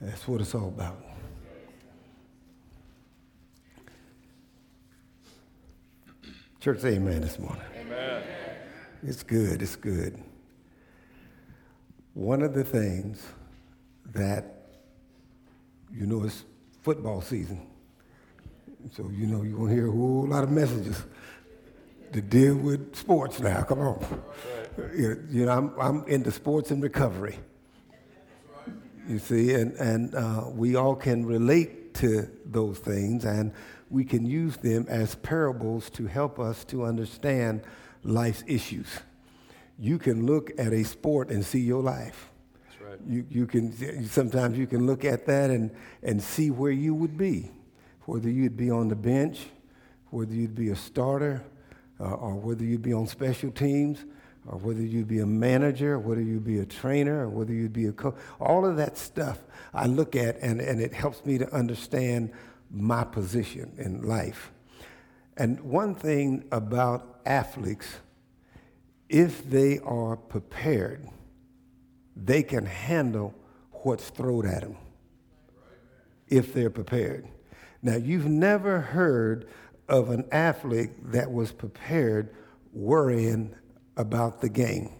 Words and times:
That's 0.00 0.28
what 0.28 0.40
it's 0.40 0.54
all 0.54 0.68
about. 0.68 1.04
Church, 6.60 6.80
say 6.80 6.94
amen 6.94 7.20
this 7.20 7.38
morning. 7.38 7.62
Amen. 7.80 8.22
It's 9.02 9.22
good, 9.22 9.62
it's 9.62 9.76
good. 9.76 10.22
One 12.14 12.42
of 12.42 12.52
the 12.52 12.64
things 12.64 13.24
that, 14.12 14.70
you 15.92 16.06
know, 16.06 16.24
it's 16.24 16.44
football 16.82 17.20
season. 17.20 17.66
So, 18.92 19.08
you 19.10 19.26
know, 19.26 19.42
you're 19.42 19.56
going 19.56 19.68
to 19.68 19.74
hear 19.74 19.88
a 19.88 19.92
whole 19.92 20.26
lot 20.26 20.44
of 20.44 20.50
messages 20.50 21.02
to 22.12 22.20
deal 22.20 22.56
with 22.56 22.96
sports 22.96 23.38
now. 23.40 23.62
Come 23.62 23.80
on. 23.80 24.22
You 24.96 25.24
you 25.30 25.46
know, 25.46 25.52
I'm, 25.52 25.72
I'm 25.78 26.04
into 26.06 26.30
sports 26.30 26.70
and 26.70 26.82
recovery. 26.82 27.38
You 29.08 29.18
see, 29.18 29.54
and, 29.54 29.72
and 29.76 30.14
uh, 30.14 30.44
we 30.52 30.76
all 30.76 30.94
can 30.94 31.24
relate 31.24 31.94
to 31.94 32.28
those 32.44 32.78
things, 32.78 33.24
and 33.24 33.52
we 33.88 34.04
can 34.04 34.26
use 34.26 34.58
them 34.58 34.84
as 34.86 35.14
parables 35.14 35.88
to 35.90 36.06
help 36.06 36.38
us 36.38 36.62
to 36.66 36.84
understand 36.84 37.62
life's 38.04 38.44
issues. 38.46 38.86
You 39.78 39.98
can 39.98 40.26
look 40.26 40.50
at 40.58 40.74
a 40.74 40.84
sport 40.84 41.30
and 41.30 41.42
see 41.42 41.60
your 41.60 41.82
life. 41.82 42.28
That's 42.66 42.82
right. 42.82 42.98
You, 43.08 43.24
you 43.30 43.46
can 43.46 44.06
sometimes 44.06 44.58
you 44.58 44.66
can 44.66 44.86
look 44.86 45.06
at 45.06 45.24
that 45.24 45.48
and, 45.48 45.70
and 46.02 46.22
see 46.22 46.50
where 46.50 46.70
you 46.70 46.94
would 46.94 47.16
be, 47.16 47.50
whether 48.04 48.28
you'd 48.28 48.58
be 48.58 48.70
on 48.70 48.88
the 48.88 48.96
bench, 48.96 49.46
whether 50.10 50.34
you'd 50.34 50.54
be 50.54 50.68
a 50.68 50.76
starter, 50.76 51.42
uh, 51.98 52.12
or 52.12 52.34
whether 52.34 52.62
you'd 52.62 52.82
be 52.82 52.92
on 52.92 53.06
special 53.06 53.50
teams, 53.50 54.04
or 54.48 54.58
whether 54.58 54.80
you'd 54.80 55.08
be 55.08 55.18
a 55.18 55.26
manager, 55.26 55.98
whether 55.98 56.22
you'd 56.22 56.44
be 56.44 56.58
a 56.58 56.66
trainer, 56.66 57.24
or 57.24 57.28
whether 57.28 57.52
you'd 57.52 57.72
be 57.72 57.86
a 57.86 57.92
coach. 57.92 58.16
All 58.40 58.64
of 58.64 58.76
that 58.76 58.96
stuff 58.96 59.38
I 59.74 59.86
look 59.86 60.16
at, 60.16 60.38
and, 60.40 60.60
and 60.60 60.80
it 60.80 60.92
helps 60.92 61.24
me 61.24 61.38
to 61.38 61.54
understand 61.54 62.32
my 62.70 63.04
position 63.04 63.72
in 63.76 64.02
life. 64.02 64.50
And 65.36 65.60
one 65.60 65.94
thing 65.94 66.44
about 66.50 67.20
athletes, 67.26 67.86
if 69.08 69.48
they 69.48 69.78
are 69.80 70.16
prepared, 70.16 71.08
they 72.16 72.42
can 72.42 72.66
handle 72.66 73.34
what's 73.70 74.08
thrown 74.10 74.46
at 74.46 74.62
them 74.62 74.76
if 76.26 76.52
they're 76.52 76.70
prepared. 76.70 77.28
Now, 77.82 77.96
you've 77.96 78.26
never 78.26 78.80
heard 78.80 79.48
of 79.88 80.10
an 80.10 80.26
athlete 80.32 81.12
that 81.12 81.30
was 81.30 81.52
prepared 81.52 82.34
worrying 82.72 83.54
about 83.98 84.40
the 84.40 84.48
game 84.48 84.90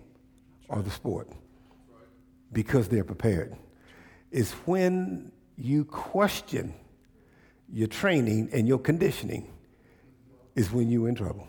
or 0.68 0.82
the 0.82 0.91
sport 0.91 1.30
because 2.52 2.88
they're 2.88 3.05
prepared. 3.05 3.56
It's 4.30 4.52
when 4.66 5.32
you 5.56 5.84
question 5.86 6.74
your 7.72 7.88
training 7.88 8.50
and 8.52 8.68
your 8.68 8.78
conditioning 8.78 9.50
is 10.55 10.70
when 10.70 10.90
you're 10.90 11.08
in 11.08 11.14
trouble. 11.14 11.46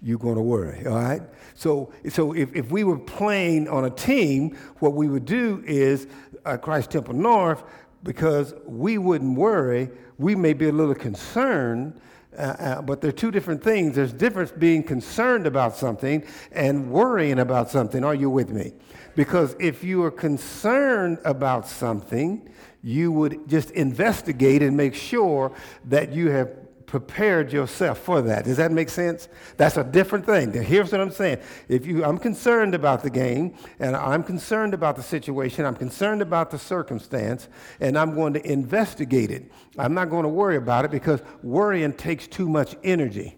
You're 0.00 0.18
going 0.18 0.36
to 0.36 0.42
worry, 0.42 0.86
all 0.86 0.94
right? 0.94 1.22
So, 1.54 1.92
so 2.08 2.32
if, 2.32 2.54
if 2.54 2.70
we 2.70 2.84
were 2.84 2.98
playing 2.98 3.68
on 3.68 3.84
a 3.84 3.90
team, 3.90 4.56
what 4.78 4.94
we 4.94 5.08
would 5.08 5.24
do 5.24 5.62
is 5.66 6.06
uh, 6.44 6.56
Christ 6.56 6.92
Temple 6.92 7.14
North, 7.14 7.64
because 8.04 8.54
we 8.64 8.96
wouldn't 8.96 9.36
worry, 9.36 9.90
we 10.18 10.36
may 10.36 10.52
be 10.52 10.68
a 10.68 10.72
little 10.72 10.94
concerned, 10.94 12.00
uh, 12.38 12.40
uh, 12.40 12.82
but 12.82 13.00
they're 13.00 13.10
two 13.10 13.30
different 13.30 13.62
things. 13.62 13.96
There's 13.96 14.12
difference 14.12 14.52
being 14.52 14.84
concerned 14.84 15.46
about 15.46 15.76
something 15.76 16.24
and 16.52 16.90
worrying 16.90 17.40
about 17.40 17.70
something. 17.70 18.04
Are 18.04 18.14
you 18.14 18.30
with 18.30 18.50
me? 18.50 18.72
Because 19.16 19.56
if 19.58 19.82
you 19.82 20.04
are 20.04 20.10
concerned 20.12 21.18
about 21.24 21.66
something, 21.66 22.48
you 22.82 23.10
would 23.10 23.48
just 23.48 23.72
investigate 23.72 24.62
and 24.62 24.76
make 24.76 24.94
sure 24.94 25.52
that 25.86 26.12
you 26.12 26.30
have 26.30 26.50
prepared 26.88 27.52
yourself 27.52 27.98
for 27.98 28.22
that. 28.22 28.46
Does 28.46 28.56
that 28.56 28.72
make 28.72 28.88
sense? 28.88 29.28
That's 29.58 29.76
a 29.76 29.84
different 29.84 30.24
thing. 30.24 30.52
Here's 30.52 30.90
what 30.90 31.00
I'm 31.00 31.10
saying. 31.10 31.38
If 31.68 31.86
you 31.86 32.02
I'm 32.02 32.18
concerned 32.18 32.74
about 32.74 33.02
the 33.02 33.10
game 33.10 33.54
and 33.78 33.94
I'm 33.94 34.24
concerned 34.24 34.74
about 34.74 34.96
the 34.96 35.02
situation, 35.02 35.66
I'm 35.66 35.76
concerned 35.76 36.22
about 36.22 36.50
the 36.50 36.58
circumstance, 36.58 37.48
and 37.78 37.96
I'm 37.96 38.14
going 38.14 38.32
to 38.32 38.50
investigate 38.50 39.30
it. 39.30 39.52
I'm 39.76 39.94
not 39.94 40.08
going 40.08 40.22
to 40.22 40.30
worry 40.30 40.56
about 40.56 40.86
it 40.86 40.90
because 40.90 41.20
worrying 41.42 41.92
takes 41.92 42.26
too 42.26 42.48
much 42.48 42.74
energy. 42.82 43.36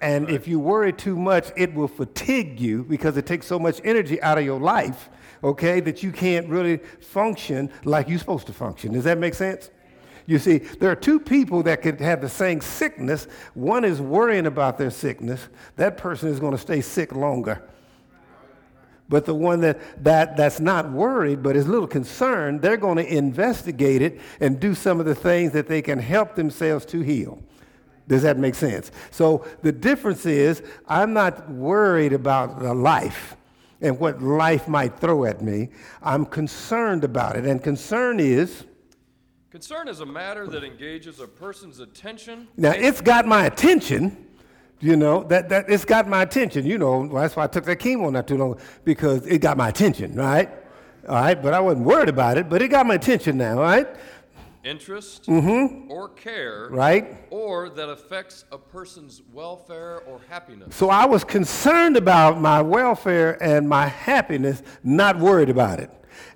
And 0.00 0.24
right. 0.24 0.34
if 0.34 0.48
you 0.48 0.58
worry 0.58 0.92
too 0.92 1.16
much, 1.16 1.50
it 1.56 1.74
will 1.74 1.88
fatigue 1.88 2.58
you 2.58 2.84
because 2.84 3.16
it 3.18 3.26
takes 3.26 3.46
so 3.46 3.58
much 3.58 3.80
energy 3.84 4.20
out 4.22 4.38
of 4.38 4.44
your 4.44 4.60
life, 4.60 5.10
okay, 5.44 5.80
that 5.80 6.02
you 6.02 6.10
can't 6.10 6.48
really 6.48 6.78
function 7.00 7.70
like 7.84 8.08
you're 8.08 8.18
supposed 8.18 8.46
to 8.46 8.54
function. 8.54 8.94
Does 8.94 9.04
that 9.04 9.18
make 9.18 9.34
sense? 9.34 9.70
You 10.28 10.38
see, 10.38 10.58
there 10.58 10.90
are 10.90 10.94
two 10.94 11.18
people 11.18 11.62
that 11.62 11.80
could 11.80 11.98
have 12.02 12.20
the 12.20 12.28
same 12.28 12.60
sickness. 12.60 13.26
One 13.54 13.82
is 13.82 13.98
worrying 13.98 14.44
about 14.44 14.76
their 14.76 14.90
sickness. 14.90 15.48
That 15.76 15.96
person 15.96 16.28
is 16.28 16.38
going 16.38 16.52
to 16.52 16.58
stay 16.58 16.82
sick 16.82 17.14
longer. 17.14 17.62
But 19.08 19.24
the 19.24 19.34
one 19.34 19.62
that, 19.62 20.04
that, 20.04 20.36
that's 20.36 20.60
not 20.60 20.92
worried 20.92 21.42
but 21.42 21.56
is 21.56 21.66
a 21.66 21.70
little 21.70 21.86
concerned, 21.86 22.60
they're 22.60 22.76
going 22.76 22.98
to 22.98 23.06
investigate 23.06 24.02
it 24.02 24.20
and 24.38 24.60
do 24.60 24.74
some 24.74 25.00
of 25.00 25.06
the 25.06 25.14
things 25.14 25.52
that 25.52 25.66
they 25.66 25.80
can 25.80 25.98
help 25.98 26.34
themselves 26.34 26.84
to 26.86 27.00
heal. 27.00 27.42
Does 28.06 28.20
that 28.20 28.36
make 28.36 28.54
sense? 28.54 28.90
So 29.10 29.46
the 29.62 29.72
difference 29.72 30.26
is 30.26 30.62
I'm 30.86 31.14
not 31.14 31.50
worried 31.50 32.12
about 32.12 32.60
the 32.60 32.74
life 32.74 33.34
and 33.80 33.98
what 33.98 34.20
life 34.20 34.68
might 34.68 35.00
throw 35.00 35.24
at 35.24 35.40
me. 35.40 35.70
I'm 36.02 36.26
concerned 36.26 37.02
about 37.02 37.36
it. 37.36 37.46
And 37.46 37.64
concern 37.64 38.20
is 38.20 38.64
Concern 39.50 39.88
is 39.88 40.00
a 40.00 40.06
matter 40.06 40.46
that 40.46 40.62
engages 40.62 41.20
a 41.20 41.26
person's 41.26 41.80
attention. 41.80 42.48
Now, 42.58 42.72
it's 42.72 43.00
got 43.00 43.26
my 43.26 43.46
attention. 43.46 44.26
You 44.80 44.94
know, 44.94 45.24
that, 45.24 45.48
that 45.48 45.70
it's 45.70 45.86
got 45.86 46.06
my 46.06 46.20
attention. 46.22 46.66
You 46.66 46.76
know, 46.76 47.08
that's 47.08 47.34
why 47.34 47.44
I 47.44 47.46
took 47.46 47.64
that 47.64 47.78
chemo 47.78 48.12
not 48.12 48.28
too 48.28 48.36
long, 48.36 48.60
because 48.84 49.26
it 49.26 49.38
got 49.38 49.56
my 49.56 49.70
attention, 49.70 50.14
right? 50.14 50.50
All 51.08 51.14
right, 51.14 51.42
but 51.42 51.54
I 51.54 51.60
wasn't 51.60 51.86
worried 51.86 52.10
about 52.10 52.36
it, 52.36 52.50
but 52.50 52.60
it 52.60 52.68
got 52.68 52.84
my 52.84 52.96
attention 52.96 53.38
now, 53.38 53.58
right? 53.58 53.88
Interest 54.64 55.24
mm-hmm. 55.26 55.90
or 55.90 56.08
care, 56.08 56.68
right? 56.70 57.16
Or 57.30 57.70
that 57.70 57.88
affects 57.88 58.44
a 58.50 58.58
person's 58.58 59.22
welfare 59.32 60.00
or 60.00 60.20
happiness. 60.28 60.74
So 60.74 60.90
I 60.90 61.06
was 61.06 61.22
concerned 61.22 61.96
about 61.96 62.40
my 62.40 62.60
welfare 62.60 63.42
and 63.42 63.68
my 63.68 63.86
happiness, 63.86 64.62
not 64.82 65.18
worried 65.18 65.48
about 65.48 65.78
it. 65.78 65.90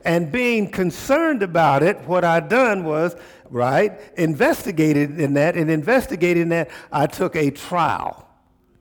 And 0.04 0.30
being 0.30 0.70
concerned 0.70 1.42
about 1.42 1.82
it, 1.82 2.00
what 2.02 2.24
I 2.24 2.40
done 2.40 2.84
was, 2.84 3.16
right, 3.50 4.00
investigated 4.16 5.18
in 5.18 5.34
that, 5.34 5.56
and 5.56 5.70
investigating 5.70 6.48
that, 6.50 6.70
I 6.92 7.06
took 7.06 7.34
a 7.34 7.50
trial 7.50 8.28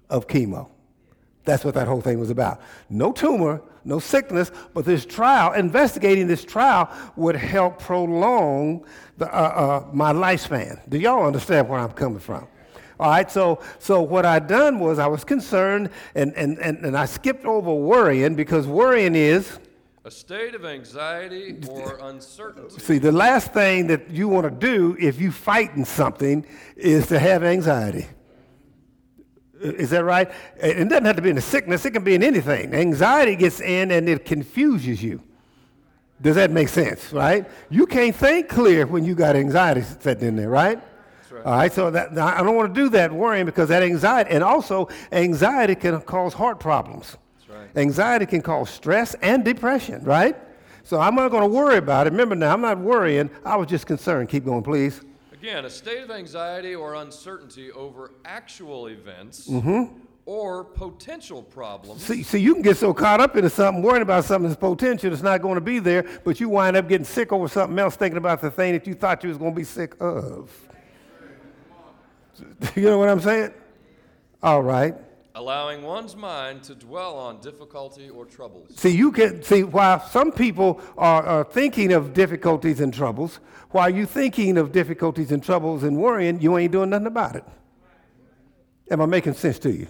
of 0.09 0.27
chemo. 0.27 0.69
That's 1.43 1.65
what 1.65 1.73
that 1.73 1.87
whole 1.87 2.01
thing 2.01 2.19
was 2.19 2.29
about. 2.29 2.61
No 2.89 3.11
tumor, 3.11 3.63
no 3.83 3.99
sickness, 3.99 4.51
but 4.73 4.85
this 4.85 5.05
trial, 5.05 5.53
investigating 5.53 6.27
this 6.27 6.43
trial 6.43 6.89
would 7.15 7.35
help 7.35 7.79
prolong 7.79 8.85
the, 9.17 9.27
uh, 9.33 9.83
uh, 9.85 9.89
my 9.93 10.13
lifespan. 10.13 10.79
Do 10.89 10.97
y'all 10.97 11.25
understand 11.25 11.67
where 11.69 11.79
I'm 11.79 11.91
coming 11.91 12.19
from? 12.19 12.47
All 12.99 13.09
right, 13.09 13.31
so, 13.31 13.59
so 13.79 14.01
what 14.01 14.25
I 14.25 14.37
done 14.37 14.79
was 14.79 14.99
I 14.99 15.07
was 15.07 15.23
concerned 15.23 15.89
and, 16.13 16.33
and, 16.35 16.59
and, 16.59 16.85
and 16.85 16.95
I 16.95 17.05
skipped 17.05 17.45
over 17.45 17.73
worrying 17.73 18.35
because 18.35 18.67
worrying 18.67 19.15
is 19.15 19.59
a 20.03 20.11
state 20.11 20.55
of 20.55 20.65
anxiety 20.65 21.59
or 21.69 21.99
uncertainty. 22.01 22.79
See, 22.79 22.97
the 22.97 23.11
last 23.11 23.53
thing 23.53 23.87
that 23.87 24.09
you 24.09 24.27
want 24.27 24.45
to 24.45 24.51
do 24.51 24.97
if 24.99 25.21
you 25.21 25.31
fighting 25.31 25.85
something 25.85 26.45
is 26.75 27.07
to 27.07 27.19
have 27.19 27.43
anxiety. 27.43 28.07
Is 29.61 29.91
that 29.91 30.03
right? 30.03 30.31
It 30.57 30.89
doesn't 30.89 31.05
have 31.05 31.15
to 31.17 31.21
be 31.21 31.29
in 31.29 31.37
a 31.37 31.41
sickness, 31.41 31.85
it 31.85 31.91
can 31.91 32.03
be 32.03 32.15
in 32.15 32.23
anything. 32.23 32.73
Anxiety 32.73 33.35
gets 33.35 33.61
in 33.61 33.91
and 33.91 34.09
it 34.09 34.25
confuses 34.25 35.03
you. 35.03 35.21
Does 36.21 36.35
that 36.35 36.51
make 36.51 36.69
sense, 36.69 37.11
right? 37.13 37.49
You 37.69 37.85
can't 37.85 38.15
think 38.15 38.49
clear 38.49 38.85
when 38.85 39.03
you 39.03 39.15
got 39.15 39.35
anxiety 39.35 39.81
sitting 39.81 40.27
in 40.27 40.35
there, 40.35 40.49
right? 40.49 40.79
Right. 41.31 41.45
All 41.45 41.53
right, 41.53 41.71
so 41.71 41.89
that, 41.89 42.17
I 42.17 42.43
don't 42.43 42.55
want 42.55 42.75
to 42.75 42.81
do 42.81 42.89
that 42.89 43.11
worrying 43.11 43.45
because 43.45 43.69
that 43.69 43.81
anxiety, 43.81 44.31
and 44.31 44.43
also 44.43 44.89
anxiety 45.11 45.75
can 45.75 46.01
cause 46.01 46.33
heart 46.33 46.59
problems. 46.59 47.17
Anxiety 47.75 48.25
can 48.25 48.41
cause 48.41 48.69
stress 48.69 49.13
and 49.21 49.45
depression, 49.45 50.03
right? 50.03 50.35
So 50.83 50.99
I'm 50.99 51.15
not 51.15 51.29
going 51.31 51.43
to 51.43 51.49
worry 51.49 51.77
about 51.77 52.07
it. 52.07 52.09
Remember 52.09 52.35
now, 52.35 52.53
I'm 52.53 52.61
not 52.61 52.79
worrying. 52.79 53.29
I 53.45 53.55
was 53.55 53.67
just 53.67 53.85
concerned. 53.85 54.29
Keep 54.29 54.45
going, 54.45 54.63
please. 54.63 55.01
Again, 55.41 55.65
a 55.65 55.71
state 55.71 56.03
of 56.03 56.11
anxiety 56.11 56.75
or 56.75 56.93
uncertainty 56.93 57.71
over 57.71 58.11
actual 58.25 58.89
events 58.89 59.49
mm-hmm. 59.49 59.91
or 60.27 60.63
potential 60.63 61.41
problems. 61.41 62.05
See, 62.05 62.21
see, 62.21 62.37
you 62.37 62.53
can 62.53 62.61
get 62.61 62.77
so 62.77 62.93
caught 62.93 63.19
up 63.19 63.35
into 63.35 63.49
something, 63.49 63.81
worrying 63.81 64.03
about 64.03 64.25
something 64.25 64.49
that's 64.49 64.59
potential 64.59 65.09
that's 65.09 65.23
not 65.23 65.41
going 65.41 65.55
to 65.55 65.61
be 65.61 65.79
there, 65.79 66.05
but 66.23 66.39
you 66.39 66.47
wind 66.47 66.77
up 66.77 66.87
getting 66.87 67.05
sick 67.05 67.33
over 67.33 67.47
something 67.47 67.79
else, 67.79 67.95
thinking 67.95 68.19
about 68.19 68.39
the 68.39 68.51
thing 68.51 68.73
that 68.73 68.85
you 68.85 68.93
thought 68.93 69.23
you 69.23 69.29
was 69.29 69.39
going 69.39 69.51
to 69.51 69.55
be 69.55 69.63
sick 69.63 69.95
of. 69.99 70.51
You 72.75 72.83
know 72.83 72.99
what 72.99 73.09
I'm 73.09 73.19
saying? 73.19 73.51
All 74.43 74.61
right. 74.61 74.95
Allowing 75.35 75.83
one's 75.83 76.15
mind 76.15 76.63
to 76.63 76.75
dwell 76.75 77.17
on 77.17 77.39
difficulty 77.39 78.09
or 78.09 78.25
troubles. 78.25 78.67
See, 78.75 78.89
you 78.89 79.11
can 79.11 79.41
see 79.43 79.63
why 79.63 80.01
some 80.09 80.31
people 80.31 80.81
are, 80.97 81.23
are 81.23 81.43
thinking 81.43 81.93
of 81.93 82.13
difficulties 82.13 82.79
and 82.79 82.93
troubles, 82.93 83.39
while 83.69 83.89
you 83.89 84.05
thinking 84.05 84.57
of 84.57 84.71
difficulties 84.71 85.31
and 85.31 85.43
troubles 85.43 85.83
and 85.83 85.97
worrying, 85.97 86.41
you 86.41 86.57
ain't 86.57 86.71
doing 86.71 86.89
nothing 86.89 87.07
about 87.07 87.35
it. 87.35 87.45
Am 88.89 88.99
I 88.99 89.05
making 89.05 89.33
sense 89.33 89.57
to 89.59 89.71
you? 89.71 89.87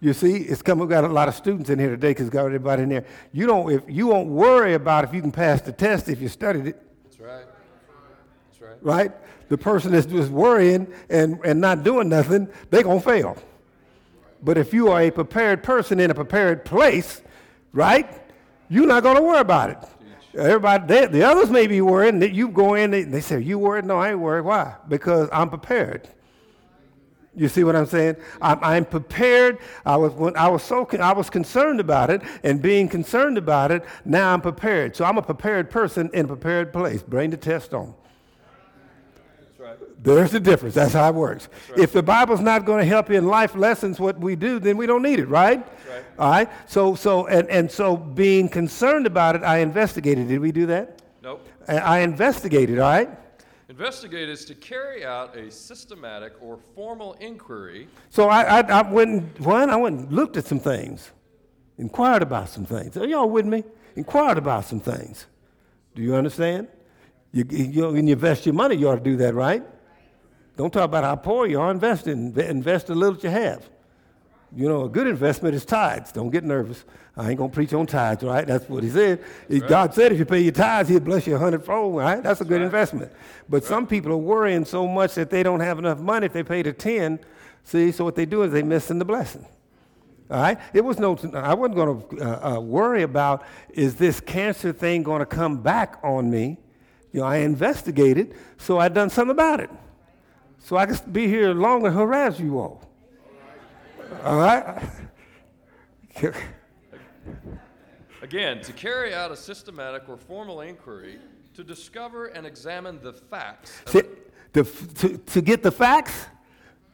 You 0.00 0.12
see, 0.12 0.36
it's 0.36 0.62
come. 0.62 0.78
We've 0.78 0.88
got 0.88 1.02
a 1.02 1.08
lot 1.08 1.26
of 1.26 1.34
students 1.34 1.70
in 1.70 1.78
here 1.80 1.90
today 1.90 2.10
because 2.10 2.30
got 2.30 2.46
everybody 2.46 2.84
in 2.84 2.88
there. 2.88 3.04
You 3.32 3.46
don't. 3.46 3.72
If 3.72 3.82
you 3.88 4.06
won't 4.06 4.28
worry 4.28 4.74
about 4.74 5.02
if 5.02 5.12
you 5.12 5.20
can 5.20 5.32
pass 5.32 5.60
the 5.60 5.72
test 5.72 6.08
if 6.08 6.22
you 6.22 6.28
studied 6.28 6.68
it. 6.68 6.80
That's 7.02 7.18
right. 7.18 7.44
That's 8.46 8.62
right. 8.62 8.76
Right. 8.80 9.12
The 9.48 9.58
person 9.58 9.90
that's 9.90 10.06
just 10.06 10.30
worrying 10.30 10.86
and, 11.10 11.40
and 11.44 11.60
not 11.60 11.82
doing 11.82 12.08
nothing, 12.08 12.48
they 12.70 12.84
gonna 12.84 13.00
fail. 13.00 13.36
But 14.42 14.58
if 14.58 14.72
you 14.72 14.88
are 14.88 15.02
a 15.02 15.10
prepared 15.10 15.62
person 15.62 16.00
in 16.00 16.10
a 16.10 16.14
prepared 16.14 16.64
place, 16.64 17.22
right, 17.72 18.08
you're 18.68 18.86
not 18.86 19.02
going 19.02 19.16
to 19.16 19.22
worry 19.22 19.40
about 19.40 19.70
it. 19.70 19.78
Everybody, 20.36 20.86
they, 20.86 21.06
the 21.06 21.22
others 21.24 21.50
may 21.50 21.66
be 21.66 21.80
worried, 21.80 22.20
that 22.20 22.32
you 22.32 22.48
go 22.48 22.74
in, 22.74 22.90
they, 22.90 23.02
they 23.02 23.20
say, 23.20 23.40
You 23.40 23.58
worried? 23.58 23.86
No, 23.86 23.98
I 23.98 24.10
ain't 24.10 24.20
worried. 24.20 24.44
Why? 24.44 24.74
Because 24.88 25.28
I'm 25.32 25.48
prepared. 25.48 26.08
You 27.34 27.48
see 27.48 27.64
what 27.64 27.76
I'm 27.76 27.86
saying? 27.86 28.16
I'm, 28.42 28.58
I'm, 28.62 28.84
prepared. 28.84 29.58
I 29.86 29.96
was 29.96 30.12
when 30.12 30.36
I 30.36 30.48
was 30.48 30.62
so 30.62 30.86
I 30.98 31.12
was 31.12 31.30
concerned 31.30 31.78
about 31.78 32.10
it, 32.10 32.20
and 32.42 32.60
being 32.60 32.88
concerned 32.88 33.38
about 33.38 33.70
it, 33.70 33.84
now 34.04 34.32
I'm 34.32 34.40
prepared. 34.40 34.96
So 34.96 35.04
I'm 35.04 35.18
a 35.18 35.22
prepared 35.22 35.70
person 35.70 36.10
in 36.12 36.24
a 36.24 36.28
prepared 36.28 36.72
place. 36.72 37.02
Bring 37.02 37.30
the 37.30 37.36
test 37.36 37.74
on. 37.74 37.94
There's 40.00 40.30
the 40.30 40.40
difference. 40.40 40.74
That's 40.74 40.92
how 40.92 41.08
it 41.08 41.14
works. 41.14 41.48
Right. 41.70 41.80
If 41.80 41.92
the 41.92 42.02
Bible's 42.02 42.40
not 42.40 42.64
going 42.64 42.80
to 42.80 42.86
help 42.86 43.10
you 43.10 43.16
in 43.16 43.26
life 43.26 43.56
lessons, 43.56 43.98
what 43.98 44.18
we 44.18 44.36
do, 44.36 44.60
then 44.60 44.76
we 44.76 44.86
don't 44.86 45.02
need 45.02 45.18
it, 45.18 45.28
right? 45.28 45.66
right? 45.88 46.04
All 46.18 46.30
right. 46.30 46.48
So, 46.66 46.94
so, 46.94 47.26
and, 47.26 47.48
and 47.48 47.70
so, 47.70 47.96
being 47.96 48.48
concerned 48.48 49.06
about 49.06 49.34
it, 49.34 49.42
I 49.42 49.58
investigated. 49.58 50.28
Did 50.28 50.38
we 50.38 50.52
do 50.52 50.66
that? 50.66 51.02
Nope. 51.22 51.46
I 51.66 52.00
investigated. 52.00 52.78
All 52.78 52.90
right. 52.90 53.10
Investigate 53.68 54.28
is 54.28 54.44
to 54.46 54.54
carry 54.54 55.04
out 55.04 55.36
a 55.36 55.50
systematic 55.50 56.32
or 56.40 56.58
formal 56.74 57.12
inquiry. 57.14 57.88
So 58.08 58.28
I, 58.28 58.60
I, 58.60 58.60
I 58.60 58.90
went 58.90 59.10
and, 59.10 59.38
one, 59.44 59.68
I 59.68 59.76
went 59.76 59.98
and 59.98 60.12
looked 60.12 60.36
at 60.36 60.46
some 60.46 60.58
things, 60.58 61.10
inquired 61.76 62.22
about 62.22 62.48
some 62.48 62.64
things. 62.64 62.96
Are 62.96 63.06
y'all 63.06 63.28
with 63.28 63.44
me? 63.44 63.64
Inquired 63.94 64.38
about 64.38 64.64
some 64.64 64.80
things. 64.80 65.26
Do 65.94 66.02
you 66.02 66.14
understand? 66.14 66.68
You, 67.32 67.44
you, 67.50 67.90
when 67.90 68.06
you 68.06 68.14
invest 68.14 68.46
your 68.46 68.54
money, 68.54 68.76
you 68.76 68.88
ought 68.88 68.94
to 68.94 69.00
do 69.00 69.16
that, 69.18 69.34
right? 69.34 69.62
Don't 70.58 70.72
talk 70.72 70.82
about 70.82 71.04
how 71.04 71.14
poor 71.14 71.46
you 71.46 71.60
are. 71.60 71.70
Invest 71.70 72.08
in, 72.08 72.38
invest 72.38 72.90
a 72.90 72.94
little 72.94 73.14
that 73.14 73.22
you 73.22 73.30
have. 73.30 73.70
You 74.56 74.68
know, 74.68 74.86
a 74.86 74.88
good 74.88 75.06
investment 75.06 75.54
is 75.54 75.64
tithes. 75.64 76.10
Don't 76.10 76.30
get 76.30 76.42
nervous. 76.42 76.84
I 77.16 77.30
ain't 77.30 77.38
gonna 77.38 77.52
preach 77.52 77.72
on 77.74 77.86
tithes, 77.86 78.24
right? 78.24 78.44
That's 78.44 78.68
what 78.68 78.82
he 78.82 78.90
said. 78.90 79.22
Right. 79.48 79.68
God 79.68 79.94
said 79.94 80.10
if 80.10 80.18
you 80.18 80.24
pay 80.24 80.40
your 80.40 80.52
tithes, 80.52 80.88
he'll 80.88 80.98
bless 80.98 81.28
you 81.28 81.36
a 81.36 81.38
hundredfold, 81.38 81.96
right? 81.96 82.20
That's 82.20 82.40
a 82.40 82.44
good 82.44 82.56
right. 82.56 82.64
investment. 82.64 83.12
But 83.48 83.62
right. 83.62 83.68
some 83.68 83.86
people 83.86 84.10
are 84.10 84.16
worrying 84.16 84.64
so 84.64 84.88
much 84.88 85.14
that 85.14 85.30
they 85.30 85.44
don't 85.44 85.60
have 85.60 85.78
enough 85.78 86.00
money 86.00 86.26
if 86.26 86.32
they 86.32 86.42
pay 86.42 86.62
the 86.62 86.72
10. 86.72 87.20
See, 87.62 87.92
so 87.92 88.02
what 88.02 88.16
they 88.16 88.26
do 88.26 88.42
is 88.42 88.50
they 88.50 88.64
missing 88.64 88.98
the 88.98 89.04
blessing. 89.04 89.46
All 90.28 90.40
right? 90.40 90.58
It 90.74 90.84
was 90.84 90.98
no, 90.98 91.16
I 91.34 91.54
wasn't 91.54 91.76
going 91.76 92.02
to 92.02 92.20
uh, 92.20 92.56
uh, 92.56 92.60
worry 92.60 93.02
about 93.04 93.44
is 93.70 93.94
this 93.94 94.18
cancer 94.18 94.72
thing 94.72 95.04
going 95.04 95.20
to 95.20 95.26
come 95.26 95.58
back 95.62 96.00
on 96.02 96.28
me? 96.28 96.58
You 97.12 97.20
know, 97.20 97.26
I 97.26 97.38
investigated, 97.38 98.34
so 98.56 98.78
I 98.78 98.88
done 98.88 99.08
something 99.08 99.30
about 99.30 99.60
it 99.60 99.70
so 100.58 100.76
I 100.76 100.86
can 100.86 100.98
be 101.12 101.26
here 101.26 101.52
longer 101.54 101.88
and 101.88 101.96
harass 101.96 102.38
you 102.38 102.58
all. 102.58 102.82
All 104.24 104.38
right? 104.38 104.82
Again, 108.22 108.60
to 108.62 108.72
carry 108.72 109.14
out 109.14 109.30
a 109.30 109.36
systematic 109.36 110.08
or 110.08 110.16
formal 110.16 110.60
inquiry 110.60 111.18
to 111.54 111.64
discover 111.64 112.26
and 112.26 112.46
examine 112.46 113.00
the 113.02 113.12
facts. 113.12 113.82
See, 113.86 114.02
the, 114.52 114.64
to, 114.64 115.18
to 115.18 115.40
get 115.40 115.62
the 115.62 115.70
facts, 115.70 116.26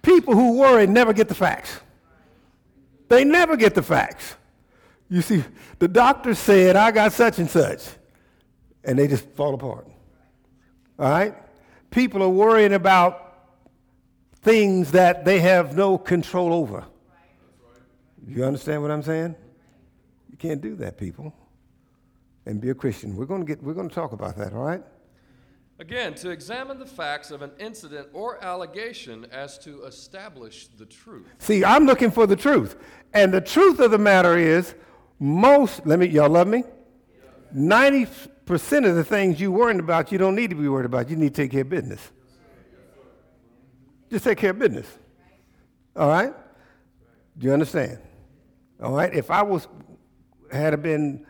people 0.03 0.35
who 0.35 0.59
worry 0.59 0.87
never 0.87 1.13
get 1.13 1.29
the 1.29 1.35
facts. 1.35 1.81
They 3.09 3.25
never 3.25 3.57
get 3.57 3.75
the 3.75 3.83
facts. 3.83 4.37
You 5.09 5.23
see, 5.23 5.45
the 5.79 5.89
doctor 5.89 6.35
said, 6.35 6.77
I 6.77 6.91
got 6.91 7.13
such 7.13 7.39
and 7.39 7.49
such, 7.49 7.87
and 8.83 8.99
they 8.99 9.07
just 9.07 9.29
fall 9.31 9.55
apart. 9.55 9.87
All 10.99 11.11
right? 11.11 11.35
People 11.91 12.23
are 12.23 12.29
worrying 12.29 12.73
about 12.73 13.34
things 14.45 14.93
that 14.93 15.25
they 15.25 15.41
have 15.41 15.75
no 15.75 15.99
control 15.99 16.53
over. 16.53 16.85
You 18.27 18.45
understand 18.45 18.83
what 18.83 18.91
I'm 18.91 19.03
saying? 19.03 19.35
You 20.31 20.37
can't 20.37 20.61
do 20.61 20.77
that, 20.77 20.97
people. 20.99 21.35
And 22.47 22.61
be 22.61 22.71
a 22.71 22.75
Christian. 22.75 23.17
We're 23.17 23.25
going 23.25 23.41
to 23.41 23.47
get 23.47 23.63
we're 23.63 23.75
going 23.75 23.89
to 23.89 23.95
talk 23.95 24.13
about 24.13 24.37
that, 24.37 24.53
all 24.53 24.65
right? 24.65 24.83
Again, 25.79 26.15
to 26.17 26.31
examine 26.31 26.79
the 26.79 26.87
facts 26.87 27.31
of 27.31 27.43
an 27.43 27.51
incident 27.59 28.09
or 28.13 28.43
allegation 28.45 29.27
as 29.33 29.59
to 29.61 29.85
establish 29.85 30.69
the 30.69 30.87
truth. 30.87 31.27
See, 31.39 31.65
I'm 31.65 31.85
looking 31.85 32.11
for 32.13 32.27
the 32.27 32.37
truth. 32.37 32.77
And 33.13 33.33
the 33.33 33.41
truth 33.41 33.81
of 33.81 33.91
the 33.91 33.99
matter 33.99 34.37
is 34.37 34.75
most 35.19 35.87
let 35.87 35.99
me 35.99 36.07
y'all 36.07 36.29
love 36.29 36.49
me? 36.49 36.65
90% 37.57 38.89
of 38.89 38.97
the 38.97 39.05
things 39.05 39.41
you're 39.41 39.51
worrying 39.51 39.81
about 39.81 40.13
you 40.13 40.19
don't 40.19 40.35
need 40.35 40.51
to 40.51 40.57
be 40.57 40.69
worried 40.69 40.87
about. 40.87 41.09
You 41.09 41.17
need 41.17 41.35
to 41.35 41.43
take 41.43 41.53
care 41.53 41.63
of 41.63 41.69
business. 41.69 42.11
Just 44.15 44.27
take 44.27 44.39
care 44.39 44.51
of 44.51 44.61
business. 44.61 44.87
All 45.97 46.07
right? 46.07 46.33
Do 47.37 47.47
you 47.49 47.53
understand? 47.53 47.99
All 48.81 48.93
right? 48.93 49.13
If 49.13 49.29
I 49.29 49.43
was 49.43 49.67
had 50.53 50.81
been 50.81 51.27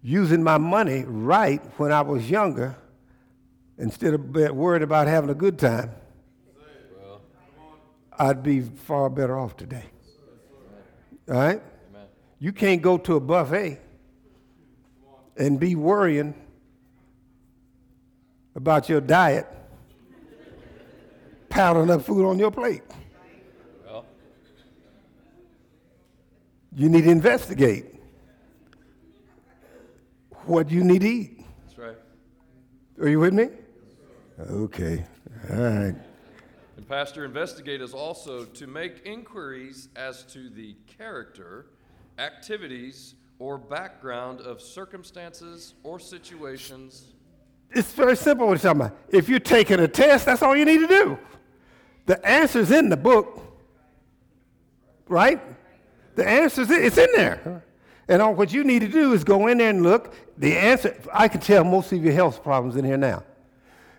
using 0.00 0.42
my 0.42 0.56
money 0.56 1.04
right 1.06 1.62
when 1.76 1.92
I 1.92 2.00
was 2.00 2.30
younger, 2.30 2.74
instead 3.76 4.14
of 4.14 4.24
worried 4.56 4.80
about 4.80 5.06
having 5.06 5.28
a 5.28 5.34
good 5.34 5.58
time, 5.58 5.90
I'd 8.18 8.42
be 8.42 8.62
far 8.62 9.10
better 9.10 9.38
off 9.38 9.54
today. 9.54 9.84
All 11.28 11.34
right? 11.34 11.62
You 12.38 12.54
can't 12.54 12.80
go 12.80 12.96
to 12.96 13.16
a 13.16 13.20
buffet 13.20 13.78
and 15.36 15.60
be 15.60 15.74
worrying 15.74 16.32
about 18.54 18.88
your 18.88 19.02
diet 19.02 19.46
piling 21.52 21.90
up 21.90 22.02
food 22.02 22.24
on 22.24 22.38
your 22.38 22.50
plate. 22.50 22.82
Well. 23.84 24.06
You 26.74 26.88
need 26.88 27.04
to 27.04 27.10
investigate 27.10 27.86
what 30.46 30.70
you 30.70 30.82
need 30.82 31.02
to 31.02 31.08
eat. 31.08 31.44
That's 31.66 31.78
right. 31.78 31.96
Are 33.00 33.08
you 33.08 33.20
with 33.20 33.34
me? 33.34 33.48
Okay. 34.40 35.04
All 35.50 35.56
right. 35.56 35.94
And 36.76 36.88
Pastor, 36.88 37.24
investigate 37.26 37.82
is 37.82 37.92
also 37.92 38.44
to 38.44 38.66
make 38.66 39.02
inquiries 39.04 39.88
as 39.94 40.22
to 40.32 40.48
the 40.48 40.74
character, 40.98 41.66
activities, 42.18 43.14
or 43.38 43.58
background 43.58 44.40
of 44.40 44.62
circumstances 44.62 45.74
or 45.82 46.00
situations. 46.00 47.12
It's 47.72 47.92
very 47.92 48.16
simple 48.16 48.46
what 48.46 48.62
you're 48.62 48.72
talking 48.72 48.86
about. 48.86 48.98
If 49.10 49.28
you're 49.28 49.38
taking 49.38 49.80
a 49.80 49.88
test, 49.88 50.26
that's 50.26 50.42
all 50.42 50.56
you 50.56 50.64
need 50.64 50.78
to 50.78 50.86
do. 50.86 51.18
The 52.06 52.24
answer's 52.26 52.70
in 52.70 52.88
the 52.88 52.96
book, 52.96 53.40
right? 55.08 55.40
The 56.14 56.26
answer's 56.26 56.70
in, 56.70 56.82
it's 56.82 56.98
in 56.98 57.08
there. 57.14 57.64
And 58.08 58.20
all 58.20 58.34
what 58.34 58.52
you 58.52 58.64
need 58.64 58.80
to 58.80 58.88
do 58.88 59.12
is 59.12 59.24
go 59.24 59.46
in 59.46 59.58
there 59.58 59.70
and 59.70 59.82
look. 59.82 60.14
The 60.36 60.56
answer, 60.56 60.96
I 61.12 61.28
can 61.28 61.40
tell 61.40 61.64
most 61.64 61.92
of 61.92 62.02
your 62.02 62.12
health 62.12 62.42
problems 62.42 62.76
in 62.76 62.84
here 62.84 62.96
now. 62.96 63.22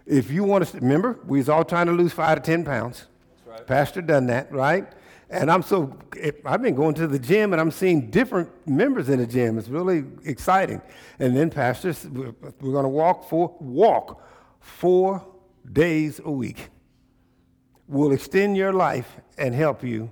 If 0.05 0.29
you 0.29 0.43
want 0.43 0.67
to, 0.67 0.77
remember, 0.79 1.19
we 1.25 1.37
was 1.37 1.47
all 1.47 1.63
trying 1.63 1.87
to 1.87 1.93
lose 1.93 2.11
five 2.11 2.37
to 2.37 2.43
10 2.43 2.65
pounds. 2.65 3.05
Right. 3.45 3.65
Pastor 3.65 4.01
done 4.01 4.27
that, 4.27 4.51
right? 4.51 4.85
And 5.29 5.49
I'm 5.49 5.63
so, 5.63 5.97
I've 6.45 6.61
been 6.61 6.75
going 6.75 6.93
to 6.95 7.07
the 7.07 7.17
gym 7.17 7.53
and 7.53 7.61
I'm 7.61 7.71
seeing 7.71 8.11
different 8.11 8.49
members 8.67 9.09
in 9.09 9.19
the 9.19 9.25
gym. 9.25 9.57
It's 9.57 9.69
really 9.69 10.03
exciting. 10.25 10.81
And 11.19 11.35
then 11.35 11.49
pastors, 11.49 12.05
we're, 12.05 12.35
we're 12.59 12.73
going 12.73 12.83
to 12.83 12.89
walk 12.89 13.29
four, 13.29 13.55
walk 13.59 14.21
four 14.59 15.25
days 15.71 16.19
a 16.23 16.29
week 16.29 16.69
will 17.93 18.11
extend 18.11 18.57
your 18.57 18.73
life 18.73 19.15
and 19.37 19.53
help 19.53 19.83
you 19.83 20.09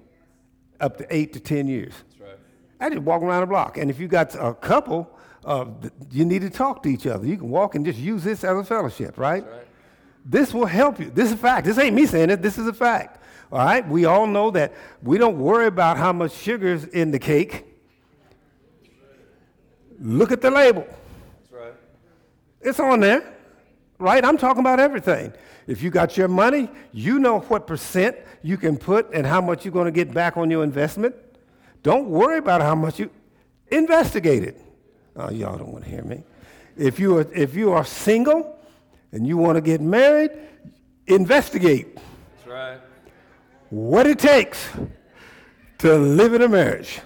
up 0.80 0.98
to 0.98 1.16
eight 1.16 1.34
to 1.34 1.40
10 1.40 1.68
years. 1.68 1.94
That's 2.10 2.22
right. 2.22 2.38
I 2.80 2.90
just 2.90 3.02
walk 3.02 3.22
around 3.22 3.42
the 3.42 3.48
block. 3.48 3.78
And 3.78 3.90
if 3.90 4.00
you 4.00 4.08
got 4.08 4.34
a 4.36 4.54
couple, 4.54 5.10
uh, 5.44 5.66
you 6.12 6.24
need 6.24 6.44
to 6.44 6.50
talk 6.50 6.84
to 6.84 6.90
each 6.90 7.08
other. 7.08 7.26
You 7.26 7.38
can 7.38 7.50
walk 7.50 7.76
and 7.76 7.84
just 7.84 8.00
use 8.00 8.24
this 8.24 8.44
as 8.44 8.58
a 8.58 8.64
fellowship, 8.64 9.18
right? 9.18 9.44
right? 9.44 9.68
This 10.24 10.54
will 10.54 10.68
help 10.68 11.00
you. 11.00 11.10
This 11.10 11.28
is 11.28 11.34
a 11.34 11.38
fact. 11.38 11.66
This 11.66 11.78
ain't 11.80 11.96
me 11.96 12.06
saying 12.06 12.30
it. 12.30 12.42
This 12.42 12.58
is 12.58 12.68
a 12.68 12.74
fact. 12.74 13.24
All 13.52 13.60
right? 13.60 13.88
We 13.88 14.06
all 14.06 14.28
know 14.28 14.52
that 14.52 14.74
we 15.02 15.18
don't 15.18 15.40
worry 15.40 15.66
about 15.66 15.98
how 15.98 16.14
much 16.14 16.32
sugar's 16.34 16.86
in 16.86 17.12
the 17.12 17.20
cake. 17.20 17.66
Look 20.00 20.32
at 20.32 20.42
the 20.42 20.52
label. 20.52 20.86
That's 20.88 21.52
right. 21.52 21.74
It's 22.62 22.80
on 22.80 23.00
there. 23.00 23.34
Right? 24.02 24.24
I'm 24.26 24.38
talking 24.38 24.60
about 24.60 24.80
everything. 24.80 25.34
If 25.68 25.82
you 25.82 25.90
got 25.90 26.18
your 26.18 26.28
money, 26.28 26.70
you 26.92 27.20
know 27.20 27.40
what 27.42 27.68
percent 27.68 28.18
you 28.42 28.58
can 28.58 28.78
put 28.78 29.14
and 29.14 29.26
how 29.26 29.40
much 29.40 29.64
you're 29.64 29.74
going 29.74 29.86
to 29.86 29.92
get 29.92 30.14
back 30.14 30.36
on 30.38 30.50
your 30.50 30.64
investment. 30.64 31.16
Don't 31.84 32.10
worry 32.10 32.40
about 32.40 32.62
how 32.62 32.76
much 32.76 33.00
you 33.00 33.10
investigate 33.68 34.44
it. 34.44 34.60
Oh, 35.16 35.30
y'all 35.30 35.58
don't 35.58 35.72
want 35.72 35.84
to 35.84 35.90
hear 35.90 36.04
me. 36.04 36.24
If 36.78 37.00
you 37.00 37.18
are, 37.18 37.28
if 37.34 37.56
you 37.56 37.72
are 37.72 37.86
single 37.86 38.58
and 39.12 39.28
you 39.28 39.38
want 39.38 39.56
to 39.56 39.62
get 39.62 39.82
married, 39.82 40.32
investigate. 41.08 41.96
That's 41.96 42.48
right. 42.48 42.80
What 43.70 44.08
it 44.08 44.20
takes 44.20 44.70
to 45.80 45.98
live 45.98 46.34
in 46.34 46.42
a 46.42 46.48
marriage. 46.48 47.02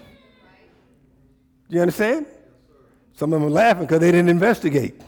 Do 1.68 1.76
you 1.76 1.82
understand? 1.82 2.26
Some 3.14 3.32
of 3.32 3.40
them 3.40 3.48
are 3.48 3.52
laughing 3.52 3.84
because 3.84 4.00
they 4.00 4.12
didn't 4.12 4.28
investigate. 4.28 5.00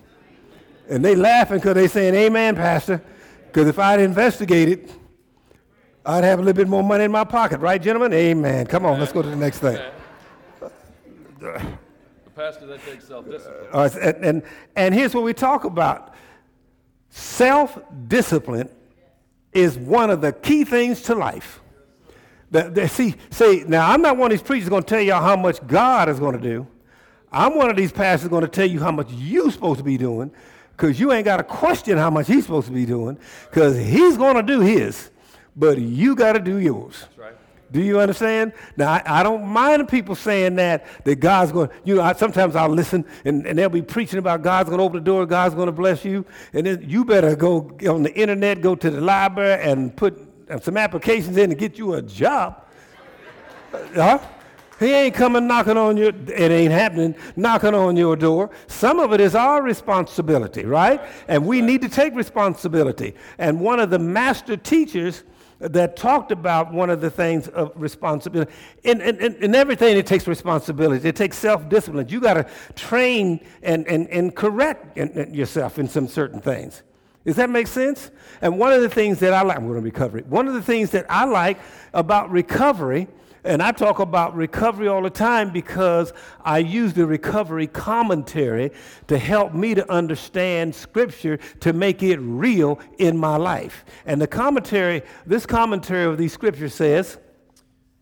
And 0.88 1.04
they 1.04 1.14
laughing 1.14 1.59
because 1.59 1.75
they 1.75 1.88
saying, 1.88 2.14
Amen, 2.14 2.57
Pastor. 2.57 3.02
Because 3.47 3.68
if 3.68 3.78
I'd 3.78 4.00
investigated, 4.00 4.90
I'd 6.04 6.25
have 6.25 6.38
a 6.38 6.42
little 6.42 6.57
bit 6.57 6.68
more 6.68 6.83
money 6.83 7.04
in 7.04 7.11
my 7.11 7.25
pocket. 7.25 7.61
Right, 7.61 7.80
gentlemen? 7.80 8.12
Amen. 8.12 8.66
Come 8.66 8.87
on, 8.87 8.99
let's 8.99 9.12
go 9.12 9.23
to 9.23 9.28
the 9.28 9.37
next 9.37 9.59
thing. 9.59 9.78
The 10.61 12.30
pastor, 12.35 12.66
that 12.66 12.85
takes 12.85 13.07
self-discipline. 13.07 13.66
Uh, 13.73 13.88
and, 14.00 14.25
and, 14.25 14.42
and 14.76 14.95
here's 14.95 15.14
what 15.14 15.25
we 15.25 15.35
talk 15.35 15.64
about 15.64 16.14
self 17.11 17.78
discipline 18.07 18.68
is 19.52 19.78
one 19.78 20.11
of 20.11 20.21
the 20.21 20.33
key 20.33 20.64
things 20.64 21.02
to 21.02 21.14
life. 21.14 21.61
The, 22.50 22.71
the, 22.71 22.88
see, 22.88 23.14
see, 23.30 23.64
now 23.66 23.90
I'm 23.90 24.00
not 24.00 24.16
one 24.16 24.30
of 24.33 24.38
these 24.38 24.47
preachers 24.47 24.68
going 24.68 24.83
to 24.83 24.88
tell 24.88 25.00
y'all 25.00 25.23
how 25.23 25.37
much 25.37 25.64
God 25.66 26.09
is 26.09 26.18
going 26.18 26.35
to 26.35 26.40
do. 26.40 26.66
I'm 27.30 27.57
one 27.57 27.68
of 27.68 27.76
these 27.76 27.92
pastors 27.92 28.28
going 28.28 28.42
to 28.42 28.49
tell 28.49 28.66
you 28.66 28.80
how 28.80 28.90
much 28.90 29.11
you're 29.12 29.50
supposed 29.50 29.78
to 29.78 29.85
be 29.85 29.99
doing 29.99 30.33
because 30.78 31.00
you 31.00 31.11
ain't 31.12 31.25
got 31.25 31.38
to 31.38 31.42
question 31.42 31.99
how 31.99 32.08
much 32.08 32.28
he's 32.28 32.44
supposed 32.44 32.68
to 32.68 32.73
be 32.73 32.87
doing 32.87 33.18
because 33.50 33.76
he's 33.76 34.16
going 34.16 34.37
to 34.37 34.44
do 34.44 34.61
his, 34.61 35.11
but 35.56 35.76
you 35.76 36.14
got 36.14 36.35
to 36.35 36.38
do 36.38 36.58
yours. 36.58 37.00
That's 37.00 37.18
right. 37.18 37.35
Do 37.73 37.82
you 37.82 37.99
understand? 37.99 38.52
Now, 38.76 38.92
I, 38.92 39.02
I, 39.04 39.23
don't 39.25 39.44
mind 39.44 39.88
people 39.88 40.14
saying 40.14 40.54
that, 40.54 40.87
that 41.04 41.16
God's 41.16 41.50
going, 41.50 41.68
you 41.85 41.97
know, 41.97 42.02
I, 42.02 42.12
sometimes 42.12 42.54
I'll 42.54 42.68
listen 42.68 43.04
and, 43.25 43.44
and 43.44 43.58
they'll 43.58 43.68
be 43.68 43.82
preaching 43.82 44.20
about 44.20 44.42
God's 44.42 44.68
going 44.70 44.78
to 44.78 44.85
open 44.85 45.00
the 45.00 45.04
door, 45.04 45.26
God's 45.26 45.54
going 45.56 45.66
to 45.66 45.73
bless 45.73 46.04
you. 46.04 46.25
And 46.52 46.64
then 46.64 46.88
you 46.88 47.04
better 47.04 47.35
go 47.35 47.76
on 47.88 48.04
the 48.04 48.14
internet, 48.14 48.62
go 48.62 48.76
to 48.76 48.88
the 48.88 49.00
library 49.00 49.61
and 49.61 49.94
put 49.94 50.16
uh, 50.49 50.61
some 50.61 50.76
applications 50.76 51.37
in 51.37 51.50
to 51.50 51.56
get 51.56 51.76
you 51.76 51.94
a 51.94 52.02
job. 52.02 52.64
Uh, 53.75 53.78
huh? 53.94 54.18
He 54.78 54.92
ain't 54.92 55.14
coming 55.14 55.47
knocking 55.47 55.76
on 55.76 55.97
your, 55.97 56.11
it 56.11 56.50
ain't 56.52 56.73
happening, 56.73 57.16
knocking 57.35 57.75
on 57.75 57.97
your 57.97 58.14
door. 58.14 58.50
Some 58.68 59.00
of 59.00 59.12
it 59.12 59.20
is 59.20 59.35
our 59.35 59.62
responsibility, 59.62 60.64
right? 60.64 61.00
And 61.26 61.47
we 61.47 61.61
need 61.61 61.82
to 61.82 61.88
take 61.88 62.14
responsibility. 62.14 63.14
And 63.38 63.61
one 63.61 63.80
of 63.80 63.90
the 63.90 63.99
master 63.99 64.56
teachers 64.56 65.25
that 65.61 65.97
talked 65.97 66.30
about 66.30 66.73
one 66.73 66.88
of 66.88 67.00
the 67.00 67.11
things 67.11 67.49
of 67.49 67.73
responsibility. 67.75 68.52
In, 68.85 69.00
in, 69.00 69.35
in 69.42 69.54
everything, 69.56 69.97
it 69.97 70.06
takes 70.06 70.28
responsibility. 70.28 71.08
It 71.08 71.16
takes 71.16 71.37
self-discipline. 71.38 72.08
You 72.08 72.20
got 72.20 72.35
to 72.35 72.47
train 72.76 73.44
and, 73.62 73.85
and, 73.88 74.08
and 74.11 74.35
correct 74.35 74.97
yourself 74.97 75.80
in 75.80 75.88
some 75.88 76.06
certain 76.06 76.40
things. 76.40 76.85
Does 77.25 77.35
that 77.37 77.50
make 77.50 77.66
sense? 77.66 78.12
And 78.40 78.58
one 78.58 78.73
of 78.73 78.80
the 78.82 78.88
things 78.88 79.18
that 79.18 79.35
I 79.35 79.42
like, 79.42 79.58
we're 79.58 79.73
going 79.73 79.80
to 79.80 79.90
recovery. 79.90 80.23
One 80.23 80.47
of 80.47 80.54
the 80.54 80.62
things 80.62 80.90
that 80.92 81.06
I 81.08 81.25
like 81.25 81.58
about 81.92 82.30
recovery 82.30 83.08
and 83.45 83.62
I 83.62 83.73
talk 83.73 83.99
about 83.99 84.35
recovery 84.35 84.88
all 84.88 85.02
the 85.02 85.11
time 85.11 85.50
because 85.50 86.12
I 86.42 86.59
use 86.59 86.92
the 86.92 87.07
recovery 87.07 87.66
commentary 87.66 88.73
to 89.07 89.18
help 89.18 89.54
me 89.54 89.75
to 89.75 89.90
understand 89.90 90.75
Scripture 90.75 91.38
to 91.61 91.73
make 91.73 92.02
it 92.02 92.18
real 92.18 92.80
in 92.99 93.16
my 93.16 93.37
life. 93.37 93.85
And 94.07 94.21
the 94.21 94.26
commentary, 94.26 95.02
this 95.26 95.47
commentary 95.47 96.04
of 96.04 96.18
these 96.18 96.33
Scriptures 96.33 96.75
says, 96.75 97.18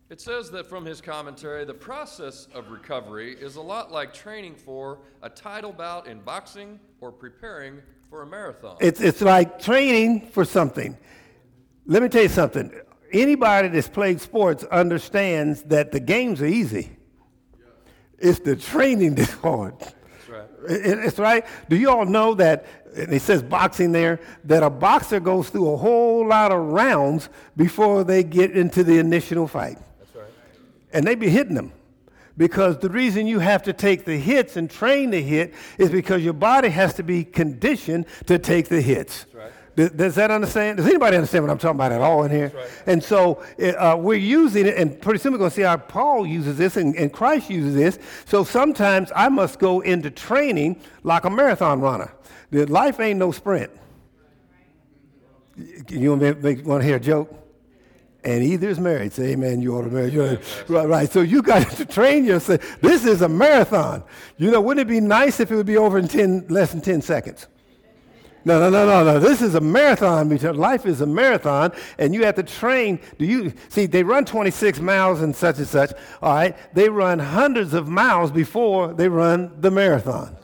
it 0.09 0.21
says 0.21 0.49
that 0.51 0.65
from 0.65 0.85
his 0.85 1.01
commentary, 1.01 1.65
the 1.65 1.73
process 1.73 2.47
of 2.53 2.69
recovery 2.69 3.33
is 3.33 3.57
a 3.57 3.61
lot 3.61 3.91
like 3.91 4.13
training 4.13 4.55
for 4.55 4.99
a 5.21 5.29
title 5.29 5.73
bout 5.73 6.07
in 6.07 6.21
boxing 6.21 6.79
or 7.01 7.11
preparing 7.11 7.81
for 8.09 8.21
a 8.21 8.25
marathon. 8.25 8.77
It's, 8.79 9.01
it's 9.01 9.21
like 9.21 9.59
training 9.59 10.27
for 10.27 10.45
something. 10.45 10.97
Let 11.85 12.01
me 12.03 12.09
tell 12.09 12.23
you 12.23 12.29
something 12.29 12.71
anybody 13.11 13.69
that's 13.69 13.87
played 13.87 14.21
sports 14.21 14.63
understands 14.65 15.63
that 15.63 15.91
the 15.91 15.99
games 15.99 16.41
are 16.41 16.47
easy. 16.47 16.97
It's 18.19 18.39
the 18.39 18.55
training 18.55 19.15
that's 19.15 19.33
hard. 19.33 19.79
That's 19.79 20.29
right. 20.29 20.49
It's 20.69 21.19
right. 21.19 21.45
Do 21.69 21.75
you 21.75 21.89
all 21.89 22.05
know 22.05 22.33
that, 22.35 22.65
and 22.95 23.13
it 23.13 23.21
says 23.21 23.43
boxing 23.43 23.91
there, 23.91 24.19
that 24.45 24.63
a 24.63 24.69
boxer 24.69 25.19
goes 25.19 25.49
through 25.49 25.71
a 25.71 25.77
whole 25.77 26.27
lot 26.27 26.51
of 26.51 26.59
rounds 26.59 27.29
before 27.55 28.03
they 28.03 28.23
get 28.23 28.51
into 28.51 28.83
the 28.83 28.97
initial 28.97 29.47
fight? 29.47 29.77
That's 29.99 30.15
right. 30.15 30.25
And 30.93 31.05
they 31.05 31.15
be 31.15 31.29
hitting 31.29 31.55
them. 31.55 31.73
Because 32.35 32.77
the 32.77 32.89
reason 32.89 33.25
you 33.25 33.39
have 33.39 33.63
to 33.63 33.73
take 33.73 34.05
the 34.05 34.15
hits 34.15 34.57
and 34.57 34.69
train 34.69 35.09
to 35.09 35.21
hit 35.21 35.55
is 35.79 35.89
because 35.89 36.23
your 36.23 36.33
body 36.33 36.69
has 36.69 36.93
to 36.95 37.03
be 37.03 37.23
conditioned 37.23 38.05
to 38.27 38.37
take 38.37 38.67
the 38.67 38.79
hits. 38.79 39.23
That's 39.23 39.35
right. 39.35 39.51
Does 39.77 40.15
that 40.15 40.31
understand? 40.31 40.77
Does 40.77 40.87
anybody 40.87 41.17
understand 41.17 41.43
what 41.43 41.51
I'm 41.51 41.59
talking 41.59 41.75
about 41.75 41.91
at 41.91 42.01
all 42.01 42.23
in 42.23 42.31
here? 42.31 42.51
Right. 42.55 42.67
And 42.87 43.03
so 43.03 43.43
uh, 43.77 43.95
we're 43.95 44.15
using 44.15 44.65
it, 44.65 44.75
and 44.75 44.99
pretty 44.99 45.19
soon 45.19 45.33
we're 45.33 45.37
going 45.37 45.51
to 45.51 45.55
see 45.55 45.61
how 45.61 45.77
Paul 45.77 46.25
uses 46.25 46.57
this 46.57 46.77
and, 46.77 46.95
and, 46.95 47.13
Christ 47.13 47.47
uses 47.51 47.75
this. 47.75 47.99
So 48.25 48.43
sometimes 48.43 49.11
I 49.15 49.29
must 49.29 49.59
go 49.59 49.81
into 49.81 50.09
training 50.09 50.81
like 51.03 51.25
a 51.25 51.29
marathon 51.29 51.79
runner. 51.79 52.11
The 52.49 52.65
life 52.65 52.99
ain't 52.99 53.19
no 53.19 53.31
sprint. 53.31 53.69
You 55.89 56.15
want, 56.15 56.21
to 56.41 56.83
hear 56.83 56.95
a 56.95 56.99
joke? 56.99 57.31
And 58.23 58.43
either 58.43 58.69
is 58.69 58.79
married. 58.79 59.13
Say, 59.13 59.33
amen, 59.33 59.61
you 59.61 59.77
ought 59.77 59.83
to 59.83 59.89
marry. 59.89 60.39
Right, 60.67 60.87
right. 60.87 61.11
So 61.11 61.21
you 61.21 61.43
got 61.43 61.69
to 61.77 61.85
train 61.85 62.25
yourself. 62.25 62.81
This 62.81 63.05
is 63.05 63.21
a 63.21 63.29
marathon. 63.29 64.03
You 64.37 64.49
know, 64.49 64.59
wouldn't 64.59 64.89
it 64.89 64.91
be 64.91 65.01
nice 65.01 65.39
if 65.39 65.51
it 65.51 65.55
would 65.55 65.67
be 65.67 65.77
over 65.77 65.99
in 65.99 66.07
10, 66.07 66.47
less 66.49 66.71
than 66.71 66.81
10 66.81 67.03
seconds? 67.03 67.45
No, 68.47 68.61
no, 68.61 68.69
no, 68.69 68.85
no, 68.85 69.03
no. 69.03 69.19
This 69.19 69.41
is 69.41 69.55
a 69.55 69.59
marathon 69.59 70.29
life 70.55 70.85
is 70.85 71.01
a 71.01 71.05
marathon, 71.05 71.73
and 71.97 72.13
you 72.13 72.23
have 72.23 72.35
to 72.35 72.43
train. 72.43 72.97
Do 73.19 73.25
you 73.25 73.51
see? 73.67 73.87
They 73.87 74.03
run 74.03 74.23
26 74.23 74.79
miles 74.79 75.19
and 75.19 75.35
such 75.35 75.57
and 75.57 75.67
such. 75.67 75.91
All 76.21 76.33
right, 76.33 76.55
they 76.73 76.87
run 76.87 77.19
hundreds 77.19 77.73
of 77.73 77.89
miles 77.89 78.31
before 78.31 78.93
they 78.93 79.09
run 79.09 79.51
the 79.59 79.69
marathon. 79.69 80.37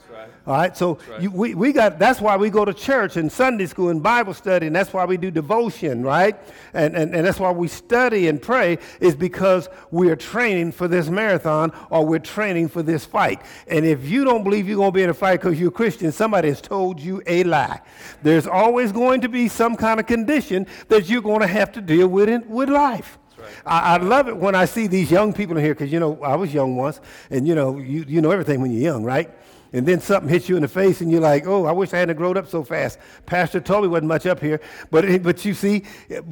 All 0.45 0.53
right, 0.53 0.75
so 0.75 0.99
right. 1.09 1.21
You, 1.21 1.31
we, 1.31 1.55
we 1.55 1.71
got, 1.71 1.99
that's 1.99 2.19
why 2.19 2.35
we 2.35 2.49
go 2.49 2.65
to 2.65 2.73
church 2.73 3.15
and 3.15 3.31
Sunday 3.31 3.65
school 3.65 3.87
and 3.87 4.03
Bible 4.03 4.33
study, 4.33 4.67
and 4.67 4.75
that's 4.75 4.91
why 4.91 5.05
we 5.05 5.15
do 5.15 5.31
devotion, 5.31 6.03
right? 6.03 6.37
And, 6.73 6.97
and, 6.97 7.15
and 7.15 7.25
that's 7.25 7.39
why 7.39 7.51
we 7.51 7.69
study 7.69 8.27
and 8.27 8.41
pray, 8.41 8.79
is 8.99 9.15
because 9.15 9.69
we're 9.89 10.17
training 10.17 10.73
for 10.73 10.89
this 10.89 11.07
marathon 11.07 11.71
or 11.89 12.05
we're 12.05 12.19
training 12.19 12.67
for 12.67 12.83
this 12.83 13.05
fight. 13.05 13.41
And 13.67 13.85
if 13.85 14.09
you 14.09 14.25
don't 14.25 14.43
believe 14.43 14.67
you're 14.67 14.75
going 14.75 14.91
to 14.91 14.95
be 14.95 15.03
in 15.03 15.09
a 15.09 15.13
fight 15.13 15.39
because 15.39 15.57
you're 15.57 15.69
a 15.69 15.71
Christian, 15.71 16.11
somebody 16.11 16.49
has 16.49 16.59
told 16.59 16.99
you 16.99 17.23
a 17.25 17.45
lie. 17.45 17.79
There's 18.21 18.45
always 18.45 18.91
going 18.91 19.21
to 19.21 19.29
be 19.29 19.47
some 19.47 19.77
kind 19.77 19.97
of 20.01 20.07
condition 20.07 20.67
that 20.89 21.07
you're 21.07 21.21
going 21.21 21.39
to 21.39 21.47
have 21.47 21.71
to 21.71 21.81
deal 21.81 22.09
with 22.09 22.27
in, 22.27 22.49
with 22.49 22.67
life. 22.67 23.17
I, 23.65 23.95
I, 23.95 23.97
love 23.97 24.27
it 24.27 24.35
when 24.35 24.55
I 24.55 24.65
see 24.65 24.87
these 24.87 25.11
young 25.11 25.33
people 25.33 25.57
in 25.57 25.63
here 25.63 25.73
because, 25.73 25.91
you 25.91 25.99
know, 25.99 26.21
I 26.21 26.35
was 26.35 26.53
young 26.53 26.75
once, 26.75 26.99
and, 27.29 27.47
you 27.47 27.55
know, 27.55 27.77
you, 27.77 28.05
you 28.07 28.21
know 28.21 28.31
everything 28.31 28.61
when 28.61 28.71
you're 28.71 28.81
young, 28.81 29.03
right? 29.03 29.29
And 29.73 29.87
then 29.87 29.99
something 29.99 30.29
hits 30.29 30.47
you 30.47 30.55
in 30.55 30.61
the 30.61 30.67
face 30.67 31.01
and 31.01 31.11
you're 31.11 31.19
like, 31.19 31.47
oh, 31.47 31.65
I 31.65 31.71
wish 31.71 31.93
I 31.93 31.97
hadn't 31.97 32.15
grown 32.15 32.37
up 32.37 32.47
so 32.47 32.63
fast. 32.63 32.99
Pastor 33.25 33.59
told 33.59 33.83
me 33.83 33.89
wasn't 33.89 34.07
much 34.07 34.27
up 34.27 34.39
here. 34.39 34.61
But, 34.91 35.23
but 35.23 35.43
you 35.43 35.55
see, 35.55 35.83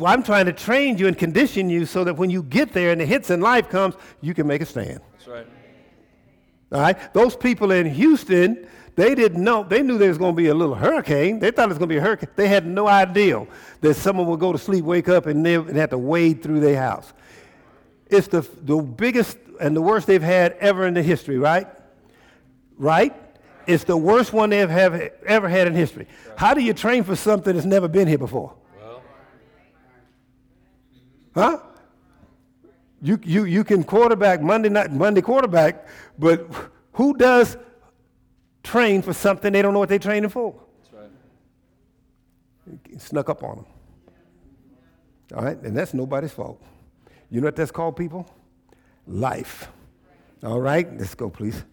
I'm 0.06 0.22
trying 0.22 0.46
to 0.46 0.54
train 0.54 1.00
you 1.00 1.08
and 1.08 1.18
condition 1.18 1.68
you 1.68 1.88
so 1.88 2.04
that 2.04 2.16
when 2.16 2.30
you 2.30 2.44
get 2.44 2.72
there 2.72 2.92
and 2.92 3.02
the 3.02 3.06
hits 3.06 3.32
in 3.32 3.42
life 3.42 3.68
comes, 3.68 3.96
you 4.22 4.36
can 4.36 4.46
make 4.46 4.62
a 4.62 4.66
stand. 4.66 5.02
That's 5.14 5.28
right. 5.28 5.48
All 6.72 6.82
right? 6.82 7.14
Those 7.14 7.36
people 7.36 7.72
in 7.72 7.88
Houston, 7.88 8.68
they 8.96 9.16
didn't 9.16 9.44
know. 9.44 9.64
They 9.64 9.82
knew 9.82 9.98
there 9.98 10.10
was 10.10 10.20
going 10.20 10.34
to 10.34 10.38
be 10.38 10.50
a 10.50 10.54
little 10.54 10.76
hurricane. 10.76 11.40
They 11.40 11.50
thought 11.50 11.66
it 11.66 11.70
was 11.70 11.80
going 11.80 11.90
to 11.90 11.96
be 11.96 11.98
a 11.98 12.02
hurricane. 12.02 12.30
They 12.36 12.48
had 12.48 12.68
no 12.68 12.88
idea 12.88 13.48
that 13.82 13.96
someone 13.96 14.28
would 14.28 14.40
go 14.40 14.52
to 14.52 14.60
sleep, 14.60 14.86
wake 14.86 15.10
up, 15.10 15.26
and, 15.26 15.42
live, 15.42 15.68
and 15.68 15.78
have 15.78 15.90
to 15.90 15.98
wade 15.98 16.44
through 16.44 16.60
their 16.60 16.80
house. 16.80 17.12
It's 18.06 18.28
the, 18.28 18.42
the 18.62 18.78
biggest 18.78 19.38
and 19.60 19.76
the 19.76 19.82
worst 19.82 20.06
they've 20.06 20.22
had 20.22 20.54
ever 20.60 20.86
in 20.86 20.94
the 20.94 21.02
history, 21.02 21.40
right? 21.40 21.68
Right? 22.78 23.16
It's 23.72 23.84
the 23.86 23.98
worst 23.98 24.34
one 24.34 24.50
they've 24.50 24.70
have 24.70 24.94
ever 25.26 25.48
had 25.48 25.68
in 25.68 25.74
history. 25.74 26.08
How 26.36 26.54
do 26.54 26.62
you 26.62 26.74
train 26.74 27.04
for 27.04 27.16
something 27.16 27.54
that's 27.54 27.66
never 27.66 27.88
been 27.88 28.08
here 28.08 28.18
before? 28.18 28.54
Well. 28.80 29.02
Huh? 31.34 31.60
You, 33.02 33.20
you, 33.24 33.46
you 33.46 33.64
can 33.64 33.84
quarterback 33.84 34.42
Monday 34.42 34.70
night, 34.70 34.92
Monday 34.92 35.22
quarterback, 35.22 35.88
but 36.20 36.48
who 36.94 37.16
does 37.16 37.58
train 38.64 39.02
for 39.02 39.14
something 39.14 39.54
they 39.54 39.62
don't 39.62 39.74
know 39.74 39.80
what 39.80 39.90
they're 39.90 40.00
training 40.00 40.30
for? 40.30 40.54
That's 40.84 40.94
right. 40.94 41.10
It 42.92 43.02
snuck 43.02 43.30
up 43.30 43.44
on 43.44 43.56
them. 43.58 43.66
All 45.36 45.44
right, 45.44 45.60
and 45.62 45.76
that's 45.76 45.94
nobody's 45.94 46.32
fault. 46.32 46.62
You 47.30 47.40
know 47.42 47.48
what 47.48 47.56
that's 47.56 47.72
called, 47.72 47.96
people? 47.96 48.30
Life. 49.08 49.70
All 50.44 50.60
right, 50.60 50.88
let's 50.98 51.16
go, 51.16 51.30
please. 51.30 51.64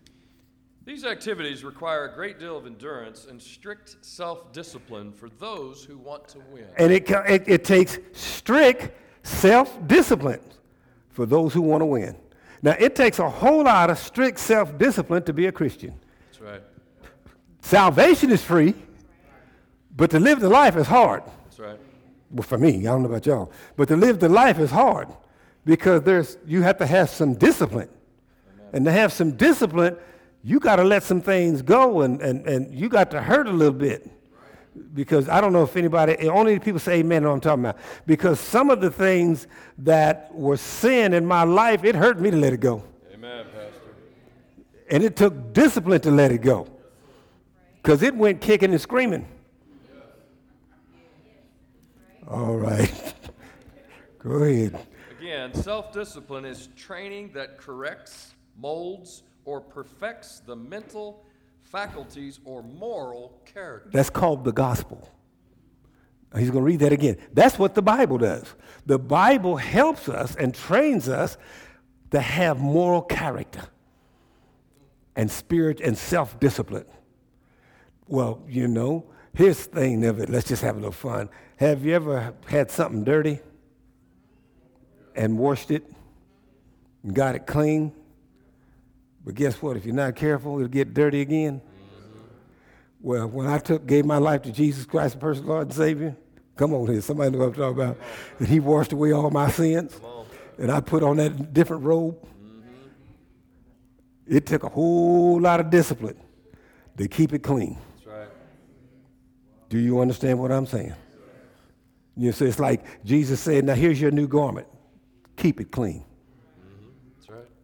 These 0.89 1.05
activities 1.05 1.65
require 1.65 2.07
a 2.07 2.15
great 2.15 2.41
deal 2.41 2.57
of 2.57 2.65
endurance 2.65 3.27
and 3.29 3.43
strict 3.43 3.99
self 4.01 4.55
discipline 4.55 5.13
for 5.13 5.29
those 5.29 5.85
who 5.85 5.99
want 5.99 6.27
to 6.29 6.39
win. 6.51 6.65
And 6.79 6.91
it, 6.91 7.11
it, 7.11 7.45
it 7.47 7.63
takes 7.63 7.99
strict 8.15 8.91
self 9.23 9.87
discipline 9.87 10.41
for 11.11 11.27
those 11.27 11.53
who 11.53 11.61
want 11.61 11.83
to 11.83 11.85
win. 11.85 12.17
Now, 12.63 12.75
it 12.79 12.97
takes 12.97 13.19
a 13.19 13.29
whole 13.29 13.65
lot 13.65 13.91
of 13.91 13.99
strict 13.99 14.39
self 14.39 14.79
discipline 14.79 15.25
to 15.25 15.35
be 15.35 15.45
a 15.45 15.53
Christian. 15.53 15.93
That's 16.31 16.41
right. 16.41 16.63
Salvation 17.61 18.31
is 18.31 18.43
free, 18.43 18.73
but 19.95 20.11
to 20.13 20.19
live 20.19 20.41
the 20.41 20.49
life 20.49 20.75
is 20.75 20.87
hard. 20.87 21.23
That's 21.45 21.59
right. 21.59 21.79
Well, 22.31 22.45
for 22.45 22.57
me, 22.57 22.79
I 22.79 22.93
don't 22.93 23.03
know 23.03 23.11
about 23.11 23.27
y'all, 23.27 23.53
but 23.77 23.89
to 23.89 23.97
live 23.99 24.21
the 24.21 24.31
life 24.31 24.59
is 24.59 24.71
hard 24.71 25.09
because 25.67 26.01
there's, 26.05 26.39
you 26.47 26.63
have 26.63 26.79
to 26.79 26.87
have 26.87 27.11
some 27.11 27.35
discipline. 27.35 27.91
And 28.73 28.87
to 28.87 28.91
have 28.91 29.13
some 29.13 29.33
discipline, 29.33 29.99
you 30.49 30.59
got 30.59 30.77
to 30.77 30.85
let 30.85 31.03
some 31.03 31.21
things 31.21 31.61
go 31.61 32.01
and, 32.01 32.23
and, 32.23 32.47
and 32.47 32.75
you 32.75 32.89
got 32.89 33.11
to 33.11 33.21
hurt 33.21 33.47
a 33.47 33.53
little 33.53 33.75
bit. 33.75 34.11
Because 34.95 35.29
I 35.29 35.43
don't 35.43 35.53
know 35.53 35.63
if 35.63 35.77
anybody, 35.77 36.27
only 36.27 36.59
people 36.59 36.81
say 36.81 37.01
amen 37.01 37.25
know 37.25 37.29
what 37.29 37.35
I'm 37.35 37.41
talking 37.43 37.65
about. 37.67 37.79
Because 38.07 38.41
some 38.41 38.71
of 38.71 38.81
the 38.81 38.91
things 38.91 39.47
that 39.77 40.35
were 40.35 40.57
sin 40.57 41.13
in 41.13 41.27
my 41.27 41.43
life, 41.43 41.85
it 41.85 41.95
hurt 41.95 42.19
me 42.19 42.31
to 42.31 42.37
let 42.39 42.55
it 42.55 42.61
go. 42.61 42.83
Amen, 43.13 43.45
Pastor. 43.53 43.81
And 44.91 45.03
it 45.03 45.17
took 45.17 45.53
discipline 45.53 46.01
to 46.01 46.11
let 46.11 46.33
it 46.33 46.39
go. 46.39 46.67
Because 47.83 48.03
it 48.03 48.15
went 48.15 48.41
kicking 48.41 48.71
and 48.71 48.81
screaming. 48.81 49.29
All 52.27 52.57
right. 52.57 53.15
Go 54.21 54.31
ahead. 54.31 54.87
Again, 55.19 55.53
self 55.53 55.93
discipline 55.93 56.47
is 56.47 56.69
training 56.75 57.33
that 57.35 57.59
corrects, 57.59 58.35
molds, 58.57 59.25
or 59.49 59.63
perfects 59.63 60.41
the 60.41 60.55
mental 60.55 61.25
faculties 61.63 62.39
or 62.45 62.63
moral 62.63 63.41
character. 63.47 63.89
That's 63.91 64.11
called 64.11 64.45
the 64.45 64.53
gospel. 64.53 65.11
He's 66.37 66.51
going 66.51 66.61
to 66.61 66.67
read 66.67 66.81
that 66.81 66.93
again. 66.93 67.17
That's 67.33 67.59
what 67.59 67.75
the 67.75 67.81
Bible 67.81 68.19
does. 68.19 68.45
The 68.85 68.99
Bible 68.99 69.57
helps 69.57 70.07
us 70.11 70.37
and 70.37 70.55
trains 70.55 71.09
us 71.09 71.39
to 72.11 72.21
have 72.21 72.59
moral 72.59 73.01
character 73.01 73.63
and 75.17 75.31
spirit 75.31 75.81
and 75.81 75.97
self 75.97 76.39
discipline. 76.39 76.85
Well, 78.07 78.43
you 78.47 78.69
know, 78.69 79.07
here's 79.33 79.67
the 79.67 79.81
thing 79.81 80.05
of 80.05 80.21
it. 80.21 80.29
Let's 80.29 80.49
just 80.49 80.61
have 80.61 80.77
a 80.77 80.79
little 80.79 80.93
fun. 80.93 81.31
Have 81.57 81.87
you 81.87 81.95
ever 81.95 82.35
had 82.47 82.71
something 82.71 83.03
dirty 83.03 83.41
and 85.17 85.39
washed 85.39 85.71
it 85.71 85.91
and 87.03 87.15
got 87.15 87.35
it 87.35 87.47
clean? 87.47 87.95
But 89.29 89.35
guess 89.35 89.61
what? 89.61 89.77
If 89.77 89.85
you're 89.85 89.95
not 89.95 90.17
careful, 90.17 90.57
it'll 90.57 90.69
get 90.69 90.95
dirty 90.95 91.21
again. 91.21 91.61
Well, 92.99 93.29
when 93.29 93.47
I 93.47 93.59
took 93.59 93.87
gave 93.87 94.07
my 94.07 94.17
life 94.17 94.41
to 94.45 94.51
Jesus 94.51 94.87
Christ, 94.87 95.17
the 95.17 95.21
personal 95.21 95.51
Lord 95.51 95.67
and 95.67 95.77
Savior, 95.77 96.17
come 96.57 96.73
on 96.73 96.87
here, 96.87 97.03
somebody 97.03 97.33
know 97.33 97.41
what 97.41 97.49
I'm 97.49 97.53
talking 97.53 97.83
about. 97.83 97.99
And 98.39 98.49
He 98.49 98.59
washed 98.59 98.93
away 98.93 99.13
all 99.13 99.29
my 99.29 99.51
sins, 99.51 100.01
and 100.57 100.73
I 100.73 100.81
put 100.81 101.03
on 101.03 101.19
that 101.19 101.53
different 101.53 101.83
robe. 101.83 102.17
It 104.27 104.47
took 104.47 104.63
a 104.63 104.71
whole 104.71 105.39
lot 105.39 105.61
of 105.61 105.69
discipline 105.69 106.17
to 106.97 107.07
keep 107.07 107.35
it 107.35 107.41
clean. 107.41 107.77
Right. 108.07 108.29
Do 109.69 109.79
you 109.79 110.01
understand 110.01 110.39
what 110.39 110.51
I'm 110.51 110.65
saying? 110.65 110.95
You 112.17 112.33
see, 112.33 112.47
it's 112.47 112.59
like 112.59 113.05
Jesus 113.05 113.41
said, 113.41 113.67
"Now 113.67 113.75
here's 113.75 114.01
your 114.01 114.11
new 114.11 114.27
garment. 114.27 114.69
Keep 115.37 115.61
it 115.61 115.71
clean. 115.71 116.07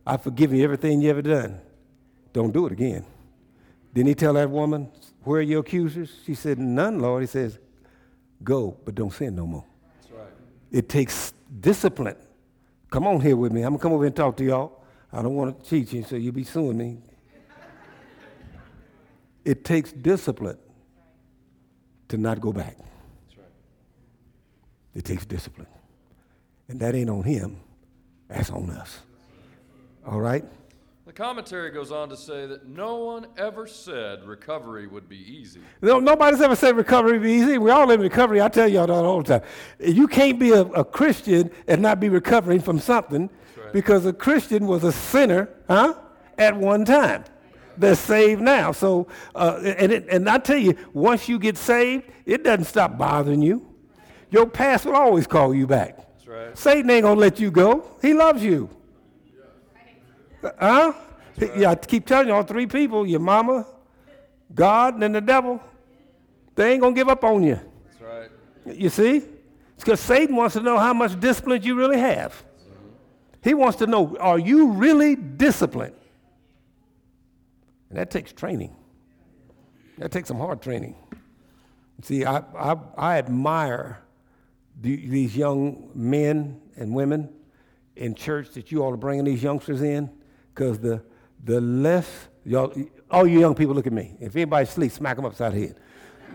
That's 0.05 0.07
right. 0.07 0.15
I've 0.15 0.23
forgiven 0.23 0.59
you 0.59 0.65
everything 0.65 1.01
you 1.01 1.11
ever 1.11 1.23
done. 1.23 1.61
Don't 2.33 2.53
do 2.53 2.67
it 2.67 2.73
again." 2.73 3.05
Didn't 3.93 4.09
he 4.09 4.15
tell 4.15 4.35
that 4.35 4.51
woman, 4.51 4.91
"Where 5.23 5.39
are 5.39 5.43
your 5.43 5.61
accusers?" 5.61 6.21
She 6.25 6.35
said, 6.35 6.59
"None, 6.59 6.99
Lord." 6.99 7.23
He 7.23 7.27
says, 7.27 7.59
"Go, 8.43 8.77
but 8.85 8.95
don't 8.95 9.13
sin 9.13 9.37
no 9.37 9.47
more." 9.47 9.65
That's 9.97 10.13
right. 10.13 10.33
It 10.71 10.89
takes 10.89 11.33
discipline. 11.61 12.17
Come 12.91 13.07
on 13.07 13.21
here 13.21 13.37
with 13.37 13.53
me. 13.53 13.63
I'm 13.63 13.73
gonna 13.73 13.83
come 13.83 13.93
over 13.93 14.05
and 14.05 14.15
talk 14.15 14.37
to 14.39 14.45
y'all. 14.45 14.83
I 15.13 15.23
don't 15.23 15.37
want 15.37 15.63
to 15.63 15.71
teach 15.71 15.93
you, 15.93 16.03
so 16.03 16.17
you'll 16.17 16.33
be 16.33 16.45
suing 16.45 16.77
me. 16.77 16.99
It 19.45 19.65
takes 19.65 19.93
discipline 19.93 20.59
to 22.09 22.17
not 22.17 22.41
go 22.41 22.53
back. 22.53 22.77
That's 22.77 23.39
right. 23.39 23.47
It 24.95 25.05
takes 25.05 25.25
discipline. 25.27 25.69
And 26.69 26.81
that 26.81 26.95
ain't 26.95 27.11
on 27.11 27.23
him, 27.23 27.61
that's 28.27 28.51
on 28.51 28.71
us. 28.71 29.01
All 30.07 30.21
right? 30.21 30.45
The 31.07 31.13
commentary 31.13 31.71
goes 31.71 31.93
on 31.93 32.09
to 32.09 32.17
say 32.17 32.47
that 32.47 32.67
no 32.67 32.97
one 32.97 33.27
ever 33.37 33.67
said 33.67 34.25
recovery 34.25 34.87
would 34.87 35.07
be 35.07 35.19
easy. 35.19 35.61
No, 35.83 36.01
nobody's 36.01 36.41
ever 36.41 36.57
said 36.57 36.77
recovery 36.77 37.13
would 37.13 37.23
be 37.23 37.33
easy. 37.33 37.59
We 37.59 37.71
all 37.71 37.87
live 37.87 38.01
in 38.01 38.05
recovery. 38.05 38.41
I 38.41 38.49
tell 38.49 38.67
y'all 38.67 38.87
that 38.87 38.93
all 38.93 39.23
the 39.23 39.39
time. 39.39 39.49
You 39.79 40.09
can't 40.09 40.39
be 40.39 40.53
a, 40.53 40.63
a 40.63 40.85
Christian 40.85 41.51
and 41.69 41.83
not 41.83 42.01
be 42.01 42.09
recovering 42.09 42.61
from 42.61 42.79
something 42.79 43.29
right. 43.57 43.73
because 43.73 44.07
a 44.07 44.15
Christian 44.15 44.67
was 44.67 44.83
a 44.83 44.93
sinner, 44.93 45.51
huh? 45.69 45.95
At 46.39 46.57
one 46.57 46.87
time. 46.87 47.25
They're 47.77 47.97
saved 47.97 48.41
now. 48.41 48.73
So, 48.73 49.09
uh, 49.35 49.61
and, 49.63 49.93
it, 49.93 50.07
and 50.09 50.29
I 50.29 50.39
tell 50.39 50.57
you, 50.57 50.75
once 50.95 51.29
you 51.29 51.39
get 51.39 51.59
saved, 51.59 52.11
it 52.25 52.45
doesn't 52.45 52.65
stop 52.65 52.97
bothering 52.97 53.43
you. 53.43 53.67
Your 54.31 54.47
past 54.47 54.87
will 54.87 54.97
always 54.97 55.27
call 55.27 55.55
you 55.55 55.67
back. 55.67 55.97
That's 55.97 56.27
right. 56.27 56.59
Satan 56.59 56.89
ain't 56.91 57.03
gonna 57.03 57.21
let 57.21 57.39
you 57.39 57.51
go. 57.51 57.89
He 58.01 58.15
loves 58.15 58.43
you. 58.43 58.71
Huh? 60.59 60.93
Yeah, 61.57 61.71
I 61.71 61.75
keep 61.75 62.07
telling 62.07 62.29
you, 62.29 62.35
all 62.35 62.43
three 62.43 62.67
people, 62.67 63.07
your 63.07 63.21
mama, 63.21 63.67
God, 64.55 64.95
and 64.95 65.03
then 65.03 65.13
the 65.13 65.21
devil, 65.21 65.61
they 66.55 66.73
ain't 66.73 66.83
gonna 66.83 66.95
give 66.95 67.09
up 67.09 67.25
on 67.25 67.43
you. 67.43 67.59
That's 67.87 68.01
right. 68.01 68.31
You 68.67 68.89
see? 68.89 69.17
It's 69.17 69.85
because 69.85 70.01
Satan 70.01 70.37
wants 70.37 70.55
to 70.55 70.61
know 70.61 70.79
how 70.79 70.95
much 70.95 71.19
discipline 71.19 71.63
you 71.63 71.75
really 71.75 71.99
have. 71.99 72.41
He 73.43 73.53
wants 73.53 73.79
to 73.79 73.87
know, 73.87 74.17
are 74.19 74.39
you 74.39 74.71
really 74.73 75.17
disciplined? 75.17 75.95
And 77.91 77.99
that 77.99 78.11
takes 78.11 78.33
training. 78.33 78.75
That 79.99 80.11
takes 80.13 80.29
some 80.29 80.39
hard 80.39 80.63
training. 80.63 80.97
See, 82.03 82.25
I, 82.25 82.39
I, 82.39 82.77
I 82.97 83.19
admire 83.19 84.01
the, 84.81 84.97
these 84.97 85.37
young 85.37 85.91
men 85.95 86.61
and 86.77 86.95
women 86.95 87.33
in 87.97 88.15
church 88.15 88.51
that 88.51 88.73
you 88.73 88.83
all 88.83 88.93
are 88.93 88.97
bringing 88.97 89.25
these 89.25 89.43
youngsters 89.43 89.83
in, 89.83 90.11
because 90.55 90.79
the, 90.79 91.03
the 91.43 91.61
less, 91.61 92.29
y'all, 92.45 92.73
all 93.11 93.27
you 93.27 93.41
young 93.41 93.55
people 93.55 93.75
look 93.75 93.87
at 93.87 93.93
me. 93.93 94.15
If 94.21 94.37
anybody 94.37 94.67
sleeps, 94.67 94.95
smack 94.95 95.17
them 95.17 95.25
upside 95.25 95.53
the 95.53 95.61
head. 95.61 95.77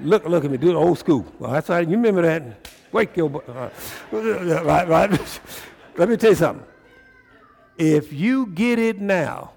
Look, 0.02 0.26
look 0.26 0.44
at 0.44 0.52
me, 0.52 0.58
do 0.58 0.68
the 0.68 0.76
old 0.76 1.00
school. 1.00 1.26
Well, 1.40 1.52
that's 1.52 1.70
right, 1.70 1.88
you 1.88 1.96
remember 1.96 2.22
that. 2.24 2.70
Wake 2.92 3.16
your, 3.16 3.44
uh, 3.48 3.70
right, 4.12 4.88
right. 4.88 5.40
Let 5.98 6.10
me 6.10 6.18
tell 6.18 6.32
you 6.32 6.36
something. 6.36 6.66
If 7.78 8.12
you 8.12 8.48
get 8.48 8.78
it 8.78 9.00
now, 9.00 9.54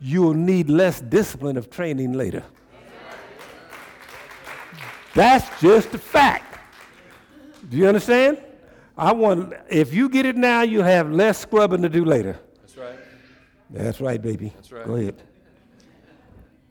you'll 0.00 0.34
need 0.34 0.70
less 0.70 1.00
discipline 1.00 1.56
of 1.56 1.68
training 1.68 2.14
later. 2.14 2.42
That's 5.14 5.60
just 5.60 5.92
a 5.92 5.98
fact. 5.98 6.58
Do 7.68 7.76
you 7.76 7.86
understand? 7.86 8.42
I 8.96 9.12
want, 9.12 9.54
if 9.68 9.92
you 9.92 10.08
get 10.08 10.24
it 10.24 10.36
now, 10.36 10.62
you'll 10.62 10.84
have 10.84 11.10
less 11.10 11.38
scrubbing 11.38 11.82
to 11.82 11.88
do 11.88 12.04
later. 12.04 12.38
That's 13.70 14.00
right. 14.00 14.20
Baby. 14.20 14.52
That's 14.54 14.72
right. 14.72 14.86
Go 14.86 14.96
ahead. 14.96 15.22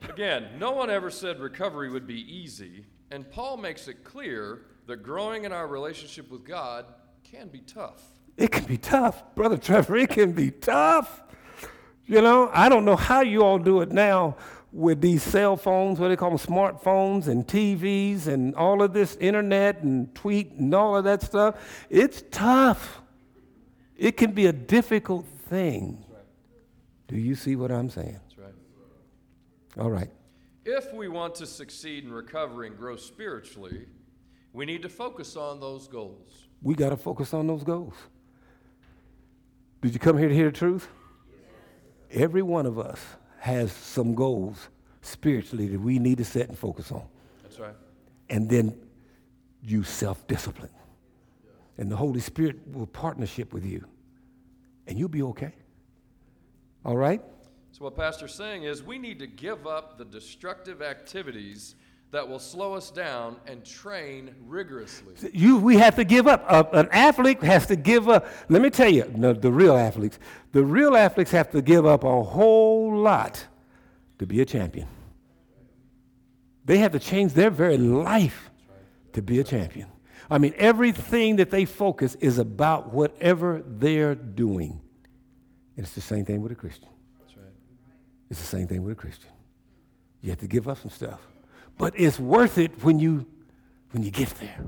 Again, 0.08 0.48
no 0.58 0.72
one 0.72 0.90
ever 0.90 1.12
said 1.12 1.40
recovery 1.40 1.90
would 1.90 2.08
be 2.08 2.22
easy, 2.34 2.86
and 3.12 3.30
Paul 3.30 3.58
makes 3.58 3.88
it 3.88 4.04
clear 4.04 4.62
that 4.88 5.04
growing 5.04 5.44
in 5.44 5.52
our 5.52 5.68
relationship 5.68 6.32
with 6.32 6.46
God 6.46 6.86
can 7.24 7.48
be 7.50 7.60
tough. 7.60 8.02
It 8.38 8.52
can 8.52 8.64
be 8.64 8.78
tough, 8.78 9.36
Brother 9.36 9.58
Trevor. 9.58 9.98
It 9.98 10.10
can 10.10 10.32
be 10.32 10.52
tough. 10.52 11.22
You 12.06 12.22
know, 12.22 12.50
I 12.54 12.70
don't 12.70 12.86
know 12.86 12.96
how 12.96 13.22
you 13.22 13.44
all 13.44 13.60
do 13.60 13.82
it 13.82 13.92
now 13.92 14.38
with 14.72 15.02
these 15.02 15.22
cell 15.22 15.58
phones, 15.58 16.00
what 16.00 16.08
they 16.08 16.16
call 16.16 16.30
them, 16.30 16.40
smartphones 16.40 17.28
and 17.28 17.46
TVs 17.46 18.28
and 18.28 18.56
all 18.56 18.82
of 18.82 18.94
this 18.94 19.16
internet 19.18 19.84
and 19.84 20.14
tweet 20.16 20.52
and 20.54 20.74
all 20.74 20.96
of 20.96 21.04
that 21.04 21.22
stuff. 21.22 21.86
It's 21.90 22.24
tough. 22.32 23.02
It 23.98 24.16
can 24.16 24.32
be 24.32 24.46
a 24.46 24.54
difficult 24.54 25.26
thing. 25.50 26.06
Do 27.10 27.18
you 27.18 27.34
see 27.34 27.56
what 27.56 27.72
I'm 27.72 27.90
saying? 27.90 28.20
That's 28.24 28.38
right. 28.38 28.54
All 29.80 29.90
right. 29.90 30.12
If 30.64 30.94
we 30.94 31.08
want 31.08 31.34
to 31.36 31.48
succeed 31.48 32.04
in 32.04 32.14
recovery 32.14 32.68
and 32.68 32.78
grow 32.78 32.96
spiritually, 32.98 33.88
we 34.54 34.66
need 34.66 34.84
to 34.84 34.90
focus 34.90 35.36
on 35.36 35.60
those 35.60 35.88
goals. 35.88 36.46
We 36.62 36.76
got 36.76 36.90
to 36.90 36.98
focus 36.98 37.34
on 37.34 37.48
those 37.48 37.64
goals. 37.64 37.96
Did 39.82 39.94
you 39.94 40.00
come 40.00 40.20
here 40.20 40.30
to 40.30 40.36
hear 40.36 40.52
the 40.52 40.58
truth? 40.58 40.88
Every 42.12 42.44
one 42.44 42.68
of 42.68 42.78
us 42.78 43.04
has 43.40 43.72
some 43.72 44.14
goals 44.14 44.70
spiritually 45.02 45.68
that 45.68 45.80
we 45.80 45.98
need 45.98 46.20
to 46.20 46.26
set 46.26 46.50
and 46.50 46.58
focus 46.58 46.92
on. 46.92 47.08
That's 47.42 47.58
right. 47.60 47.76
And 48.30 48.48
then 48.48 48.78
use 49.64 49.90
self 49.90 50.28
discipline. 50.28 50.70
And 51.78 51.90
the 51.90 51.96
Holy 51.96 52.20
Spirit 52.20 52.58
will 52.72 52.88
partnership 52.88 53.52
with 53.52 53.66
you. 53.66 53.86
And 54.86 55.00
you'll 55.00 55.10
be 55.10 55.24
okay. 55.24 55.54
All 56.86 56.98
right? 56.98 57.22
So, 57.72 57.86
what 57.86 57.96
Pastor's 57.96 58.34
saying 58.34 58.64
is 58.64 58.84
we 58.84 58.98
need 58.98 59.20
to 59.20 59.28
give 59.28 59.68
up 59.68 59.98
the 59.98 60.06
destructive 60.06 60.82
activities 60.82 61.76
that 62.12 62.28
will 62.28 62.40
slow 62.40 62.74
us 62.74 62.90
down 62.90 63.36
and 63.46 63.64
train 63.64 64.34
rigorously. 64.48 65.14
You, 65.32 65.58
we 65.58 65.78
have 65.78 65.96
to 65.96 66.04
give 66.04 66.28
up. 66.28 66.44
Uh, 66.48 66.64
an 66.74 66.90
athlete 66.92 67.44
has 67.44 67.68
to 67.68 67.76
give 67.76 68.10
up. 68.10 68.28
Let 68.50 68.62
me 68.62 68.72
tell 68.72 68.90
you, 68.90 69.12
no, 69.16 69.34
the 69.34 69.52
real 69.52 69.78
athletes, 69.78 70.18
the 70.52 70.64
real 70.64 70.98
athletes 70.98 71.32
have 71.32 71.52
to 71.52 71.62
give 71.62 71.86
up 71.86 72.04
a 72.04 72.24
whole 72.24 72.98
lot 72.98 73.46
to 74.18 74.26
be 74.26 74.42
a 74.42 74.46
champion. 74.46 74.88
They 76.66 76.80
have 76.80 76.92
to 76.94 77.00
change 77.00 77.34
their 77.34 77.52
very 77.52 77.78
life 77.78 78.50
to 79.14 79.22
be 79.22 79.40
a 79.40 79.44
champion. 79.44 79.88
I 80.32 80.38
mean, 80.38 80.54
everything 80.58 81.38
that 81.38 81.50
they 81.50 81.66
focus 81.66 82.16
is 82.16 82.38
about 82.38 82.94
whatever 82.94 83.64
they're 83.66 84.16
doing. 84.16 84.82
And 85.80 85.86
it's 85.86 85.96
the 85.96 86.02
same 86.02 86.26
thing 86.26 86.42
with 86.42 86.52
a 86.52 86.56
Christian. 86.56 86.90
That's 87.22 87.38
right. 87.38 87.54
It's 88.30 88.42
the 88.42 88.46
same 88.46 88.68
thing 88.68 88.84
with 88.84 88.92
a 88.92 88.96
Christian. 89.00 89.30
You 90.22 90.30
have 90.30 90.40
to 90.40 90.48
give 90.48 90.68
up 90.68 90.78
some 90.78 90.92
stuff. 90.92 91.22
But 91.78 91.98
it's 91.98 92.20
worth 92.20 92.58
it 92.58 92.84
when 92.84 93.00
you 93.00 93.26
when 93.92 94.04
you 94.04 94.12
get 94.12 94.28
there. 94.42 94.66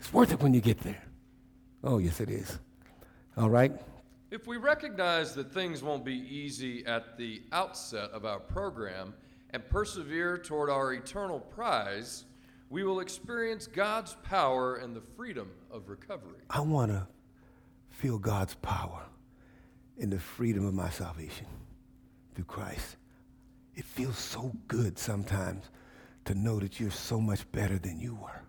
It's 0.00 0.12
worth 0.12 0.32
it 0.32 0.40
when 0.40 0.52
you 0.52 0.60
get 0.60 0.80
there. 0.80 1.00
Oh, 1.84 1.98
yes, 1.98 2.20
it 2.20 2.28
is. 2.28 2.58
All 3.36 3.48
right? 3.48 3.70
If 4.32 4.48
we 4.48 4.56
recognize 4.56 5.32
that 5.36 5.54
things 5.54 5.80
won't 5.80 6.04
be 6.04 6.16
easy 6.28 6.84
at 6.86 7.16
the 7.16 7.44
outset 7.52 8.10
of 8.10 8.24
our 8.24 8.40
program 8.40 9.14
and 9.50 9.64
persevere 9.68 10.38
toward 10.38 10.70
our 10.70 10.92
eternal 10.92 11.38
prize, 11.38 12.24
we 12.68 12.82
will 12.82 12.98
experience 12.98 13.68
God's 13.68 14.16
power 14.24 14.74
and 14.78 14.96
the 14.96 15.02
freedom 15.16 15.52
of 15.70 15.88
recovery. 15.88 16.40
I 16.50 16.62
want 16.62 16.90
to 16.90 17.06
feel 17.90 18.18
God's 18.18 18.54
power 18.54 19.04
in 20.00 20.08
the 20.10 20.18
freedom 20.18 20.66
of 20.66 20.74
my 20.74 20.88
salvation 20.88 21.46
through 22.34 22.44
Christ. 22.44 22.96
It 23.76 23.84
feels 23.84 24.18
so 24.18 24.52
good 24.66 24.98
sometimes 24.98 25.66
to 26.24 26.34
know 26.34 26.58
that 26.58 26.80
you're 26.80 26.90
so 26.90 27.20
much 27.20 27.50
better 27.52 27.78
than 27.78 28.00
you 28.00 28.14
were. 28.14 28.42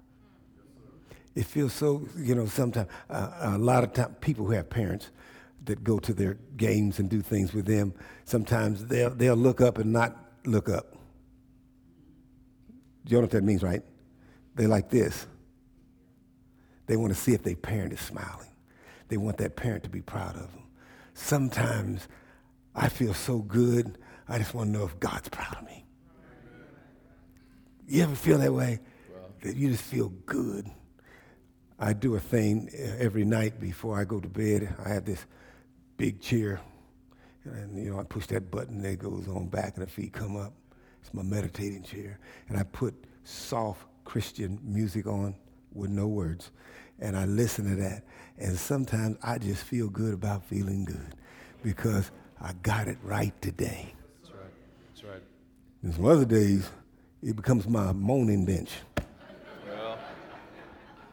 It 1.35 1.45
feels 1.45 1.73
so, 1.73 2.07
you 2.17 2.35
know, 2.35 2.45
sometimes, 2.45 2.89
uh, 3.09 3.29
a 3.41 3.57
lot 3.57 3.83
of 3.83 3.93
times, 3.93 4.15
people 4.21 4.45
who 4.45 4.53
have 4.53 4.69
parents 4.69 5.11
that 5.65 5.83
go 5.83 5.99
to 5.99 6.13
their 6.13 6.37
games 6.57 6.99
and 6.99 7.09
do 7.09 7.21
things 7.21 7.53
with 7.53 7.65
them, 7.65 7.93
sometimes 8.25 8.85
they'll, 8.85 9.11
they'll 9.11 9.35
look 9.35 9.61
up 9.61 9.77
and 9.77 9.91
not 9.91 10.17
look 10.45 10.69
up. 10.69 10.95
You 13.05 13.17
know 13.17 13.21
what 13.21 13.31
that 13.31 13.43
means, 13.43 13.61
right? 13.61 13.83
They 14.55 14.67
like 14.67 14.89
this. 14.89 15.27
They 16.87 16.97
want 16.97 17.13
to 17.13 17.19
see 17.19 17.33
if 17.33 17.43
their 17.43 17.55
parent 17.55 17.93
is 17.93 17.99
smiling. 17.99 18.49
They 19.09 19.17
want 19.17 19.37
that 19.37 19.55
parent 19.55 19.83
to 19.83 19.89
be 19.89 20.01
proud 20.01 20.35
of 20.35 20.51
them. 20.51 20.60
Sometimes 21.21 22.07
I 22.75 22.89
feel 22.89 23.13
so 23.13 23.39
good, 23.39 23.97
I 24.27 24.37
just 24.39 24.53
want 24.53 24.73
to 24.73 24.77
know 24.77 24.85
if 24.85 24.99
God's 24.99 25.29
proud 25.29 25.55
of 25.55 25.65
me. 25.65 25.85
You 27.87 28.03
ever 28.03 28.15
feel 28.15 28.39
that 28.39 28.51
way? 28.51 28.79
That 29.43 29.55
you 29.55 29.69
just 29.69 29.83
feel 29.83 30.09
good. 30.25 30.69
I 31.79 31.93
do 31.93 32.15
a 32.15 32.19
thing 32.19 32.69
every 32.99 33.23
night 33.23 33.59
before 33.59 33.99
I 33.99 34.03
go 34.03 34.19
to 34.19 34.27
bed. 34.27 34.75
I 34.83 34.89
have 34.89 35.05
this 35.05 35.25
big 35.95 36.21
chair, 36.21 36.59
and 37.45 37.81
you 37.81 37.91
know 37.91 37.99
I 37.99 38.03
push 38.03 38.25
that 38.27 38.51
button, 38.51 38.81
that 38.81 38.99
goes 38.99 39.27
on 39.29 39.47
back, 39.47 39.77
and 39.77 39.85
the 39.85 39.89
feet 39.89 40.13
come 40.13 40.35
up. 40.35 40.53
It's 41.01 41.13
my 41.13 41.23
meditating 41.23 41.83
chair, 41.83 42.19
and 42.49 42.57
I 42.57 42.63
put 42.63 42.93
soft 43.23 43.85
Christian 44.05 44.59
music 44.63 45.07
on 45.07 45.35
with 45.73 45.89
no 45.89 46.07
words, 46.07 46.51
and 46.99 47.17
I 47.17 47.25
listen 47.25 47.69
to 47.69 47.75
that. 47.81 48.03
And 48.37 48.57
sometimes 48.57 49.17
I 49.21 49.37
just 49.37 49.63
feel 49.63 49.87
good 49.89 50.13
about 50.13 50.43
feeling 50.45 50.85
good 50.85 51.15
because 51.63 52.11
I 52.41 52.53
got 52.63 52.87
it 52.87 52.97
right 53.03 53.39
today. 53.41 53.93
That's 54.21 54.33
right. 54.33 54.51
That's 54.87 55.03
right. 55.03 55.21
And 55.83 55.93
some 55.93 56.05
other 56.05 56.25
days, 56.25 56.69
it 57.21 57.35
becomes 57.35 57.67
my 57.67 57.91
moaning 57.91 58.45
bench. 58.45 58.71
Well, 59.67 59.97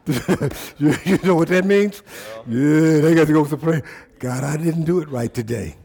you, 0.77 0.95
you 1.05 1.17
know 1.23 1.35
what 1.35 1.49
that 1.49 1.65
means? 1.65 2.01
Yeah, 2.47 2.99
they 2.99 3.13
got 3.13 3.27
to 3.27 3.33
go 3.33 3.45
to 3.45 3.57
prayer. 3.57 3.83
God, 4.17 4.43
I 4.43 4.57
didn't 4.57 4.85
do 4.85 4.99
it 4.99 5.09
right 5.09 5.33
today. 5.33 5.77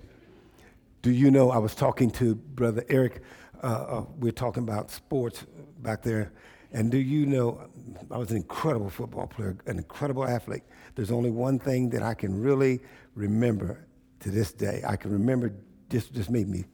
Do 1.03 1.11
you 1.11 1.31
know? 1.31 1.51
I 1.51 1.59
was 1.59 1.75
talking 1.75 2.11
to 2.13 2.35
Brother 2.35 2.85
Eric. 2.89 3.23
Uh, 3.63 3.67
uh, 3.67 4.05
we're 4.19 4.33
talking 4.33 4.63
about 4.63 4.91
sports 4.91 5.45
back 5.81 6.03
there. 6.03 6.33
And 6.75 6.91
do 6.91 6.99
you 6.99 7.25
know, 7.25 7.69
I 8.11 8.19
was 8.19 8.33
an 8.33 8.37
incredible 8.37 8.91
football 8.91 9.29
player, 9.29 9.57
an 9.67 9.79
incredible 9.79 10.27
athlete. 10.27 10.65
There's 10.97 11.13
only 11.13 11.31
one 11.31 11.61
thing 11.61 11.89
that 11.91 12.03
I 12.03 12.15
can 12.15 12.43
really 12.43 12.81
remember 13.15 13.87
to 14.21 14.31
this 14.31 14.53
day. 14.53 14.83
I 14.85 14.97
can 14.97 15.13
remember 15.13 15.53
this 15.89 16.09
just 16.09 16.31
made 16.31 16.49
me. 16.49 16.65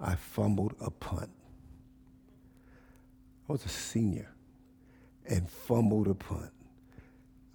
I 0.00 0.14
fumbled 0.14 0.74
a 0.80 0.90
punt. 0.90 1.28
I 3.46 3.52
was 3.52 3.62
a 3.66 3.68
senior 3.68 4.32
and 5.26 5.50
fumbled 5.50 6.08
a 6.08 6.14
punt. 6.14 6.50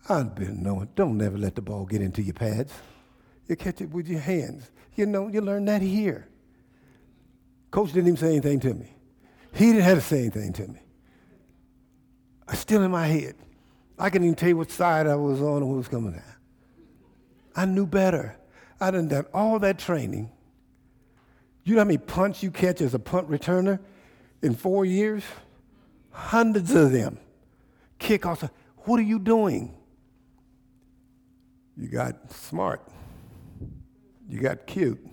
I've 0.08 0.36
been 0.36 0.62
knowing, 0.62 0.90
don't 0.96 1.18
never 1.18 1.36
let 1.36 1.56
the 1.56 1.64
ball 1.64 1.86
get 1.88 2.00
into 2.00 2.22
your 2.22 2.36
pads. 2.36 2.74
You 3.48 3.56
catch 3.56 3.82
it 3.82 3.90
with 3.90 4.08
your 4.08 4.20
hands. 4.20 4.70
You 4.94 5.08
know, 5.08 5.30
you 5.30 5.42
learn 5.42 5.66
that 5.66 5.82
here. 5.82 6.28
Coach 7.72 7.92
didn't 7.92 8.10
even 8.10 8.18
say 8.18 8.28
anything 8.28 8.60
to 8.60 8.76
me. 8.76 8.96
He 9.52 9.72
didn't 9.72 9.82
have 9.82 9.98
to 9.98 10.04
say 10.04 10.20
anything 10.20 10.54
to 10.54 10.68
me. 10.68 10.80
I 12.48 12.56
still 12.56 12.84
in 12.84 12.92
my 12.92 13.08
head. 13.08 13.36
I 13.98 14.10
can 14.10 14.24
even 14.24 14.36
tell 14.36 14.50
you 14.50 14.58
what 14.58 14.72
side 14.72 15.08
I 15.08 15.16
was 15.16 15.42
on 15.42 15.58
and 15.58 15.72
who 15.72 15.78
was 15.78 15.88
coming 15.88 16.16
at. 16.16 16.24
I 17.56 17.66
knew 17.66 17.88
better. 17.88 18.38
I 18.80 18.92
done 18.92 19.08
done 19.08 19.26
all 19.34 19.58
that 19.60 19.80
training. 19.80 20.30
You 21.64 21.76
know 21.76 21.82
how 21.82 21.86
many 21.86 21.98
punts 21.98 22.44
you 22.44 22.52
catch 22.52 22.82
as 22.82 22.94
a 22.94 23.00
punt 23.00 23.30
returner 23.30 23.80
in 24.42 24.54
four 24.54 24.86
years? 24.86 25.24
Hundreds 26.12 26.74
of 26.74 26.92
them. 26.92 27.18
Kickoffs. 28.00 28.50
What 28.80 29.00
are 29.00 29.04
you 29.04 29.18
doing? 29.18 29.76
You 31.78 31.88
got 31.88 32.32
smart. 32.32 32.88
You 34.30 34.40
got 34.40 34.68
cute. 34.68 35.04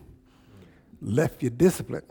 Left 1.00 1.42
your 1.42 1.50
discipline. 1.50 2.04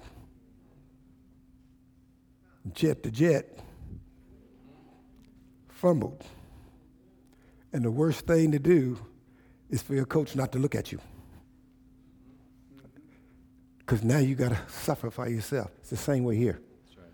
Jet 2.74 3.04
to 3.04 3.12
jet. 3.12 3.60
Fumbled. 5.82 6.24
And 7.74 7.84
the 7.84 7.90
worst 7.90 8.28
thing 8.28 8.52
to 8.52 8.60
do 8.60 9.00
is 9.72 9.82
for 9.82 9.96
your 9.96 10.06
coach 10.06 10.36
not 10.36 10.52
to 10.52 10.60
look 10.60 10.76
at 10.76 10.92
you. 10.92 11.00
Because 13.80 14.04
now 14.04 14.20
you 14.20 14.36
got 14.36 14.50
to 14.50 14.60
suffer 14.68 15.10
by 15.10 15.30
yourself. 15.30 15.72
It's 15.80 15.90
the 15.90 15.98
same 15.98 16.24
way 16.24 16.36
here. 16.36 16.62
that's 16.86 16.98
right. 17.00 17.08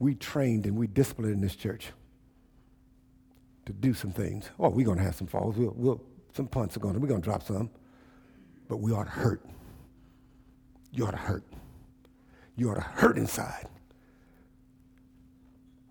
We 0.00 0.16
trained 0.16 0.66
and 0.66 0.76
we 0.76 0.88
disciplined 0.88 1.34
in 1.34 1.40
this 1.40 1.54
church 1.54 1.92
to 3.66 3.72
do 3.72 3.94
some 3.94 4.10
things. 4.10 4.50
Oh, 4.58 4.70
we're 4.70 4.84
going 4.84 4.98
to 4.98 5.04
have 5.04 5.14
some 5.14 5.28
falls. 5.28 5.56
We'll, 5.56 5.74
we'll, 5.76 6.02
some 6.34 6.48
punts 6.48 6.76
are 6.76 6.80
going 6.80 6.94
to, 6.94 7.00
we're 7.00 7.06
going 7.06 7.22
to 7.22 7.24
drop 7.24 7.44
some. 7.44 7.70
But 8.66 8.78
we 8.78 8.90
ought 8.90 9.04
to 9.04 9.10
hurt. 9.10 9.46
You 10.90 11.06
ought 11.06 11.12
to 11.12 11.16
hurt. 11.16 11.44
You 12.56 12.70
ought 12.70 12.74
to 12.74 12.80
hurt 12.80 13.16
inside 13.16 13.68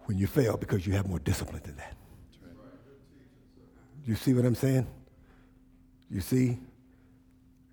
when 0.05 0.17
you 0.17 0.27
fail 0.27 0.57
because 0.57 0.85
you 0.85 0.93
have 0.93 1.07
more 1.07 1.19
discipline 1.19 1.61
than 1.63 1.75
that. 1.77 1.93
You 4.05 4.15
see 4.15 4.33
what 4.33 4.45
I'm 4.45 4.55
saying? 4.55 4.87
You 6.09 6.21
see? 6.21 6.59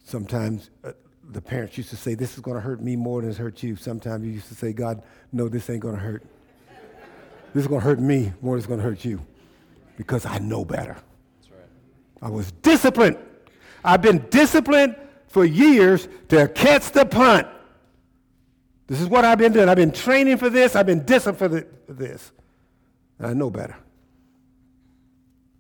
Sometimes 0.05 0.71
uh, 0.83 0.93
the 1.31 1.41
parents 1.41 1.77
used 1.77 1.91
to 1.91 1.97
say, 1.97 2.15
This 2.15 2.35
is 2.35 2.41
going 2.41 2.57
to 2.57 2.61
hurt 2.61 2.81
me 2.81 2.97
more 2.97 3.21
than 3.21 3.31
it's 3.31 3.39
hurt 3.39 3.63
you. 3.63 3.77
Sometimes 3.77 4.25
you 4.25 4.33
used 4.33 4.49
to 4.49 4.55
say, 4.55 4.73
God, 4.73 5.03
no, 5.33 5.49
this 5.49 5.69
ain't 5.71 5.81
going 5.81 5.95
to 5.95 6.01
hurt. 6.01 6.25
This 7.55 7.63
is 7.63 7.69
going 7.69 7.81
to 7.81 7.87
hurt 7.87 8.01
me 8.01 8.33
more 8.41 8.55
than 8.55 8.59
it's 8.59 8.67
going 8.67 8.81
to 8.81 8.85
hurt 8.85 9.05
you 9.05 9.21
because 9.97 10.25
I 10.25 10.39
know 10.39 10.65
better. 10.65 10.97
Right. 11.51 11.61
I 12.23 12.31
was 12.31 12.51
disciplined. 12.63 13.19
I've 13.85 14.03
been 14.03 14.27
disciplined 14.31 14.97
for 15.29 15.45
years 15.45 16.09
to 16.29 16.49
catch 16.49 16.93
the 16.93 17.05
punt. 17.05 17.47
This 18.87 19.01
is 19.01 19.09
what 19.09 19.25
I've 19.25 19.39
been 19.39 19.53
doing. 19.53 19.69
I've 19.69 19.77
been 19.77 19.93
training 19.93 20.37
for 20.37 20.51
this. 20.51 20.77
I've 20.77 20.87
been 20.87 21.05
disciplined 21.05 21.67
for, 21.87 21.93
this. 21.93 22.33
And 23.19 23.27
I 23.29 23.33
know 23.33 23.51
better. 23.51 23.77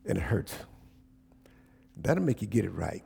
And 0.07 0.19
it 0.19 0.23
hurts. 0.23 0.55
That'll 1.97 2.25
make 2.25 2.43
you 2.43 2.49
get 2.49 2.65
it 2.65 2.71
right. 2.71 3.05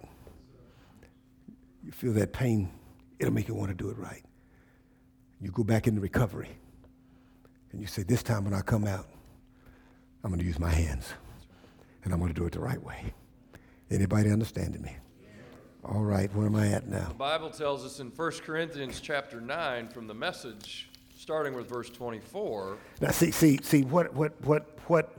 You 1.84 1.92
feel 1.92 2.12
that 2.14 2.32
pain, 2.32 2.70
it'll 3.18 3.34
make 3.34 3.48
you 3.48 3.54
want 3.54 3.68
to 3.70 3.76
do 3.76 3.90
it 3.90 3.98
right. 3.98 4.22
You 5.40 5.50
go 5.50 5.62
back 5.62 5.86
into 5.86 6.00
recovery. 6.00 6.48
And 7.72 7.80
you 7.80 7.86
say, 7.86 8.02
This 8.02 8.22
time 8.22 8.44
when 8.44 8.54
I 8.54 8.62
come 8.62 8.86
out, 8.86 9.06
I'm 10.24 10.30
going 10.30 10.40
to 10.40 10.46
use 10.46 10.58
my 10.58 10.70
hands. 10.70 11.12
And 12.02 12.12
I'm 12.12 12.18
going 12.18 12.32
to 12.32 12.40
do 12.40 12.46
it 12.46 12.52
the 12.52 12.60
right 12.60 12.82
way. 12.82 13.12
Anybody 13.90 14.30
understanding 14.30 14.82
me? 14.82 14.96
All 15.88 16.02
right, 16.02 16.34
where 16.34 16.46
am 16.46 16.56
I 16.56 16.68
at 16.68 16.88
now? 16.88 17.06
The 17.08 17.14
Bible 17.14 17.48
tells 17.50 17.84
us 17.84 18.00
in 18.00 18.08
1 18.08 18.30
Corinthians 18.44 18.98
chapter 19.00 19.40
9 19.40 19.86
from 19.88 20.08
the 20.08 20.14
message, 20.14 20.88
starting 21.16 21.54
with 21.54 21.68
verse 21.68 21.88
24, 21.90 22.76
Now, 23.00 23.10
see, 23.12 23.30
see, 23.30 23.60
see, 23.62 23.82
what, 23.82 24.12
what, 24.12 24.32
what, 24.44 24.78
what, 24.88 25.16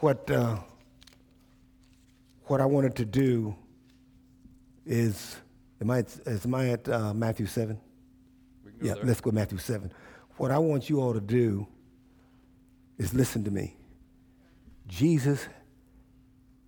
what, 0.00 0.28
uh, 0.28 0.58
what 2.46 2.60
I 2.60 2.64
wanted 2.66 2.96
to 2.96 3.04
do 3.04 3.54
is 4.84 5.36
Am 5.80 5.90
I, 5.90 5.98
at- 5.98 6.18
is, 6.26 6.44
am 6.46 6.54
I 6.54 6.70
at 6.70 6.88
uh, 6.88 7.12
Matthew 7.14 7.46
7? 7.46 7.78
We 8.64 8.70
can 8.72 8.80
go 8.80 8.86
Yeah, 8.86 8.94
there. 8.94 9.04
let's 9.04 9.20
go 9.20 9.30
Matthew 9.30 9.58
7. 9.58 9.92
What 10.38 10.50
I 10.50 10.58
want 10.58 10.88
you 10.90 11.00
all 11.00 11.12
to 11.12 11.20
do 11.20 11.66
is 12.98 13.12
listen 13.14 13.44
to 13.44 13.50
me. 13.50 13.76
Jesus 14.88 15.46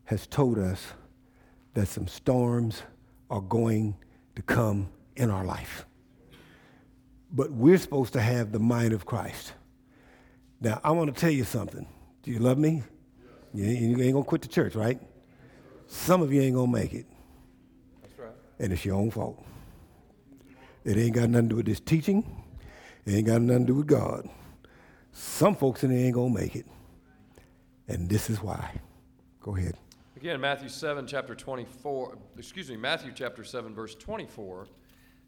has 0.04 0.26
told 0.26 0.58
us 0.58 0.88
that 1.74 1.86
some 1.88 2.06
storms 2.06 2.82
are 3.30 3.40
going 3.40 3.96
to 4.36 4.42
come 4.42 4.88
in 5.16 5.30
our 5.30 5.44
life. 5.44 5.84
But 7.30 7.52
we're 7.52 7.78
supposed 7.78 8.12
to 8.14 8.20
have 8.20 8.52
the 8.52 8.58
mind 8.58 8.92
of 8.92 9.04
Christ. 9.04 9.52
Now, 10.60 10.80
I 10.82 10.90
want 10.92 11.14
to 11.14 11.20
tell 11.20 11.30
you 11.30 11.44
something. 11.44 11.86
Do 12.22 12.30
you 12.30 12.38
love 12.38 12.58
me? 12.58 12.82
You 13.54 13.64
ain't, 13.64 13.80
you 13.80 13.88
ain't 14.02 14.12
going 14.12 14.24
to 14.24 14.28
quit 14.28 14.42
the 14.42 14.48
church, 14.48 14.74
right? 14.74 15.00
Some 15.86 16.22
of 16.22 16.32
you 16.32 16.40
ain't 16.42 16.54
going 16.54 16.72
to 16.72 16.78
make 16.78 16.92
it, 16.92 17.06
That's 18.02 18.18
right. 18.18 18.32
and 18.58 18.72
it's 18.72 18.84
your 18.84 18.96
own 18.96 19.10
fault. 19.10 19.42
It 20.84 20.96
ain't 20.96 21.14
got 21.14 21.28
nothing 21.30 21.48
to 21.48 21.52
do 21.54 21.56
with 21.56 21.66
this 21.66 21.80
teaching. 21.80 22.44
It 23.04 23.12
ain't 23.14 23.26
got 23.26 23.40
nothing 23.40 23.66
to 23.66 23.72
do 23.72 23.74
with 23.76 23.86
God. 23.86 24.28
Some 25.12 25.54
folks 25.56 25.82
in 25.84 25.90
there 25.90 25.98
ain't 25.98 26.14
going 26.14 26.34
to 26.34 26.40
make 26.40 26.56
it. 26.56 26.66
And 27.88 28.08
this 28.08 28.28
is 28.28 28.42
why. 28.42 28.80
Go 29.40 29.56
ahead. 29.56 29.74
Again, 30.20 30.40
Matthew 30.40 30.68
7, 30.68 31.06
chapter 31.06 31.36
24, 31.36 32.18
excuse 32.36 32.68
me, 32.68 32.76
Matthew 32.76 33.12
chapter 33.14 33.44
7, 33.44 33.72
verse 33.72 33.94
24. 33.94 34.66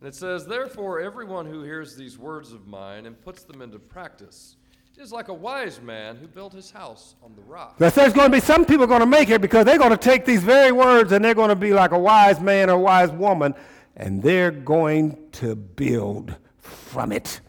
And 0.00 0.08
it 0.08 0.16
says, 0.16 0.44
Therefore, 0.44 0.98
everyone 0.98 1.46
who 1.46 1.62
hears 1.62 1.94
these 1.94 2.18
words 2.18 2.52
of 2.52 2.66
mine 2.66 3.06
and 3.06 3.18
puts 3.22 3.44
them 3.44 3.62
into 3.62 3.78
practice 3.78 4.56
is 4.98 5.12
like 5.12 5.28
a 5.28 5.32
wise 5.32 5.80
man 5.80 6.16
who 6.16 6.26
built 6.26 6.52
his 6.52 6.72
house 6.72 7.14
on 7.22 7.36
the 7.36 7.42
rock. 7.42 7.78
Now, 7.78 7.90
there's 7.90 8.12
going 8.12 8.32
to 8.32 8.36
be 8.36 8.40
some 8.40 8.64
people 8.64 8.84
going 8.88 8.98
to 8.98 9.06
make 9.06 9.30
it 9.30 9.40
because 9.40 9.64
they're 9.64 9.78
going 9.78 9.92
to 9.92 9.96
take 9.96 10.24
these 10.24 10.42
very 10.42 10.72
words 10.72 11.12
and 11.12 11.24
they're 11.24 11.34
going 11.34 11.50
to 11.50 11.54
be 11.54 11.72
like 11.72 11.92
a 11.92 11.98
wise 11.98 12.40
man 12.40 12.68
or 12.68 12.76
wise 12.76 13.12
woman, 13.12 13.54
and 13.94 14.20
they're 14.20 14.50
going 14.50 15.16
to 15.34 15.54
build 15.54 16.34
from 16.58 17.12
it. 17.12 17.40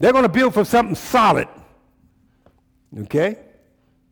They're 0.00 0.12
going 0.12 0.24
to 0.24 0.28
build 0.28 0.52
from 0.52 0.66
something 0.66 0.96
solid. 0.96 1.48
Okay? 2.94 3.38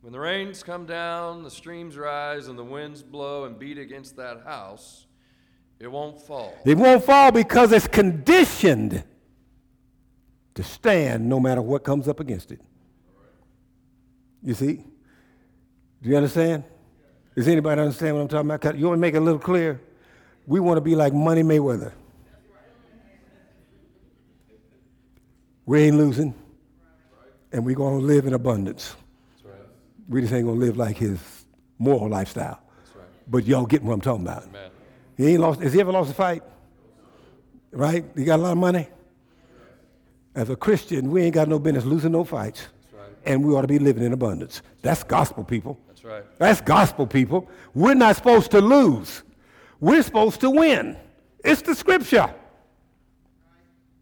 When 0.05 0.13
the 0.13 0.21
rains 0.21 0.63
come 0.63 0.85
down, 0.85 1.45
the 1.45 1.51
streams 1.51 1.97
rise, 1.97 2.49
and 2.49 2.59
the 2.59 2.63
winds 2.63 3.03
blow 3.03 3.45
and 3.45 3.59
beat 3.59 3.79
against 3.79 4.19
that 4.19 4.43
house, 4.45 5.07
it 5.81 5.91
won't 5.91 6.21
fall. 6.21 6.55
It 6.67 6.77
won't 6.77 7.03
fall 7.03 7.33
because 7.33 7.73
it's 7.73 7.89
conditioned 7.89 9.03
to 10.57 10.63
stand 10.63 11.27
no 11.27 11.41
matter 11.41 11.63
what 11.63 11.85
comes 11.85 12.07
up 12.07 12.21
against 12.21 12.53
it. 12.53 12.61
You 14.43 14.53
see? 14.53 14.85
Do 16.03 16.11
you 16.11 16.17
understand? 16.19 16.65
Does 17.35 17.49
anybody 17.49 17.81
understand 17.81 18.17
what 18.17 18.21
I'm 18.21 18.29
talking 18.29 18.51
about? 18.51 18.79
You 18.79 18.89
want 18.89 18.99
to 18.99 19.01
make 19.01 19.15
it 19.15 19.19
a 19.19 19.23
little 19.23 19.41
clear? 19.41 19.81
We 20.47 20.61
want 20.61 20.77
to 20.77 20.83
be 20.83 20.95
like 20.95 21.15
Money 21.15 21.43
Mayweather. 21.43 21.95
We 25.65 25.85
ain't 25.85 25.97
losing, 25.97 26.35
and 27.51 27.65
we're 27.65 27.75
going 27.75 28.01
to 28.01 28.07
live 28.07 28.27
in 28.27 28.35
abundance. 28.35 28.97
We 30.09 30.21
just 30.21 30.33
ain't 30.33 30.45
going 30.45 30.59
to 30.59 30.65
live 30.67 30.77
like 30.77 30.97
his 30.97 31.19
moral 31.79 32.09
lifestyle. 32.09 32.61
That's 32.79 32.97
right. 32.97 33.07
But 33.29 33.45
y'all 33.47 33.67
get 33.67 33.83
what 33.83 33.93
I'm 33.95 34.01
talking 34.01 34.23
about. 34.27 34.45
Amen. 34.45 34.71
He 35.17 35.29
ain't 35.29 35.41
lost. 35.41 35.61
Has 35.61 35.73
he 35.73 35.81
ever 35.81 35.93
lost 35.93 36.11
a 36.11 36.15
fight? 36.15 36.43
Right? 37.73 38.05
He 38.17 38.25
got 38.25 38.39
a 38.39 38.43
lot 38.43 38.53
of 38.53 38.59
money. 38.59 38.89
As 40.35 40.51
a 40.51 40.57
Christian, 40.57 41.11
we 41.11 41.23
ain't 41.23 41.35
got 41.35 41.49
no 41.49 41.59
business 41.59 41.85
losing 41.85 42.13
no 42.13 42.25
fights, 42.25 42.63
That's 42.63 42.95
right. 42.95 43.13
and 43.25 43.45
we 43.45 43.55
ought 43.55 43.63
to 43.63 43.69
be 43.69 43.79
living 43.79 44.03
in 44.03 44.13
abundance. 44.13 44.63
That's 44.83 45.05
gospel, 45.05 45.45
people. 45.45 45.79
That's 45.87 46.05
right. 46.05 46.25
That's 46.39 46.61
gospel, 46.61 47.07
people. 47.07 47.49
We're 47.73 47.95
not 47.95 48.17
supposed 48.17 48.51
to 48.51 48.61
lose. 48.61 49.23
We're 49.79 50.03
supposed 50.03 50.41
to 50.41 50.51
win. 50.51 50.97
It's 51.45 51.63
the 51.63 51.75
scripture. 51.75 52.35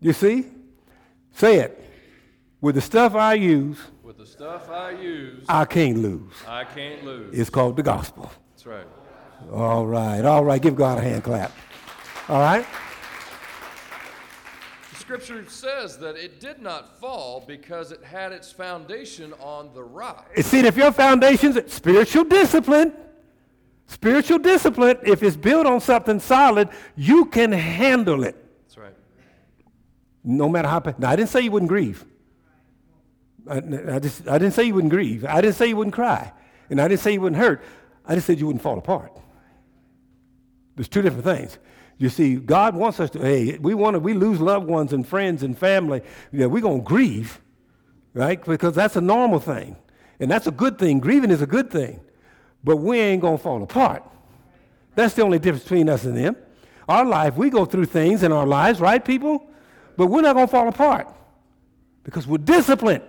You 0.00 0.12
see? 0.14 0.46
Say 1.34 1.60
it. 1.60 1.78
With 2.62 2.76
the 2.76 2.80
stuff 2.80 3.14
I 3.14 3.34
use, 3.34 3.78
With 4.12 4.28
the 4.28 4.30
stuff 4.30 4.68
I 4.68 4.90
use, 4.90 5.46
I 5.48 5.64
can't 5.64 5.96
lose. 5.96 6.34
I 6.46 6.64
can't 6.64 7.02
lose. 7.02 7.32
It's 7.32 7.48
called 7.48 7.76
the 7.76 7.82
gospel. 7.82 8.30
That's 8.50 8.66
right. 8.66 8.86
All 9.50 9.86
right, 9.86 10.22
all 10.22 10.44
right. 10.44 10.60
Give 10.60 10.76
God 10.76 10.98
a 10.98 11.00
hand 11.00 11.24
clap. 11.24 11.50
All 12.28 12.38
right? 12.38 12.66
The 14.90 14.96
scripture 14.96 15.42
says 15.48 15.96
that 16.00 16.16
it 16.16 16.40
did 16.40 16.60
not 16.60 17.00
fall 17.00 17.42
because 17.46 17.90
it 17.90 18.04
had 18.04 18.32
its 18.32 18.52
foundation 18.52 19.32
on 19.40 19.72
the 19.72 19.82
rock. 19.82 20.30
See, 20.42 20.60
if 20.60 20.76
your 20.76 20.92
foundation's 20.92 21.72
spiritual 21.72 22.24
discipline, 22.24 22.92
spiritual 23.86 24.40
discipline, 24.40 24.98
if 25.04 25.22
it's 25.22 25.36
built 25.36 25.64
on 25.64 25.80
something 25.80 26.20
solid, 26.20 26.68
you 26.96 27.24
can 27.24 27.50
handle 27.50 28.24
it. 28.24 28.36
That's 28.64 28.76
right. 28.76 28.94
No 30.22 30.50
matter 30.50 30.68
how. 30.68 30.82
Now, 30.98 31.08
I 31.08 31.16
didn't 31.16 31.30
say 31.30 31.40
you 31.40 31.50
wouldn't 31.50 31.70
grieve. 31.70 32.04
I, 33.48 33.56
I 33.56 33.98
just, 33.98 34.28
I 34.28 34.38
didn't 34.38 34.54
say 34.54 34.64
you 34.64 34.74
wouldn't 34.74 34.92
grieve. 34.92 35.24
I 35.24 35.40
didn't 35.40 35.56
say 35.56 35.68
you 35.68 35.76
wouldn't 35.76 35.94
cry. 35.94 36.32
And 36.70 36.80
I 36.80 36.88
didn't 36.88 37.00
say 37.00 37.12
you 37.12 37.20
wouldn't 37.20 37.40
hurt. 37.40 37.62
I 38.06 38.14
just 38.14 38.26
said 38.26 38.38
you 38.38 38.46
wouldn't 38.46 38.62
fall 38.62 38.78
apart. 38.78 39.12
There's 40.76 40.88
two 40.88 41.02
different 41.02 41.24
things. 41.24 41.58
You 41.98 42.08
see, 42.08 42.36
God 42.36 42.74
wants 42.74 42.98
us 42.98 43.10
to, 43.10 43.20
hey, 43.20 43.58
we 43.58 43.74
want 43.74 43.94
to, 43.94 44.00
we 44.00 44.14
lose 44.14 44.40
loved 44.40 44.66
ones 44.66 44.92
and 44.92 45.06
friends 45.06 45.42
and 45.42 45.56
family. 45.56 46.02
Know, 46.32 46.48
we're 46.48 46.62
going 46.62 46.80
to 46.80 46.84
grieve, 46.84 47.40
right? 48.14 48.42
Because 48.44 48.74
that's 48.74 48.96
a 48.96 49.00
normal 49.00 49.38
thing. 49.38 49.76
And 50.18 50.30
that's 50.30 50.46
a 50.46 50.50
good 50.50 50.78
thing. 50.78 50.98
Grieving 50.98 51.30
is 51.30 51.42
a 51.42 51.46
good 51.46 51.70
thing. 51.70 52.00
But 52.64 52.76
we 52.76 52.98
ain't 52.98 53.20
going 53.20 53.36
to 53.36 53.42
fall 53.42 53.62
apart. 53.62 54.02
That's 54.94 55.14
the 55.14 55.22
only 55.22 55.38
difference 55.38 55.64
between 55.64 55.88
us 55.88 56.04
and 56.04 56.16
them. 56.16 56.36
Our 56.88 57.04
life, 57.04 57.36
we 57.36 57.50
go 57.50 57.64
through 57.64 57.86
things 57.86 58.22
in 58.22 58.32
our 58.32 58.46
lives, 58.46 58.80
right, 58.80 59.04
people? 59.04 59.48
But 59.96 60.06
we're 60.06 60.22
not 60.22 60.34
going 60.34 60.46
to 60.46 60.50
fall 60.50 60.68
apart 60.68 61.08
because 62.02 62.26
we're 62.26 62.38
disciplined 62.38 63.04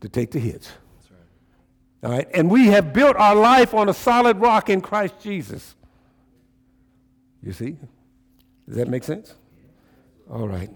to 0.00 0.08
take 0.08 0.30
the 0.30 0.38
hits. 0.38 0.70
Right. 1.10 2.10
All 2.10 2.16
right? 2.16 2.28
And 2.34 2.50
we 2.50 2.66
have 2.68 2.92
built 2.92 3.16
our 3.16 3.34
life 3.34 3.74
on 3.74 3.88
a 3.88 3.94
solid 3.94 4.38
rock 4.38 4.68
in 4.70 4.80
Christ 4.80 5.14
Jesus. 5.20 5.74
You 7.42 7.52
see? 7.52 7.76
Does 8.66 8.76
that 8.76 8.88
make 8.88 9.04
sense? 9.04 9.34
All 10.30 10.48
right. 10.48 10.70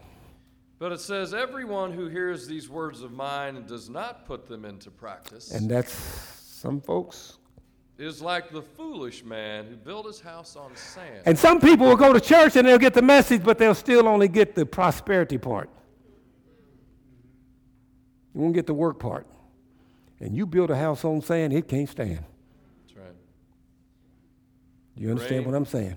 But 0.78 0.92
it 0.92 1.00
says, 1.00 1.34
Everyone 1.34 1.92
who 1.92 2.08
hears 2.08 2.46
these 2.46 2.68
words 2.68 3.02
of 3.02 3.12
mine 3.12 3.56
and 3.56 3.66
does 3.66 3.88
not 3.88 4.26
put 4.26 4.48
them 4.48 4.64
into 4.64 4.90
practice 4.90 5.52
And 5.52 5.70
that's 5.70 5.92
some 5.92 6.80
folks. 6.80 7.38
is 7.98 8.22
like 8.22 8.50
the 8.50 8.62
foolish 8.62 9.24
man 9.24 9.66
who 9.66 9.76
built 9.76 10.06
his 10.06 10.20
house 10.20 10.56
on 10.56 10.74
sand. 10.74 11.22
And 11.26 11.38
some 11.38 11.60
people 11.60 11.86
will 11.86 11.96
go 11.96 12.12
to 12.12 12.20
church 12.20 12.56
and 12.56 12.66
they'll 12.66 12.78
get 12.78 12.94
the 12.94 13.02
message, 13.02 13.44
but 13.44 13.58
they'll 13.58 13.74
still 13.74 14.08
only 14.08 14.26
get 14.28 14.54
the 14.54 14.64
prosperity 14.66 15.38
part. 15.38 15.68
You 18.34 18.40
won't 18.40 18.54
get 18.54 18.66
the 18.66 18.74
work 18.74 18.98
part. 18.98 19.26
And 20.20 20.34
you 20.36 20.46
build 20.46 20.70
a 20.70 20.76
house 20.76 21.04
on 21.04 21.20
sand, 21.20 21.52
it 21.52 21.66
can't 21.68 21.88
stand. 21.88 22.20
That's 22.86 22.96
right. 22.96 23.14
You 24.96 25.10
understand 25.10 25.40
Rain. 25.40 25.46
what 25.50 25.56
I'm 25.56 25.66
saying? 25.66 25.96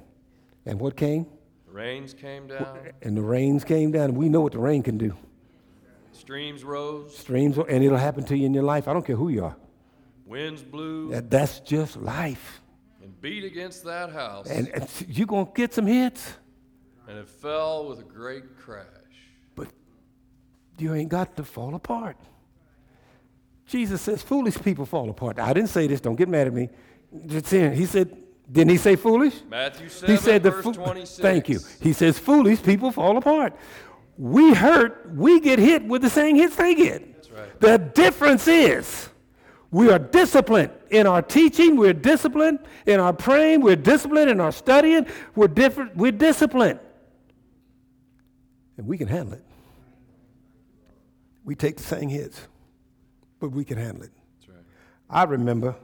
And 0.65 0.79
what 0.79 0.95
came? 0.97 1.27
The 1.67 1.71
rains 1.73 2.13
came 2.13 2.47
down, 2.47 2.79
And 3.01 3.15
the 3.15 3.21
rains 3.21 3.63
came 3.63 3.91
down, 3.91 4.05
and 4.05 4.17
we 4.17 4.29
know 4.29 4.41
what 4.41 4.53
the 4.53 4.59
rain 4.59 4.81
can 4.81 4.97
do. 4.97 5.15
streams 6.11 6.63
rose, 6.63 7.15
Streams, 7.15 7.57
and 7.57 7.83
it'll 7.83 7.97
happen 7.97 8.23
to 8.25 8.37
you 8.37 8.45
in 8.45 8.53
your 8.53 8.63
life. 8.63 8.87
I 8.87 8.93
don't 8.93 9.05
care 9.05 9.15
who 9.17 9.29
you 9.29 9.43
are. 9.45 9.55
winds 10.25 10.63
blew, 10.63 11.09
That, 11.11 11.29
that's 11.29 11.59
just 11.59 11.97
life. 11.97 12.61
and 13.03 13.21
beat 13.21 13.43
against 13.43 13.83
that 13.83 14.11
house, 14.11 14.47
And, 14.49 14.69
and 14.69 14.89
you're 15.07 15.27
going 15.27 15.45
to 15.45 15.51
get 15.53 15.73
some 15.73 15.85
hits, 15.85 16.33
and 17.07 17.19
it 17.19 17.29
fell 17.29 17.87
with 17.87 17.99
a 17.99 18.03
great 18.03 18.57
crash. 18.57 18.85
You 20.77 20.93
ain't 20.93 21.09
got 21.09 21.35
to 21.37 21.43
fall 21.43 21.75
apart. 21.75 22.17
Jesus 23.67 24.01
says 24.01 24.21
foolish 24.21 24.57
people 24.61 24.85
fall 24.85 25.09
apart. 25.09 25.39
I 25.39 25.53
didn't 25.53 25.69
say 25.69 25.87
this. 25.87 25.99
Don't 26.01 26.15
get 26.15 26.29
mad 26.29 26.47
at 26.47 26.53
me. 26.53 26.69
It's 27.29 27.51
in- 27.53 27.73
He 27.73 27.85
said, 27.85 28.15
didn't 28.51 28.69
he 28.71 28.77
say 28.77 28.95
foolish? 28.95 29.33
Matthew 29.49 29.89
7, 29.89 30.15
He 30.15 30.21
said 30.21 30.43
the 30.43 30.51
verse 30.51 30.63
fo- 30.63 30.73
26. 30.73 31.19
Thank 31.19 31.49
you. 31.49 31.59
He 31.81 31.93
says 31.93 32.19
foolish 32.19 32.61
people 32.61 32.91
fall 32.91 33.17
apart. 33.17 33.55
We 34.17 34.53
hurt, 34.53 35.09
we 35.15 35.39
get 35.39 35.57
hit 35.59 35.83
with 35.85 36.01
the 36.01 36.09
same 36.09 36.35
hits 36.35 36.55
they 36.55 36.75
get. 36.75 37.13
That's 37.15 37.31
right. 37.31 37.59
The 37.59 37.77
difference 37.79 38.47
is 38.47 39.09
we 39.71 39.89
are 39.89 39.99
disciplined 39.99 40.71
in 40.91 41.07
our 41.07 41.21
teaching, 41.21 41.75
we're 41.75 41.91
disciplined 41.93 42.59
in 42.85 42.99
our 42.99 43.11
praying, 43.13 43.61
we're 43.61 43.75
disciplined 43.75 44.29
in 44.29 44.39
our 44.39 44.51
studying, 44.51 45.07
we're 45.35 45.47
different, 45.49 45.97
we're 45.97 46.11
disciplined. 46.11 46.79
And 48.77 48.85
we 48.87 48.97
can 48.97 49.07
handle 49.07 49.33
it. 49.33 49.43
We 51.45 51.55
take 51.55 51.77
the 51.77 51.83
same 51.83 52.09
hits, 52.09 52.41
but 53.39 53.51
we 53.51 53.65
can 53.65 53.77
handle 53.77 54.03
it. 54.03 54.11
That's 54.39 54.49
right. 54.49 54.65
I 55.09 55.25
remember 55.25 55.75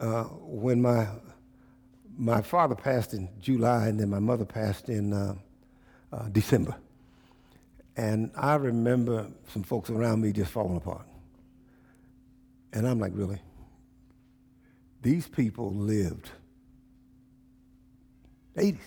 uh, 0.00 0.24
when 0.24 0.82
my 0.82 1.08
my 2.18 2.42
father 2.42 2.76
passed 2.76 3.14
in 3.14 3.28
July, 3.40 3.88
and 3.88 4.00
then 4.00 4.10
my 4.10 4.20
mother 4.20 4.44
passed 4.46 4.88
in 4.90 5.12
uh, 5.12 5.36
uh, 6.12 6.28
December. 6.30 6.76
And 7.96 8.30
I 8.36 8.56
remember 8.56 9.28
some 9.48 9.62
folks 9.64 9.90
around 9.90 10.22
me 10.22 10.32
just 10.32 10.50
falling 10.52 10.76
apart. 10.76 11.06
And 12.72 12.88
I'm 12.88 13.00
like, 13.00 13.12
really? 13.14 13.40
These 15.02 15.28
people 15.28 15.72
lived 15.74 16.30
80s. 18.56 18.78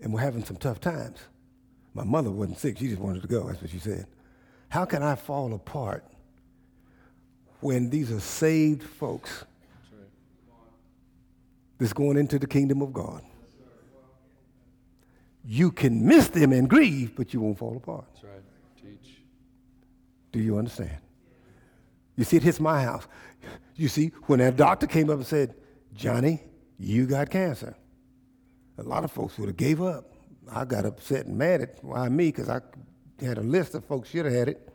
and 0.00 0.12
we're 0.12 0.20
having 0.20 0.44
some 0.44 0.56
tough 0.56 0.80
times. 0.80 1.18
My 1.94 2.04
mother 2.04 2.30
wasn't 2.30 2.58
sick, 2.58 2.78
she 2.78 2.88
just 2.88 3.00
wanted 3.00 3.22
to 3.22 3.28
go, 3.28 3.48
that's 3.48 3.60
what 3.60 3.70
she 3.70 3.78
said. 3.78 4.06
How 4.68 4.84
can 4.84 5.02
I 5.02 5.14
fall 5.14 5.52
apart 5.52 6.04
when 7.60 7.90
these 7.90 8.10
are 8.10 8.20
saved 8.20 8.82
folks 8.82 9.44
that's 11.78 11.92
going 11.92 12.16
into 12.16 12.38
the 12.38 12.46
kingdom 12.46 12.80
of 12.80 12.92
God? 12.92 13.22
You 15.44 15.72
can 15.72 16.06
miss 16.06 16.28
them 16.28 16.52
and 16.52 16.70
grieve, 16.70 17.16
but 17.16 17.34
you 17.34 17.40
won't 17.40 17.58
fall 17.58 17.76
apart. 17.76 18.04
That's 18.14 18.24
right. 18.24 18.42
Teach. 18.80 19.18
Do 20.30 20.38
you 20.38 20.56
understand? 20.56 20.98
You 22.16 22.24
see, 22.24 22.36
it 22.36 22.42
hits 22.44 22.60
my 22.60 22.82
house. 22.82 23.06
You 23.74 23.88
see, 23.88 24.12
when 24.26 24.38
that 24.38 24.56
doctor 24.56 24.86
came 24.86 25.10
up 25.10 25.16
and 25.16 25.26
said, 25.26 25.54
Johnny, 25.94 26.40
you 26.78 27.06
got 27.06 27.28
cancer, 27.30 27.74
a 28.78 28.82
lot 28.82 29.04
of 29.04 29.10
folks 29.10 29.36
would 29.38 29.48
have 29.48 29.56
gave 29.56 29.82
up. 29.82 30.11
I 30.50 30.64
got 30.64 30.84
upset 30.84 31.26
and 31.26 31.36
mad 31.36 31.60
at 31.60 31.82
why 31.82 32.08
me, 32.08 32.26
because 32.26 32.48
I 32.48 32.60
had 33.20 33.38
a 33.38 33.42
list 33.42 33.74
of 33.74 33.84
folks 33.84 34.10
should 34.10 34.24
have 34.24 34.34
had 34.34 34.48
it. 34.48 34.68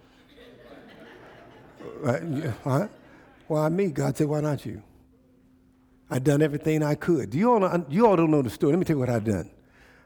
Uh, 2.05 2.21
right? 2.21 2.53
Huh? 2.63 2.87
Why 3.47 3.69
me? 3.69 3.87
God 3.87 4.17
said, 4.17 4.27
why 4.27 4.41
not 4.41 4.65
you? 4.65 4.81
I 6.09 6.19
done 6.19 6.41
everything 6.41 6.83
I 6.83 6.95
could. 6.95 7.33
You 7.33 7.51
all, 7.51 7.85
you 7.89 8.07
all 8.07 8.15
don't 8.15 8.31
know 8.31 8.41
the 8.41 8.49
story. 8.49 8.73
Let 8.73 8.79
me 8.79 8.85
tell 8.85 8.95
you 8.95 8.99
what 8.99 9.09
I 9.09 9.19
done. 9.19 9.51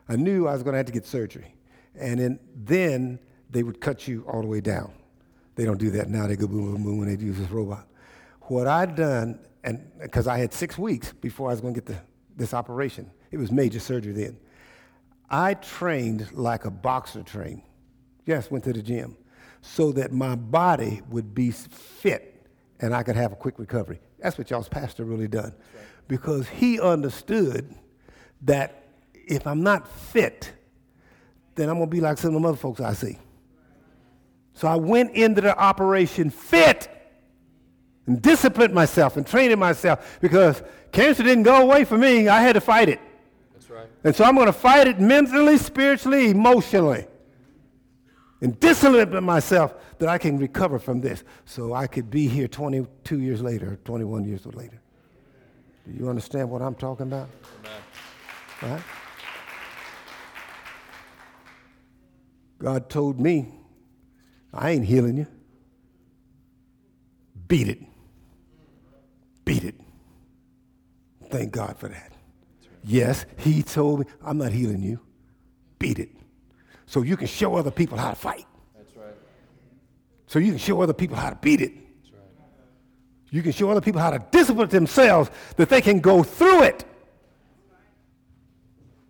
I 0.09 0.15
knew 0.15 0.47
I 0.47 0.53
was 0.53 0.63
going 0.63 0.73
to 0.73 0.77
have 0.77 0.87
to 0.87 0.91
get 0.91 1.05
surgery. 1.05 1.55
And 1.95 2.19
then, 2.19 2.39
then 2.55 3.19
they 3.49 3.63
would 3.63 3.79
cut 3.81 4.07
you 4.07 4.25
all 4.27 4.41
the 4.41 4.47
way 4.47 4.61
down. 4.61 4.93
They 5.55 5.65
don't 5.65 5.77
do 5.77 5.91
that 5.91 6.09
now. 6.09 6.27
They 6.27 6.35
go 6.35 6.47
boom, 6.47 6.71
boom, 6.71 6.83
boom 6.83 6.97
when 6.99 7.15
they 7.15 7.23
use 7.23 7.37
this 7.37 7.49
robot. 7.49 7.87
What 8.41 8.67
I 8.67 8.85
done, 8.85 9.39
and 9.63 9.91
because 10.01 10.27
I 10.27 10.37
had 10.37 10.53
six 10.53 10.77
weeks 10.77 11.13
before 11.13 11.49
I 11.49 11.51
was 11.51 11.61
going 11.61 11.73
to 11.73 11.81
get 11.81 11.85
the, 11.85 11.99
this 12.35 12.53
operation, 12.53 13.11
it 13.29 13.37
was 13.37 13.51
major 13.51 13.79
surgery 13.79 14.13
then. 14.13 14.37
I 15.31 15.53
trained 15.55 16.31
like 16.33 16.65
a 16.65 16.69
boxer 16.69 17.23
trained. 17.23 17.63
Yes, 18.25 18.51
went 18.51 18.65
to 18.65 18.73
the 18.73 18.83
gym 18.83 19.17
so 19.61 19.91
that 19.93 20.11
my 20.11 20.35
body 20.35 21.01
would 21.09 21.33
be 21.33 21.51
fit 21.51 22.45
and 22.79 22.93
I 22.93 23.03
could 23.03 23.15
have 23.15 23.31
a 23.31 23.35
quick 23.35 23.57
recovery. 23.57 24.01
That's 24.19 24.37
what 24.37 24.49
y'all's 24.49 24.67
pastor 24.67 25.05
really 25.05 25.27
done. 25.27 25.53
Right. 25.73 25.85
Because 26.07 26.49
he 26.49 26.79
understood 26.79 27.73
that 28.41 28.89
if 29.13 29.47
I'm 29.47 29.63
not 29.63 29.87
fit, 29.87 30.51
then 31.55 31.69
I'm 31.69 31.77
going 31.77 31.89
to 31.89 31.95
be 31.95 32.01
like 32.01 32.17
some 32.17 32.35
of 32.35 32.41
the 32.41 32.47
other 32.47 32.57
folks 32.57 32.81
I 32.81 32.93
see. 32.93 33.17
So 34.53 34.67
I 34.67 34.75
went 34.75 35.11
into 35.11 35.41
the 35.41 35.57
operation 35.57 36.29
fit 36.29 36.89
and 38.05 38.21
disciplined 38.21 38.73
myself 38.73 39.15
and 39.15 39.25
trained 39.25 39.57
myself 39.59 40.19
because 40.21 40.61
cancer 40.91 41.23
didn't 41.23 41.43
go 41.43 41.61
away 41.61 41.85
for 41.85 41.97
me. 41.97 42.27
I 42.27 42.41
had 42.41 42.53
to 42.53 42.61
fight 42.61 42.89
it. 42.89 42.99
Right. 43.71 43.87
And 44.03 44.15
so 44.15 44.25
I'm 44.25 44.35
going 44.35 44.47
to 44.47 44.53
fight 44.53 44.87
it 44.87 44.99
mentally, 44.99 45.57
spiritually, 45.57 46.29
emotionally. 46.29 47.05
And 48.41 48.59
discipline 48.59 49.23
myself 49.23 49.75
that 49.99 50.09
I 50.09 50.17
can 50.17 50.37
recover 50.37 50.77
from 50.79 50.99
this 50.99 51.23
so 51.45 51.73
I 51.73 51.87
could 51.87 52.09
be 52.09 52.27
here 52.27 52.47
22 52.47 53.19
years 53.19 53.41
later, 53.41 53.79
21 53.85 54.25
years 54.25 54.45
later. 54.47 54.81
Do 55.85 55.93
you 55.93 56.09
understand 56.09 56.49
what 56.49 56.61
I'm 56.61 56.75
talking 56.75 57.07
about? 57.07 57.29
Amen. 58.61 58.73
Right? 58.73 58.83
God 62.59 62.89
told 62.89 63.19
me, 63.19 63.53
I 64.53 64.71
ain't 64.71 64.85
healing 64.85 65.17
you. 65.17 65.27
Beat 67.47 67.67
it. 67.67 67.79
Beat 69.45 69.63
it. 69.63 69.75
Thank 71.29 71.51
God 71.51 71.77
for 71.77 71.87
that. 71.87 72.11
Yes, 72.83 73.25
He 73.37 73.63
told 73.63 74.01
me, 74.01 74.05
I'm 74.23 74.37
not 74.37 74.51
healing 74.51 74.81
you. 74.81 74.99
Beat 75.79 75.99
it. 75.99 76.09
So 76.85 77.01
you 77.01 77.15
can 77.15 77.27
show 77.27 77.55
other 77.55 77.71
people 77.71 77.97
how 77.97 78.09
to 78.09 78.15
fight. 78.15 78.45
That's 78.75 78.95
right. 78.95 79.15
So 80.27 80.39
you 80.39 80.49
can 80.49 80.57
show 80.57 80.81
other 80.81 80.93
people 80.93 81.15
how 81.15 81.29
to 81.29 81.35
beat 81.37 81.61
it. 81.61 81.73
That's 81.73 82.13
right. 82.13 82.21
You 83.29 83.41
can 83.41 83.51
show 83.51 83.69
other 83.69 83.81
people 83.81 84.01
how 84.01 84.11
to 84.11 84.19
discipline 84.31 84.69
themselves 84.69 85.29
that 85.55 85.69
they 85.69 85.81
can 85.81 85.99
go 85.99 86.23
through 86.23 86.63
it 86.63 86.85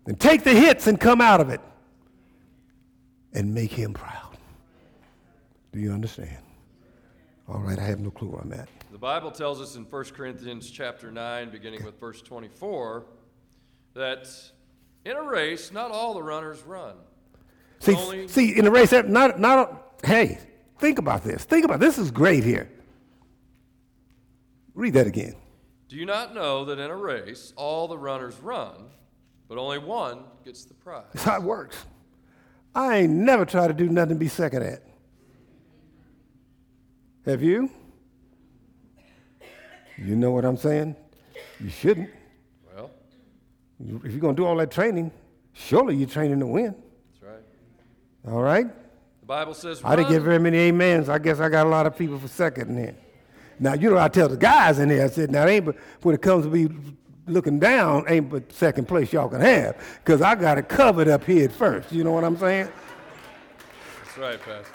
and 0.05 0.19
take 0.19 0.43
the 0.43 0.53
hits 0.53 0.87
and 0.87 0.99
come 0.99 1.21
out 1.21 1.41
of 1.41 1.49
it 1.49 1.61
and 3.33 3.53
make 3.53 3.71
him 3.71 3.93
proud. 3.93 4.37
Do 5.71 5.79
you 5.79 5.91
understand? 5.91 6.37
All 7.47 7.59
right, 7.59 7.79
I 7.79 7.83
have 7.83 7.99
no 7.99 8.11
clue 8.11 8.29
where 8.29 8.41
I'm 8.41 8.53
at. 8.53 8.69
The 8.91 8.97
Bible 8.97 9.31
tells 9.31 9.61
us 9.61 9.75
in 9.75 9.83
1 9.83 10.03
Corinthians 10.05 10.69
chapter 10.69 11.11
9, 11.11 11.49
beginning 11.49 11.83
with 11.83 11.99
verse 11.99 12.21
24, 12.21 13.05
that 13.93 14.27
in 15.05 15.17
a 15.17 15.23
race, 15.23 15.71
not 15.71 15.91
all 15.91 16.13
the 16.13 16.23
runners 16.23 16.61
run. 16.63 16.95
See, 17.79 17.95
Only 17.95 18.27
see, 18.27 18.57
in 18.57 18.67
a 18.67 18.71
race, 18.71 18.91
not, 18.91 19.39
not, 19.39 19.99
hey, 20.03 20.39
think 20.79 20.99
about 20.99 21.23
this. 21.23 21.43
Think 21.43 21.65
about 21.65 21.79
this. 21.79 21.95
this 21.95 22.05
is 22.05 22.11
great 22.11 22.43
here. 22.43 22.69
Read 24.73 24.93
that 24.93 25.07
again. 25.07 25.35
Do 25.87 25.95
you 25.95 26.05
not 26.05 26.33
know 26.33 26.65
that 26.65 26.79
in 26.79 26.89
a 26.89 26.95
race, 26.95 27.53
all 27.57 27.87
the 27.87 27.97
runners 27.97 28.39
run, 28.39 28.75
but 29.49 29.57
only 29.57 29.79
one 29.79 30.19
gets 30.45 30.63
the 30.63 30.73
prize? 30.73 31.03
That's 31.13 31.25
how 31.25 31.37
it 31.37 31.43
works. 31.43 31.85
I 32.73 32.99
ain't 32.99 33.11
never 33.11 33.45
tried 33.45 33.67
to 33.67 33.73
do 33.73 33.89
nothing 33.89 34.15
to 34.15 34.19
be 34.19 34.29
second 34.29 34.63
at. 34.63 34.83
Have 37.25 37.43
you? 37.43 37.69
You 39.97 40.15
know 40.15 40.31
what 40.31 40.45
I'm 40.45 40.57
saying? 40.57 40.95
You 41.59 41.69
shouldn't. 41.69 42.09
If 44.03 44.11
you're 44.11 44.21
going 44.21 44.35
to 44.35 44.41
do 44.41 44.45
all 44.45 44.55
that 44.57 44.71
training, 44.71 45.11
surely 45.53 45.95
you're 45.95 46.07
training 46.07 46.39
to 46.39 46.47
win. 46.47 46.75
That's 47.13 47.23
right. 47.23 48.31
All 48.33 48.41
right? 48.41 48.67
The 49.21 49.25
Bible 49.25 49.53
says, 49.53 49.81
I 49.83 49.95
didn't 49.95 50.09
get 50.09 50.21
very 50.21 50.39
many 50.39 50.69
amens. 50.69 51.09
I 51.09 51.19
guess 51.19 51.39
I 51.39 51.49
got 51.49 51.65
a 51.65 51.69
lot 51.69 51.85
of 51.85 51.97
people 51.97 52.19
for 52.19 52.27
second 52.27 52.69
in 52.69 52.77
here. 52.77 52.95
Now, 53.59 53.73
you 53.73 53.89
know, 53.91 53.97
I 53.97 54.07
tell 54.07 54.27
the 54.27 54.37
guys 54.37 54.79
in 54.79 54.89
there, 54.89 55.05
I 55.05 55.09
said, 55.09 55.31
now, 55.31 55.45
ain't 55.45 55.65
but 55.65 55.75
when 56.01 56.15
it 56.15 56.21
comes 56.21 56.45
to 56.45 56.51
be 56.51 56.67
looking 57.27 57.59
down, 57.59 58.05
ain't 58.07 58.29
but 58.29 58.51
second 58.51 58.87
place 58.87 59.13
y'all 59.13 59.29
can 59.29 59.41
have, 59.41 59.77
because 60.03 60.21
I 60.21 60.35
got 60.35 60.57
it 60.57 60.67
covered 60.67 61.07
up 61.07 61.23
here 61.23 61.45
at 61.45 61.51
first. 61.51 61.91
You 61.91 62.03
know 62.03 62.11
what 62.11 62.23
I'm 62.23 62.37
saying? 62.37 62.69
That's 64.03 64.17
right, 64.17 64.39
Pastor. 64.41 64.71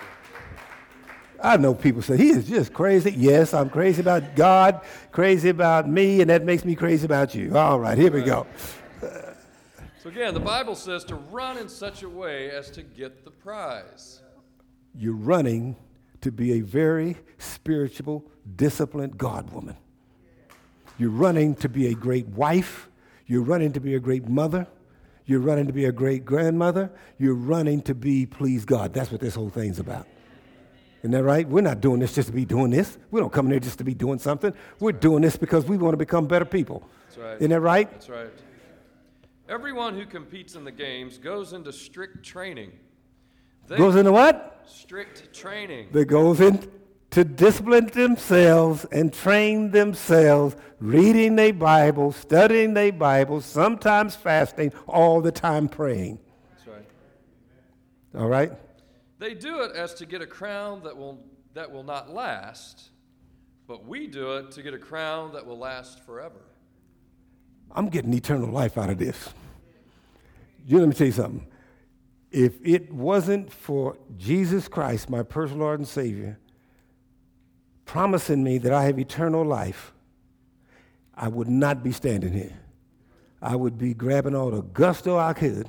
I 1.42 1.56
know 1.58 1.74
people 1.74 2.00
say, 2.00 2.16
he 2.16 2.30
is 2.30 2.48
just 2.48 2.72
crazy. 2.72 3.10
Yes, 3.10 3.52
I'm 3.52 3.68
crazy 3.68 4.00
about 4.00 4.36
God, 4.36 4.80
crazy 5.12 5.50
about 5.50 5.88
me, 5.88 6.20
and 6.20 6.30
that 6.30 6.44
makes 6.44 6.64
me 6.64 6.74
crazy 6.74 7.04
about 7.04 7.34
you. 7.34 7.56
All 7.56 7.78
right, 7.78 7.98
here 7.98 8.10
we 8.10 8.22
go. 8.22 8.46
So 9.00 10.10
again, 10.10 10.34
the 10.34 10.40
Bible 10.40 10.74
says 10.74 11.04
to 11.04 11.16
run 11.16 11.58
in 11.58 11.68
such 11.68 12.02
a 12.02 12.08
way 12.08 12.50
as 12.50 12.70
to 12.70 12.82
get 12.82 13.24
the 13.24 13.30
prize. 13.30 14.22
You're 14.94 15.14
running 15.16 15.76
to 16.20 16.30
be 16.30 16.54
a 16.54 16.60
very 16.60 17.16
spiritual, 17.38 18.24
disciplined 18.56 19.18
God 19.18 19.50
woman. 19.52 19.76
You're 20.98 21.10
running 21.10 21.54
to 21.56 21.68
be 21.68 21.88
a 21.88 21.94
great 21.94 22.26
wife. 22.28 22.88
You're 23.26 23.42
running 23.42 23.72
to 23.72 23.80
be 23.80 23.94
a 23.94 24.00
great 24.00 24.28
mother. 24.28 24.66
You're 25.26 25.40
running 25.40 25.66
to 25.66 25.72
be 25.72 25.86
a 25.86 25.92
great 25.92 26.24
grandmother. 26.24 26.90
You're 27.18 27.34
running 27.34 27.82
to 27.82 27.94
be 27.94 28.26
please 28.26 28.64
God. 28.64 28.94
That's 28.94 29.10
what 29.10 29.20
this 29.20 29.34
whole 29.34 29.50
thing's 29.50 29.78
about. 29.78 30.06
Isn't 31.00 31.10
that 31.10 31.24
right? 31.24 31.46
We're 31.48 31.60
not 31.60 31.80
doing 31.80 32.00
this 32.00 32.14
just 32.14 32.28
to 32.28 32.34
be 32.34 32.44
doing 32.44 32.70
this. 32.70 32.96
We 33.10 33.20
don't 33.20 33.32
come 33.32 33.46
in 33.46 33.52
here 33.52 33.60
just 33.60 33.78
to 33.78 33.84
be 33.84 33.94
doing 33.94 34.18
something. 34.18 34.54
We're 34.80 34.92
doing 34.92 35.22
this 35.22 35.36
because 35.36 35.66
we 35.66 35.76
want 35.76 35.92
to 35.92 35.98
become 35.98 36.26
better 36.26 36.44
people. 36.44 36.88
That's 37.06 37.18
right. 37.18 37.36
Isn't 37.36 37.50
that 37.50 37.60
right? 37.60 37.90
That's 37.90 38.08
right. 38.08 38.30
Everyone 39.48 39.94
who 39.94 40.06
competes 40.06 40.56
in 40.56 40.64
the 40.64 40.72
games 40.72 41.18
goes 41.18 41.52
into 41.52 41.72
strict 41.72 42.24
training. 42.24 42.72
They 43.68 43.76
goes 43.76 43.94
into 43.94 44.12
what? 44.12 44.64
Strict 44.66 45.32
training. 45.32 45.88
That 45.92 46.06
goes 46.06 46.40
in 46.40 46.70
to 47.10 47.24
discipline 47.24 47.86
themselves 47.86 48.84
and 48.90 49.12
train 49.12 49.70
themselves, 49.70 50.56
reading 50.80 51.36
their 51.36 51.52
Bible, 51.52 52.12
studying 52.12 52.74
their 52.74 52.92
Bible, 52.92 53.40
sometimes 53.40 54.16
fasting, 54.16 54.72
all 54.86 55.20
the 55.20 55.32
time 55.32 55.68
praying. 55.68 56.18
That's 56.50 56.66
right. 56.66 56.86
All 58.20 58.28
right? 58.28 58.52
They 59.18 59.34
do 59.34 59.60
it 59.62 59.76
as 59.76 59.94
to 59.94 60.06
get 60.06 60.22
a 60.22 60.26
crown 60.26 60.82
that 60.82 60.96
will, 60.96 61.24
that 61.54 61.70
will 61.70 61.84
not 61.84 62.10
last, 62.10 62.90
but 63.66 63.86
we 63.86 64.08
do 64.08 64.32
it 64.38 64.50
to 64.52 64.62
get 64.62 64.74
a 64.74 64.78
crown 64.78 65.32
that 65.32 65.46
will 65.46 65.58
last 65.58 66.04
forever. 66.04 66.42
I'm 67.76 67.88
getting 67.88 68.14
eternal 68.14 68.50
life 68.50 68.78
out 68.78 68.88
of 68.88 68.98
this. 68.98 69.28
You 70.66 70.80
let 70.80 70.88
me 70.88 70.94
tell 70.94 71.06
you 71.06 71.12
something. 71.12 71.46
If 72.32 72.54
it 72.64 72.92
wasn't 72.92 73.52
for 73.52 73.98
Jesus 74.16 74.66
Christ, 74.66 75.10
my 75.10 75.22
personal 75.22 75.60
Lord 75.60 75.78
and 75.78 75.86
Savior, 75.86 76.38
promising 77.84 78.42
me 78.42 78.58
that 78.58 78.72
I 78.72 78.84
have 78.84 78.98
eternal 78.98 79.44
life, 79.44 79.92
I 81.14 81.28
would 81.28 81.48
not 81.48 81.84
be 81.84 81.92
standing 81.92 82.32
here. 82.32 82.58
I 83.40 83.54
would 83.54 83.78
be 83.78 83.94
grabbing 83.94 84.34
all 84.34 84.50
the 84.50 84.62
gusto 84.62 85.18
I 85.18 85.34
could 85.34 85.68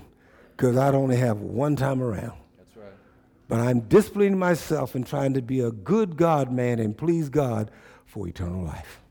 because 0.56 0.78
I'd 0.78 0.96
only 0.96 1.18
have 1.18 1.42
one 1.42 1.76
time 1.76 2.02
around. 2.02 2.38
That's 2.58 2.76
right. 2.76 2.94
But 3.48 3.60
I'm 3.60 3.82
disciplining 3.82 4.40
myself 4.40 4.96
and 4.96 5.06
trying 5.06 5.34
to 5.36 5.42
be 5.42 5.60
a 5.60 5.72
good 5.72 6.18
God 6.18 6.52
man 6.52 6.80
and 6.80 6.98
please 6.98 7.30
God 7.30 7.70
for 8.06 8.28
eternal 8.28 8.64
life. 8.64 9.02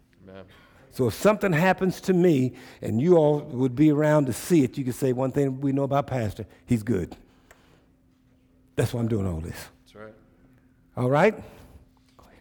So 0.96 1.08
if 1.08 1.12
something 1.12 1.52
happens 1.52 2.00
to 2.02 2.14
me 2.14 2.54
and 2.80 3.02
you 3.02 3.18
all 3.18 3.40
would 3.40 3.76
be 3.76 3.90
around 3.90 4.24
to 4.28 4.32
see 4.32 4.64
it, 4.64 4.78
you 4.78 4.84
could 4.84 4.94
say 4.94 5.12
one 5.12 5.30
thing 5.30 5.60
we 5.60 5.70
know 5.70 5.82
about 5.82 6.06
Pastor, 6.06 6.46
he's 6.64 6.82
good. 6.82 7.14
That's 8.76 8.94
why 8.94 9.00
I'm 9.00 9.08
doing 9.08 9.26
all 9.26 9.40
this. 9.40 9.58
That's 9.84 9.94
right. 9.94 10.14
All 10.96 11.10
right? 11.10 11.34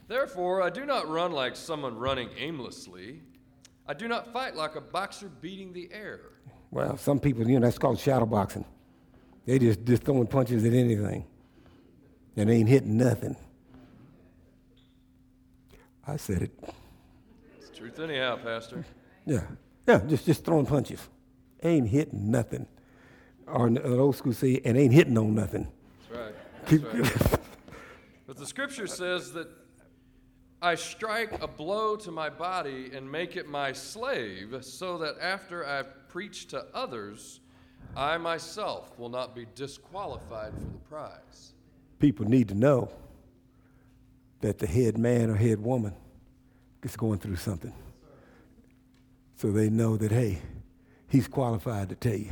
Therefore, 0.07 0.61
I 0.61 0.69
do 0.69 0.85
not 0.85 1.09
run 1.09 1.33
like 1.33 1.57
someone 1.57 1.97
running 1.97 2.29
aimlessly. 2.37 3.19
I 3.89 3.93
do 3.93 4.07
not 4.07 4.31
fight 4.31 4.55
like 4.55 4.77
a 4.77 4.81
boxer 4.81 5.27
beating 5.41 5.73
the 5.73 5.89
air. 5.91 6.21
Well, 6.71 6.95
some 6.95 7.19
people, 7.19 7.45
you 7.45 7.59
know, 7.59 7.65
that's 7.65 7.77
called 7.77 7.99
shadow 7.99 8.25
boxing. 8.25 8.63
They 9.45 9.59
just, 9.59 9.83
just 9.83 10.03
throwing 10.03 10.27
punches 10.27 10.63
at 10.63 10.71
anything 10.71 11.25
and 12.37 12.49
they 12.49 12.55
ain't 12.55 12.69
hitting 12.69 12.95
nothing. 12.95 13.35
I 16.07 16.15
said 16.15 16.43
it. 16.43 16.51
Truth 17.75 17.99
anyhow, 17.99 18.37
Pastor. 18.37 18.85
Yeah. 19.25 19.41
Yeah, 19.85 19.99
just, 20.07 20.25
just 20.25 20.45
throwing 20.45 20.65
punches. 20.65 21.09
Ain't 21.61 21.89
hitting 21.89 22.31
nothing. 22.31 22.67
Or 23.47 23.65
uh, 23.65 23.67
an 23.67 23.99
old 23.99 24.15
school 24.15 24.31
say, 24.31 24.61
and 24.63 24.77
ain't 24.77 24.93
hitting 24.93 25.17
on 25.17 25.35
nothing. 25.35 25.67
That's 26.09 26.21
right. 26.21 26.91
That's 26.93 27.21
right. 27.21 27.39
but 28.27 28.37
the 28.37 28.45
scripture 28.45 28.87
says 28.87 29.33
that 29.33 29.49
I 30.61 30.75
strike 30.75 31.43
a 31.43 31.47
blow 31.47 31.97
to 31.97 32.11
my 32.11 32.29
body 32.29 32.91
and 32.93 33.11
make 33.11 33.35
it 33.35 33.47
my 33.47 33.73
slave, 33.73 34.55
so 34.61 34.97
that 34.99 35.15
after 35.19 35.67
I 35.67 35.83
preach 35.83 36.47
to 36.47 36.65
others, 36.73 37.41
I 37.95 38.17
myself 38.17 38.97
will 38.97 39.09
not 39.09 39.35
be 39.35 39.47
disqualified 39.53 40.53
for 40.53 40.65
the 40.65 40.79
prize. 40.89 41.53
People 41.99 42.25
need 42.25 42.47
to 42.47 42.55
know 42.55 42.89
that 44.39 44.59
the 44.59 44.67
head 44.67 44.97
man 44.97 45.29
or 45.29 45.35
head 45.35 45.59
woman 45.61 45.93
is 46.85 46.95
going 46.95 47.19
through 47.19 47.35
something. 47.35 47.73
So 49.35 49.51
they 49.51 49.69
know 49.69 49.97
that, 49.97 50.11
hey, 50.11 50.39
he's 51.09 51.27
qualified 51.27 51.89
to 51.89 51.95
tell 51.95 52.15
you. 52.15 52.31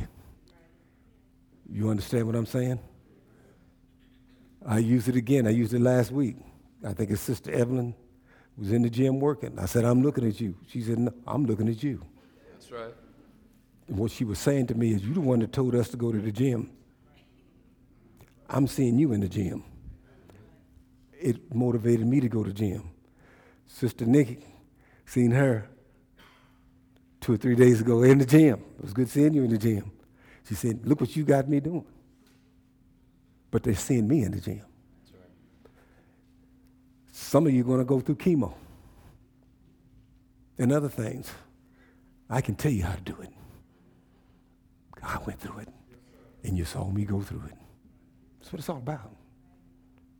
You 1.68 1.90
understand 1.90 2.26
what 2.26 2.36
I'm 2.36 2.46
saying? 2.46 2.78
I 4.66 4.78
used 4.78 5.08
it 5.08 5.16
again. 5.16 5.46
I 5.46 5.50
used 5.50 5.74
it 5.74 5.80
last 5.80 6.12
week. 6.12 6.36
I 6.86 6.92
think 6.92 7.10
it's 7.10 7.20
Sister 7.20 7.50
Evelyn 7.50 7.94
was 8.56 8.70
in 8.70 8.82
the 8.82 8.90
gym 8.90 9.18
working. 9.18 9.58
I 9.58 9.66
said, 9.66 9.84
I'm 9.84 10.02
looking 10.02 10.26
at 10.26 10.40
you. 10.40 10.54
She 10.68 10.80
said, 10.80 10.98
no, 10.98 11.12
I'm 11.26 11.44
looking 11.44 11.68
at 11.68 11.82
you. 11.82 12.00
That's 12.52 12.70
right. 12.70 12.94
And 13.88 13.98
what 13.98 14.12
she 14.12 14.24
was 14.24 14.38
saying 14.38 14.68
to 14.68 14.74
me 14.74 14.92
is, 14.92 15.04
You're 15.04 15.14
the 15.14 15.20
one 15.20 15.40
that 15.40 15.52
told 15.52 15.74
us 15.74 15.88
to 15.88 15.96
go 15.96 16.12
to 16.12 16.18
the 16.18 16.32
gym. 16.32 16.70
I'm 18.48 18.66
seeing 18.66 18.98
you 18.98 19.12
in 19.12 19.20
the 19.20 19.28
gym. 19.28 19.64
It 21.12 21.54
motivated 21.54 22.06
me 22.06 22.20
to 22.20 22.28
go 22.28 22.44
to 22.44 22.50
the 22.50 22.54
gym. 22.54 22.93
Sister 23.66 24.04
Nikki, 24.06 24.44
seen 25.06 25.30
her 25.32 25.68
two 27.20 27.34
or 27.34 27.36
three 27.36 27.54
days 27.54 27.80
ago 27.80 28.02
in 28.02 28.18
the 28.18 28.26
gym. 28.26 28.62
It 28.78 28.82
was 28.82 28.92
good 28.92 29.08
seeing 29.08 29.34
you 29.34 29.44
in 29.44 29.50
the 29.50 29.58
gym. 29.58 29.90
She 30.48 30.54
said, 30.54 30.86
Look 30.86 31.00
what 31.00 31.16
you 31.16 31.24
got 31.24 31.48
me 31.48 31.60
doing. 31.60 31.86
But 33.50 33.62
they're 33.62 33.74
seeing 33.74 34.06
me 34.06 34.22
in 34.22 34.32
the 34.32 34.40
gym. 34.40 34.62
Right. 35.12 35.72
Some 37.12 37.46
of 37.46 37.52
you 37.52 37.62
are 37.62 37.64
going 37.64 37.78
to 37.78 37.84
go 37.84 38.00
through 38.00 38.16
chemo 38.16 38.54
and 40.58 40.72
other 40.72 40.88
things. 40.88 41.30
I 42.28 42.40
can 42.40 42.54
tell 42.54 42.72
you 42.72 42.84
how 42.84 42.94
to 42.94 43.00
do 43.00 43.16
it. 43.20 43.30
I 45.02 45.18
went 45.26 45.40
through 45.40 45.58
it, 45.58 45.68
and 46.42 46.56
you 46.56 46.64
saw 46.64 46.90
me 46.90 47.04
go 47.04 47.20
through 47.20 47.42
it. 47.46 47.54
That's 48.38 48.52
what 48.52 48.58
it's 48.58 48.68
all 48.68 48.78
about. 48.78 49.14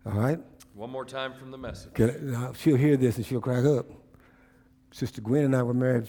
All 0.06 0.12
right? 0.12 0.38
One 0.74 0.90
more 0.90 1.04
time 1.04 1.32
from 1.34 1.52
the 1.52 1.58
message. 1.58 1.92
I, 2.00 2.04
uh, 2.36 2.52
she'll 2.52 2.76
hear 2.76 2.96
this 2.96 3.16
and 3.16 3.24
she'll 3.24 3.40
crack 3.40 3.64
up. 3.64 3.86
Sister 4.92 5.20
Gwen 5.20 5.44
and 5.44 5.56
I 5.56 5.62
were 5.62 5.72
married 5.72 6.08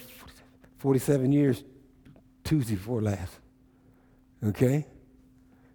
47 0.79 1.31
years 1.31 1.63
Tuesday 2.43 2.73
before 2.73 3.01
last. 3.01 3.33
Okay? 4.43 4.87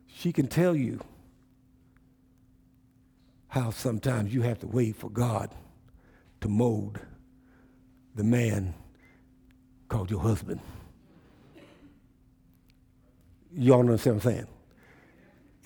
She 0.09 0.33
can 0.33 0.49
tell 0.49 0.75
you 0.75 1.01
how 3.47 3.71
sometimes 3.71 4.35
you 4.35 4.43
have 4.43 4.59
to 4.61 4.67
wait 4.67 4.97
for 4.97 5.09
God 5.09 5.55
to 6.41 6.49
mold 6.49 6.99
the 8.17 8.25
man 8.25 8.75
called 9.89 10.11
your 10.11 10.21
husband. 10.21 10.61
Y'all 13.53 13.81
understand 13.81 14.17
what 14.17 14.27
I'm 14.27 14.33
saying? 14.33 14.47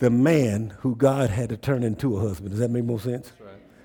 The 0.05 0.11
man 0.11 0.75
who 0.81 0.95
God 0.97 1.31
had 1.31 1.49
to 1.49 1.57
turn 1.57 1.83
into 1.83 2.19
a 2.19 2.21
husband. 2.21 2.51
Does 2.51 2.59
that 2.59 2.71
make 2.71 2.85
more 2.85 3.01
sense? 3.01 3.33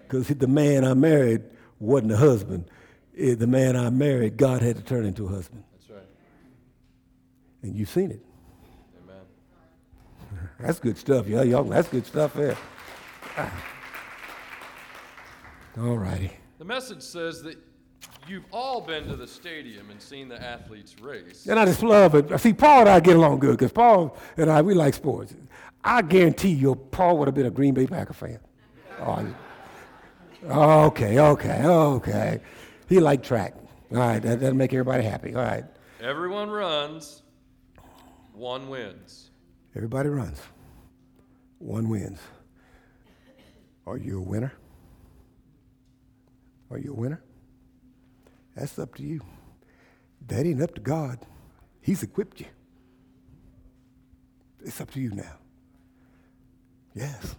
Because 0.06 0.30
right. 0.30 0.38
the 0.38 0.50
man 0.50 0.84
I 0.84 0.94
married 0.94 1.44
wasn't 1.80 2.12
a 2.12 2.18
husband. 2.18 2.66
the 3.16 3.48
man 3.48 3.78
I 3.78 3.90
married, 3.90 4.36
God 4.36 4.62
had 4.62 4.76
to 4.76 4.82
turn 4.82 5.06
into 5.06 5.28
a 5.28 5.30
husband. 5.30 5.64
That's 5.72 5.90
right. 5.90 6.04
And 7.64 7.74
you've 7.74 7.88
seen 7.88 8.12
it. 8.12 8.20
Amen. 9.02 9.22
That's 10.60 10.82
good 10.82 10.98
stuff, 10.98 11.26
y'all. 11.26 11.46
y'all 11.46 11.64
that's 11.64 11.88
good 11.88 12.06
stuff 12.06 12.34
there. 12.34 12.58
All 15.80 15.98
righty. 15.98 16.34
The 16.58 16.66
message 16.66 17.02
says 17.02 17.44
that 17.44 17.56
You've 18.28 18.46
all 18.52 18.82
been 18.82 19.08
to 19.08 19.16
the 19.16 19.26
stadium 19.26 19.90
and 19.90 20.00
seen 20.00 20.28
the 20.28 20.40
athletes 20.40 20.96
race. 21.02 21.48
And 21.48 21.60
I 21.60 21.66
just 21.66 21.82
love 21.82 22.14
it. 22.14 22.40
See, 22.40 22.54
Paul 22.54 22.82
and 22.82 22.90
I 22.90 23.00
get 23.00 23.16
along 23.16 23.40
good 23.40 23.58
because 23.58 23.72
Paul 23.72 24.16
and 24.38 24.52
I, 24.52 24.62
we 24.62 24.76
like 24.76 24.94
sports. 24.94 25.34
I 25.84 26.02
guarantee 26.02 26.50
you, 26.50 26.76
Paul 26.76 27.18
would 27.18 27.28
have 27.28 27.36
been 27.36 27.46
a 27.46 27.52
Green 27.52 27.74
Bay 27.74 27.88
Packer 27.88 28.14
fan. 28.14 28.40
Oh, 29.02 30.86
okay, 30.86 31.20
okay, 31.20 31.64
okay. 31.66 32.42
He 32.88 33.00
liked 33.00 33.26
track. 33.26 33.56
All 33.92 33.98
right, 33.98 34.22
that, 34.22 34.40
that'll 34.40 34.56
make 34.56 34.74
everybody 34.74 35.04
happy. 35.04 35.36
All 35.36 35.42
right. 35.42 35.64
Everyone 36.02 36.50
runs, 36.50 37.24
one 38.34 38.70
wins. 38.70 39.32
Everybody 39.76 40.10
runs, 40.10 40.42
one 41.58 41.90
wins. 41.90 42.20
Are 43.86 43.98
you 43.98 44.20
a 44.20 44.22
winner? 44.22 44.54
Are 46.72 46.78
you 46.78 46.92
a 46.92 46.96
winner? 46.96 47.24
That's 48.56 48.78
up 48.78 48.96
to 48.96 49.04
you. 49.04 49.22
That 50.28 50.46
ain't 50.46 50.62
up 50.62 50.76
to 50.76 50.82
God. 50.82 51.20
He's 51.82 52.04
equipped 52.04 52.40
you. 52.40 52.46
It's 54.64 54.80
up 54.80 54.92
to 54.92 55.00
you 55.00 55.12
now. 55.12 55.38
Yes. 57.00 57.36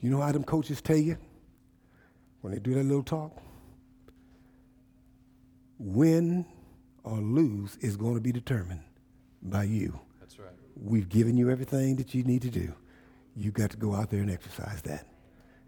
You 0.00 0.10
know 0.10 0.20
how 0.20 0.32
them 0.32 0.42
coaches 0.42 0.82
tell 0.82 0.96
you 0.96 1.16
when 2.40 2.52
they 2.52 2.58
do 2.58 2.74
that 2.74 2.82
little 2.82 3.04
talk? 3.04 3.40
Win 5.78 6.44
or 7.04 7.18
lose 7.18 7.76
is 7.76 7.96
going 7.96 8.14
to 8.14 8.20
be 8.20 8.32
determined 8.32 8.82
by 9.40 9.64
you. 9.64 10.00
That's 10.18 10.36
right. 10.36 10.50
We've 10.74 11.08
given 11.08 11.36
you 11.36 11.48
everything 11.48 11.94
that 11.96 12.12
you 12.12 12.24
need 12.24 12.42
to 12.42 12.50
do. 12.50 12.74
You 13.36 13.52
got 13.52 13.70
to 13.70 13.76
go 13.76 13.94
out 13.94 14.10
there 14.10 14.20
and 14.20 14.30
exercise 14.30 14.82
that. 14.82 15.06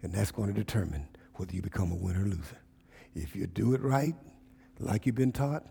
And 0.03 0.11
that's 0.11 0.31
going 0.31 0.49
to 0.49 0.53
determine 0.53 1.07
whether 1.35 1.53
you 1.53 1.61
become 1.61 1.93
a 1.93 1.95
winner 1.95 2.23
or 2.23 2.27
loser. 2.27 2.59
If 3.15 3.33
you 3.33 3.47
do 3.47 3.73
it 3.75 3.81
right, 3.81 4.13
like 4.79 5.05
you've 5.05 5.15
been 5.15 5.31
taught, 5.31 5.65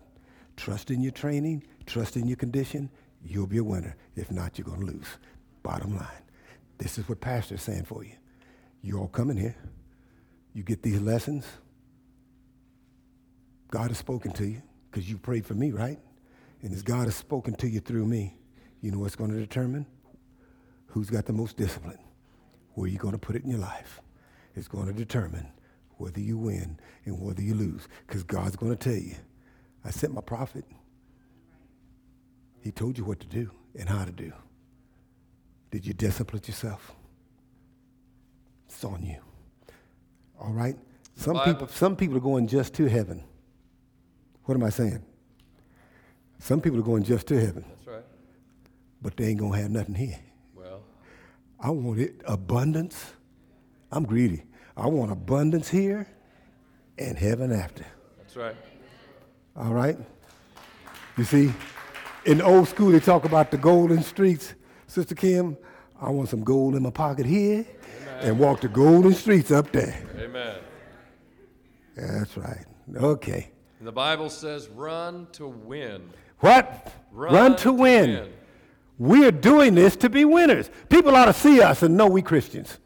trust 0.57 0.89
in 0.89 1.01
your 1.01 1.11
training, 1.11 1.63
trust 1.85 2.17
in 2.17 2.27
your 2.27 2.37
condition, 2.37 2.89
you'll 3.23 3.45
be 3.45 3.59
a 3.59 3.63
winner. 3.63 3.95
If 4.15 4.31
not, 4.31 4.57
you're 4.57 4.65
going 4.65 4.79
to 4.79 4.87
lose. 4.87 5.19
Bottom 5.61 5.95
line. 5.95 6.24
This 6.77 6.97
is 6.97 7.07
what 7.07 7.21
Pastor's 7.21 7.61
saying 7.61 7.85
for 7.85 8.03
you. 8.03 8.15
You 8.81 8.99
all 8.99 9.07
coming 9.07 9.37
here. 9.37 9.55
You 10.53 10.63
get 10.63 10.83
these 10.83 11.01
lessons. 11.01 11.45
God 13.71 13.89
has 13.89 13.97
spoken 13.97 14.31
to 14.33 14.45
you 14.45 14.61
because 14.89 15.09
you 15.09 15.17
prayed 15.17 15.45
for 15.45 15.53
me, 15.53 15.71
right? 15.71 15.99
And 16.61 16.73
as 16.73 16.81
God 16.81 17.05
has 17.05 17.15
spoken 17.15 17.55
to 17.55 17.67
you 17.67 17.79
through 17.79 18.05
me, 18.05 18.37
you 18.81 18.91
know 18.91 18.99
what's 18.99 19.15
going 19.15 19.31
to 19.31 19.39
determine 19.39 19.85
who's 20.87 21.09
got 21.09 21.25
the 21.25 21.33
most 21.33 21.57
discipline, 21.57 21.99
where 22.73 22.87
you're 22.87 23.01
going 23.01 23.13
to 23.13 23.17
put 23.17 23.35
it 23.35 23.43
in 23.43 23.49
your 23.49 23.59
life. 23.59 23.99
It's 24.55 24.67
going 24.67 24.87
to 24.87 24.93
determine 24.93 25.51
whether 25.97 26.19
you 26.19 26.37
win 26.37 26.79
and 27.05 27.19
whether 27.19 27.41
you 27.41 27.53
lose. 27.53 27.87
Because 28.07 28.23
God's 28.23 28.55
going 28.55 28.75
to 28.75 28.77
tell 28.77 28.97
you, 29.01 29.15
I 29.83 29.91
sent 29.91 30.13
my 30.13 30.21
prophet. 30.21 30.65
He 32.61 32.71
told 32.71 32.97
you 32.97 33.03
what 33.03 33.19
to 33.19 33.27
do 33.27 33.51
and 33.77 33.89
how 33.89 34.05
to 34.05 34.11
do. 34.11 34.31
Did 35.75 35.85
you 35.85 35.93
discipline 35.93 36.41
yourself? 36.45 36.93
It's 38.69 38.81
on 38.85 39.03
you. 39.03 39.17
All 40.39 40.53
right? 40.53 40.77
Some 41.17 41.37
people, 41.43 41.67
some 41.67 41.97
people 41.97 42.15
are 42.15 42.21
going 42.21 42.47
just 42.47 42.73
to 42.75 42.85
heaven. 42.85 43.21
What 44.45 44.55
am 44.55 44.63
I 44.63 44.69
saying? 44.69 45.03
Some 46.39 46.61
people 46.61 46.79
are 46.79 46.81
going 46.81 47.03
just 47.03 47.27
to 47.27 47.37
heaven. 47.37 47.65
That's 47.67 47.87
right. 47.87 48.05
But 49.01 49.17
they 49.17 49.25
ain't 49.25 49.39
going 49.39 49.51
to 49.51 49.61
have 49.63 49.69
nothing 49.69 49.95
here. 49.95 50.17
Well, 50.55 50.79
I 51.59 51.71
want 51.71 51.99
it 51.99 52.21
abundance. 52.25 53.11
I'm 53.91 54.05
greedy. 54.05 54.43
I 54.77 54.87
want 54.87 55.11
abundance 55.11 55.67
here 55.67 56.07
and 56.97 57.17
heaven 57.17 57.51
after. 57.51 57.85
That's 58.19 58.37
right. 58.37 58.55
All 59.57 59.73
right? 59.73 59.97
You 61.17 61.25
see, 61.25 61.51
in 62.25 62.37
the 62.37 62.45
old 62.45 62.69
school, 62.69 62.91
they 62.91 63.01
talk 63.01 63.25
about 63.25 63.51
the 63.51 63.57
golden 63.57 64.01
streets. 64.03 64.53
Sister 64.87 65.15
Kim, 65.15 65.57
I 65.99 66.09
want 66.09 66.29
some 66.29 66.43
gold 66.43 66.75
in 66.75 66.83
my 66.83 66.89
pocket 66.89 67.25
here 67.25 67.65
Amen. 68.01 68.19
and 68.21 68.39
walk 68.39 68.61
the 68.61 68.67
golden 68.67 69.13
streets 69.13 69.51
up 69.51 69.71
there. 69.71 70.03
Amen. 70.17 70.57
That's 71.95 72.37
right. 72.37 72.65
Okay. 72.95 73.49
And 73.79 73.87
the 73.87 73.91
Bible 73.91 74.29
says, 74.29 74.67
run 74.69 75.27
to 75.33 75.47
win. 75.47 76.09
What? 76.39 76.91
Run, 77.11 77.55
to, 77.57 77.71
win. 77.71 78.31
We're 78.97 79.31
doing 79.31 79.75
this 79.75 79.95
to 79.97 80.09
be 80.09 80.25
winners. 80.25 80.69
People 80.89 81.15
ought 81.15 81.25
to 81.25 81.33
see 81.33 81.61
us 81.61 81.81
and 81.81 81.95
know 81.97 82.07
we 82.07 82.21
Christians. 82.21 82.77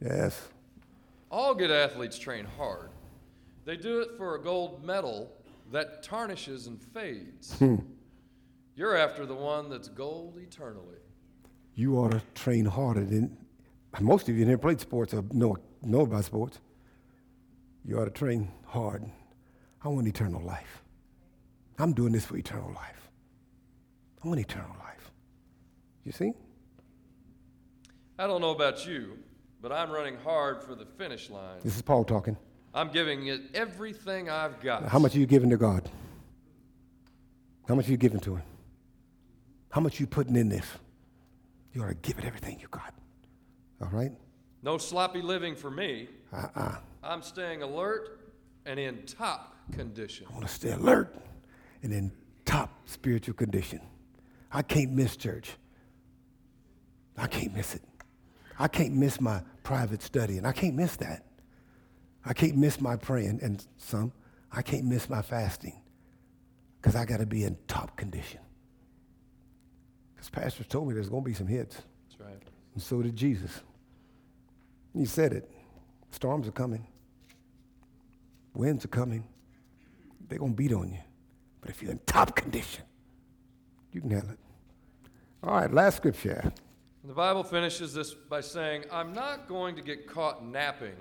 Yes. 0.00 0.48
All 1.30 1.54
good 1.54 1.70
athletes 1.70 2.18
train 2.18 2.46
hard. 2.58 2.90
They 3.64 3.76
do 3.76 4.00
it 4.00 4.10
for 4.16 4.34
a 4.34 4.42
gold 4.42 4.84
medal 4.84 5.32
that 5.72 6.02
tarnishes 6.02 6.66
and 6.66 6.80
fades. 6.80 7.54
Hmm. 7.58 7.76
You're 8.76 8.96
after 8.96 9.24
the 9.24 9.34
one 9.34 9.70
that's 9.70 9.88
gold 9.88 10.38
eternally. 10.38 10.98
You 11.74 11.96
ought 11.96 12.12
to 12.12 12.22
train 12.34 12.64
harder 12.64 13.04
than 13.04 13.36
most 14.00 14.28
of 14.28 14.36
you 14.36 14.42
in 14.42 14.48
here 14.48 14.58
played 14.58 14.80
sports 14.80 15.14
or 15.14 15.24
know, 15.32 15.56
know 15.82 16.00
about 16.00 16.24
sports. 16.24 16.58
You 17.84 18.00
ought 18.00 18.06
to 18.06 18.10
train 18.10 18.50
hard. 18.66 19.04
I 19.82 19.88
want 19.88 20.08
eternal 20.08 20.42
life. 20.42 20.82
I'm 21.78 21.92
doing 21.92 22.12
this 22.12 22.24
for 22.24 22.36
eternal 22.36 22.72
life. 22.72 23.10
I 24.24 24.28
want 24.28 24.40
eternal 24.40 24.74
life. 24.80 25.12
You 26.04 26.12
see? 26.12 26.32
I 28.18 28.26
don't 28.26 28.40
know 28.40 28.50
about 28.50 28.86
you, 28.86 29.18
but 29.60 29.72
I'm 29.72 29.90
running 29.90 30.16
hard 30.16 30.62
for 30.62 30.74
the 30.74 30.86
finish 30.86 31.30
line. 31.30 31.60
This 31.62 31.76
is 31.76 31.82
Paul 31.82 32.04
talking. 32.04 32.36
I'm 32.72 32.90
giving 32.90 33.26
it 33.26 33.42
everything 33.54 34.30
I've 34.30 34.60
got. 34.60 34.84
How 34.84 34.98
much 34.98 35.14
are 35.14 35.18
you 35.18 35.26
giving 35.26 35.50
to 35.50 35.56
God? 35.56 35.88
How 37.68 37.74
much 37.74 37.88
are 37.88 37.90
you 37.92 37.96
giving 37.96 38.20
to 38.20 38.36
Him? 38.36 38.42
How 39.74 39.80
much 39.80 39.98
are 39.98 40.04
you 40.04 40.06
putting 40.06 40.36
in 40.36 40.48
this? 40.48 40.64
You 41.72 41.82
ought 41.82 41.88
to 41.88 41.94
give 41.94 42.16
it 42.16 42.24
everything 42.24 42.60
you 42.60 42.68
got. 42.70 42.94
All 43.82 43.88
right? 43.88 44.12
No 44.62 44.78
sloppy 44.78 45.20
living 45.20 45.56
for 45.56 45.68
me. 45.68 46.06
Uh-uh. 46.32 46.76
I'm 47.02 47.22
staying 47.22 47.62
alert 47.62 48.20
and 48.66 48.78
in 48.78 49.02
top 49.02 49.56
condition. 49.72 50.28
I 50.30 50.32
want 50.32 50.46
to 50.46 50.54
stay 50.54 50.70
alert 50.70 51.16
and 51.82 51.92
in 51.92 52.12
top 52.44 52.70
spiritual 52.86 53.34
condition. 53.34 53.80
I 54.52 54.62
can't 54.62 54.92
miss 54.92 55.16
church. 55.16 55.50
I 57.18 57.26
can't 57.26 57.52
miss 57.52 57.74
it. 57.74 57.82
I 58.60 58.68
can't 58.68 58.94
miss 58.94 59.20
my 59.20 59.42
private 59.64 60.02
study, 60.02 60.38
and 60.38 60.46
I 60.46 60.52
can't 60.52 60.76
miss 60.76 60.94
that. 60.98 61.24
I 62.24 62.32
can't 62.32 62.56
miss 62.56 62.80
my 62.80 62.94
praying, 62.94 63.40
and 63.42 63.66
some, 63.78 64.12
I 64.52 64.62
can't 64.62 64.84
miss 64.84 65.10
my 65.10 65.20
fasting 65.20 65.82
because 66.80 66.94
I 66.94 67.04
got 67.04 67.16
to 67.16 67.26
be 67.26 67.42
in 67.42 67.56
top 67.66 67.96
condition. 67.96 68.38
Because 70.24 70.42
pastors 70.42 70.66
told 70.68 70.88
me 70.88 70.94
there's 70.94 71.10
going 71.10 71.22
to 71.22 71.28
be 71.28 71.34
some 71.34 71.46
hits, 71.46 71.82
That's 72.08 72.20
right. 72.20 72.42
and 72.72 72.82
so 72.82 73.02
did 73.02 73.14
Jesus. 73.14 73.60
He 74.94 75.04
said 75.04 75.32
it. 75.34 75.50
Storms 76.12 76.48
are 76.48 76.52
coming. 76.52 76.86
Winds 78.54 78.84
are 78.86 78.88
coming. 78.88 79.24
They're 80.28 80.38
going 80.38 80.52
to 80.52 80.56
beat 80.56 80.72
on 80.72 80.90
you. 80.90 81.00
But 81.60 81.70
if 81.70 81.82
you're 81.82 81.90
in 81.90 82.00
top 82.06 82.36
condition, 82.36 82.84
you 83.92 84.00
can 84.00 84.10
handle 84.10 84.30
it. 84.30 84.38
All 85.42 85.54
right, 85.54 85.70
last 85.70 85.96
scripture. 85.98 86.52
The 87.04 87.12
Bible 87.12 87.42
finishes 87.44 87.92
this 87.92 88.14
by 88.14 88.40
saying, 88.40 88.84
I'm 88.90 89.12
not 89.12 89.46
going 89.46 89.76
to 89.76 89.82
get 89.82 90.06
caught 90.06 90.46
napping, 90.46 90.96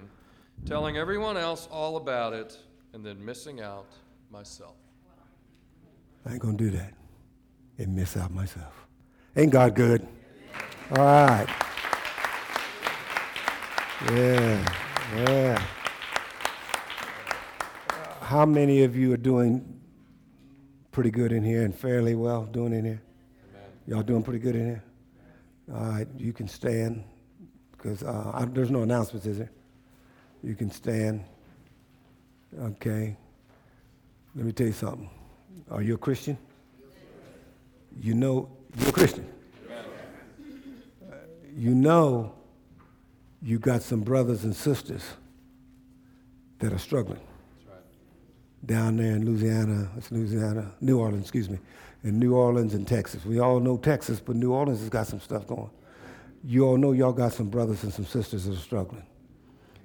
telling 0.65 0.97
everyone 0.97 1.37
else 1.37 1.69
all 1.71 1.95
about 1.95 2.33
it, 2.33 2.57
and 2.91 3.05
then 3.05 3.23
missing 3.23 3.61
out 3.61 3.87
myself. 4.29 4.75
I 6.25 6.31
ain't 6.31 6.39
going 6.39 6.57
to 6.57 6.63
do 6.71 6.71
that 6.71 6.93
and 7.77 7.95
miss 7.95 8.17
out 8.17 8.31
myself. 8.31 8.83
Ain't 9.35 9.51
God 9.51 9.73
good? 9.73 10.07
All 10.91 10.97
right. 10.97 11.47
Yeah, 14.11 14.73
yeah. 15.15 15.63
How 18.21 18.45
many 18.45 18.83
of 18.83 18.95
you 18.95 19.11
are 19.11 19.17
doing 19.17 19.81
pretty 20.91 21.09
good 21.09 21.31
in 21.31 21.43
here 21.43 21.63
and 21.63 21.73
fairly 21.73 22.13
well 22.13 22.45
doing 22.45 22.73
in 22.73 22.85
here? 22.85 23.01
Y'all 23.87 24.03
doing 24.03 24.21
pretty 24.21 24.37
good 24.37 24.55
in 24.55 24.65
here? 24.65 24.83
All 25.73 25.81
right, 25.81 26.07
you 26.15 26.31
can 26.31 26.47
stand 26.47 27.03
because 27.71 28.03
uh, 28.03 28.45
there's 28.53 28.69
no 28.69 28.83
announcements, 28.83 29.25
is 29.25 29.39
there? 29.39 29.51
You 30.43 30.53
can 30.53 30.69
stand. 30.69 31.23
Okay. 32.61 33.17
Let 34.35 34.45
me 34.45 34.51
tell 34.51 34.67
you 34.67 34.73
something. 34.73 35.09
Are 35.71 35.81
you 35.81 35.95
a 35.95 35.97
Christian? 35.97 36.37
You 37.99 38.13
know 38.13 38.49
you're 38.77 38.89
a 38.89 38.91
Christian. 38.91 39.27
You 41.55 41.75
know 41.75 42.33
you 43.41 43.59
got 43.59 43.81
some 43.81 44.01
brothers 44.01 44.43
and 44.43 44.55
sisters 44.55 45.03
that 46.59 46.73
are 46.73 46.79
struggling 46.79 47.19
down 48.65 48.97
there 48.97 49.15
in 49.15 49.25
Louisiana, 49.25 49.89
it's 49.97 50.11
Louisiana, 50.11 50.71
New 50.79 50.99
Orleans, 50.99 51.23
excuse 51.23 51.49
me, 51.49 51.59
in 52.03 52.19
New 52.19 52.35
Orleans 52.35 52.73
and 52.73 52.87
Texas. 52.87 53.25
We 53.25 53.39
all 53.39 53.59
know 53.59 53.77
Texas, 53.77 54.19
but 54.19 54.35
New 54.35 54.53
Orleans 54.53 54.79
has 54.79 54.89
got 54.89 55.07
some 55.07 55.19
stuff 55.19 55.45
going. 55.47 55.69
You 56.43 56.65
all 56.65 56.77
know 56.77 56.91
y'all 56.91 57.13
got 57.13 57.33
some 57.33 57.49
brothers 57.49 57.83
and 57.83 57.93
some 57.93 58.05
sisters 58.05 58.45
that 58.45 58.53
are 58.53 58.61
struggling. 58.61 59.03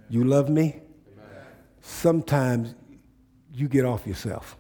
You 0.09 0.25
love 0.25 0.49
me? 0.49 0.81
Sometimes 1.81 2.75
you 3.53 3.69
get 3.69 3.85
off 3.85 4.07
yourself. 4.07 4.57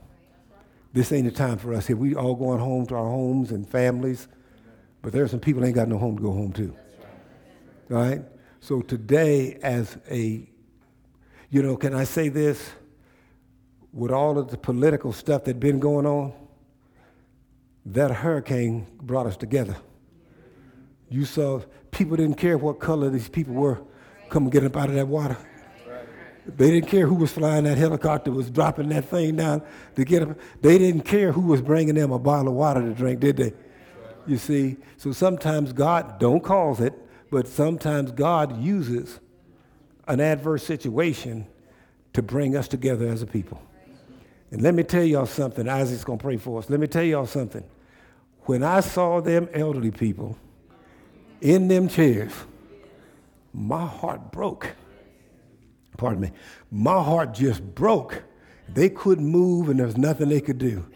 This 0.92 1.12
ain't 1.12 1.26
the 1.26 1.30
time 1.30 1.58
for 1.58 1.74
us 1.74 1.86
here. 1.86 1.96
We 1.96 2.14
all 2.14 2.34
going 2.34 2.60
home 2.60 2.86
to 2.86 2.94
our 2.94 3.08
homes 3.08 3.50
and 3.50 3.68
families, 3.68 4.28
but 5.02 5.12
there's 5.12 5.30
some 5.30 5.40
people 5.40 5.64
ain't 5.64 5.74
got 5.74 5.88
no 5.88 5.98
home 5.98 6.16
to 6.16 6.22
go 6.22 6.32
home 6.32 6.52
to. 6.54 6.74
All 7.90 7.96
right? 7.96 8.22
So 8.60 8.80
today, 8.80 9.58
as 9.62 9.96
a, 10.10 10.48
you 11.50 11.62
know, 11.62 11.76
can 11.76 11.94
I 11.94 12.04
say 12.04 12.28
this? 12.28 12.70
With 13.92 14.10
all 14.10 14.38
of 14.38 14.50
the 14.50 14.58
political 14.58 15.12
stuff 15.12 15.44
that 15.44 15.58
been 15.58 15.78
going 15.78 16.04
on, 16.04 16.32
that 17.86 18.10
hurricane 18.10 18.86
brought 19.00 19.26
us 19.26 19.36
together. 19.36 19.76
You 21.08 21.24
saw 21.24 21.62
people 21.90 22.16
didn't 22.16 22.36
care 22.36 22.58
what 22.58 22.80
color 22.80 23.08
these 23.08 23.28
people 23.28 23.54
were. 23.54 23.80
Come 24.28 24.44
and 24.44 24.52
get 24.52 24.62
up 24.62 24.76
out 24.76 24.90
of 24.90 24.94
that 24.94 25.08
water. 25.08 25.38
They 26.56 26.70
didn't 26.70 26.88
care 26.88 27.06
who 27.06 27.14
was 27.14 27.32
flying 27.32 27.64
that 27.64 27.76
helicopter, 27.76 28.30
was 28.30 28.50
dropping 28.50 28.88
that 28.88 29.04
thing 29.04 29.36
down 29.36 29.62
to 29.96 30.04
get 30.04 30.20
them. 30.20 30.36
They 30.62 30.78
didn't 30.78 31.02
care 31.02 31.32
who 31.32 31.42
was 31.42 31.60
bringing 31.60 31.94
them 31.94 32.10
a 32.10 32.18
bottle 32.18 32.48
of 32.48 32.54
water 32.54 32.80
to 32.80 32.94
drink, 32.94 33.20
did 33.20 33.36
they? 33.36 33.52
You 34.26 34.38
see, 34.38 34.76
so 34.96 35.12
sometimes 35.12 35.72
God 35.72 36.18
don't 36.18 36.42
cause 36.42 36.80
it, 36.80 36.94
but 37.30 37.46
sometimes 37.46 38.12
God 38.12 38.60
uses 38.60 39.20
an 40.06 40.20
adverse 40.20 40.64
situation 40.64 41.46
to 42.14 42.22
bring 42.22 42.56
us 42.56 42.66
together 42.66 43.08
as 43.08 43.22
a 43.22 43.26
people. 43.26 43.60
And 44.50 44.62
let 44.62 44.74
me 44.74 44.82
tell 44.82 45.04
y'all 45.04 45.26
something. 45.26 45.68
Isaac's 45.68 46.04
going 46.04 46.18
to 46.18 46.22
pray 46.22 46.38
for 46.38 46.58
us. 46.58 46.70
Let 46.70 46.80
me 46.80 46.86
tell 46.86 47.02
y'all 47.02 47.26
something. 47.26 47.64
When 48.42 48.62
I 48.62 48.80
saw 48.80 49.20
them 49.20 49.48
elderly 49.52 49.90
people 49.90 50.38
in 51.42 51.68
them 51.68 51.88
chairs, 51.88 52.32
my 53.52 53.86
heart 53.86 54.32
broke. 54.32 54.74
Pardon 55.98 56.22
me. 56.22 56.30
My 56.70 57.02
heart 57.02 57.34
just 57.34 57.62
broke. 57.74 58.22
They 58.72 58.88
couldn't 58.88 59.26
move 59.26 59.68
and 59.68 59.78
there 59.78 59.86
was 59.86 59.98
nothing 59.98 60.30
they 60.30 60.40
could 60.40 60.58
do. 60.58 60.86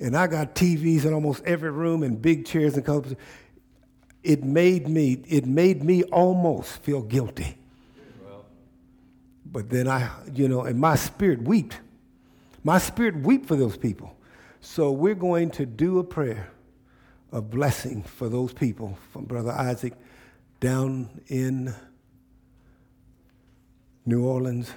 And 0.00 0.16
I 0.16 0.28
got 0.28 0.54
TVs 0.54 1.04
in 1.04 1.12
almost 1.12 1.44
every 1.44 1.70
room 1.70 2.02
and 2.02 2.20
big 2.22 2.46
chairs 2.46 2.74
and 2.74 2.84
colors. 2.84 3.14
It 4.22 4.44
made 4.44 4.88
me, 4.88 5.22
it 5.26 5.46
made 5.46 5.82
me 5.82 6.04
almost 6.04 6.82
feel 6.82 7.02
guilty. 7.02 7.58
But 9.44 9.68
then 9.70 9.88
I, 9.88 10.10
you 10.32 10.48
know, 10.48 10.62
and 10.62 10.78
my 10.78 10.96
spirit 10.96 11.42
wept. 11.42 11.80
My 12.62 12.78
spirit 12.78 13.16
wept 13.16 13.46
for 13.46 13.56
those 13.56 13.76
people. 13.76 14.16
So 14.60 14.92
we're 14.92 15.14
going 15.14 15.50
to 15.52 15.66
do 15.66 15.98
a 15.98 16.04
prayer 16.04 16.50
of 17.32 17.50
blessing 17.50 18.02
for 18.02 18.28
those 18.28 18.52
people 18.52 18.98
from 19.12 19.24
Brother 19.24 19.52
Isaac 19.52 19.94
down 20.60 21.08
in 21.28 21.74
New 24.06 24.24
Orleans 24.24 24.70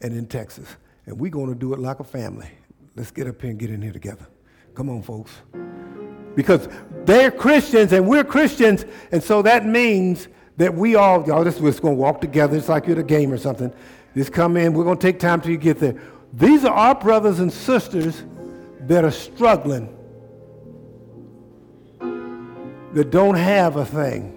and 0.00 0.14
in 0.14 0.26
Texas. 0.26 0.76
And 1.04 1.20
we're 1.20 1.30
going 1.30 1.48
to 1.48 1.54
do 1.54 1.74
it 1.74 1.80
like 1.80 2.00
a 2.00 2.04
family. 2.04 2.48
Let's 2.94 3.10
get 3.10 3.26
up 3.26 3.40
here 3.40 3.50
and 3.50 3.58
get 3.58 3.70
in 3.70 3.82
here 3.82 3.92
together. 3.92 4.26
Come 4.74 4.88
on, 4.88 5.02
folks. 5.02 5.32
Because 6.34 6.68
they're 7.04 7.30
Christians 7.30 7.92
and 7.92 8.06
we're 8.06 8.24
Christians, 8.24 8.84
and 9.12 9.22
so 9.22 9.42
that 9.42 9.66
means 9.66 10.28
that 10.56 10.74
we 10.74 10.94
all, 10.94 11.26
y'all, 11.26 11.44
this 11.44 11.60
is 11.60 11.80
going 11.80 11.96
to 11.96 12.00
walk 12.00 12.20
together. 12.20 12.56
It's 12.56 12.68
like 12.68 12.86
you're 12.86 12.96
at 12.96 13.00
a 13.00 13.04
game 13.04 13.32
or 13.32 13.38
something. 13.38 13.72
Just 14.14 14.32
come 14.32 14.56
in. 14.56 14.72
We're 14.72 14.84
going 14.84 14.98
to 14.98 15.02
take 15.02 15.18
time 15.18 15.40
till 15.40 15.50
you 15.50 15.58
get 15.58 15.78
there. 15.78 16.00
These 16.32 16.64
are 16.64 16.72
our 16.72 16.94
brothers 16.94 17.40
and 17.40 17.52
sisters 17.52 18.24
that 18.80 19.04
are 19.04 19.10
struggling, 19.10 19.94
that 22.92 23.10
don't 23.10 23.34
have 23.34 23.76
a 23.76 23.84
thing. 23.84 24.35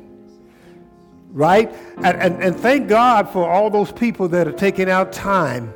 Right? 1.32 1.74
And, 1.98 2.18
and, 2.18 2.44
and 2.44 2.56
thank 2.56 2.88
God 2.88 3.30
for 3.30 3.48
all 3.48 3.70
those 3.70 3.92
people 3.92 4.28
that 4.30 4.48
are 4.48 4.52
taking 4.52 4.90
out 4.90 5.14
time 5.14 5.74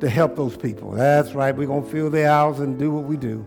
to 0.00 0.08
help 0.08 0.34
those 0.34 0.56
people. 0.56 0.90
That's 0.90 1.32
right. 1.32 1.54
We're 1.54 1.68
going 1.68 1.84
to 1.84 1.90
fill 1.90 2.10
the 2.10 2.26
house 2.26 2.58
and 2.58 2.78
do 2.78 2.90
what 2.90 3.04
we 3.04 3.16
do. 3.16 3.46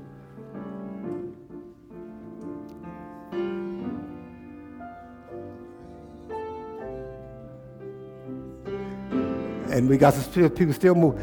and 9.75 9.89
we 9.89 9.97
got 9.97 10.13
some 10.13 10.49
people 10.51 10.73
still 10.73 10.95
move. 10.95 11.21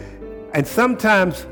And 0.52 0.66
sometimes 0.66 1.46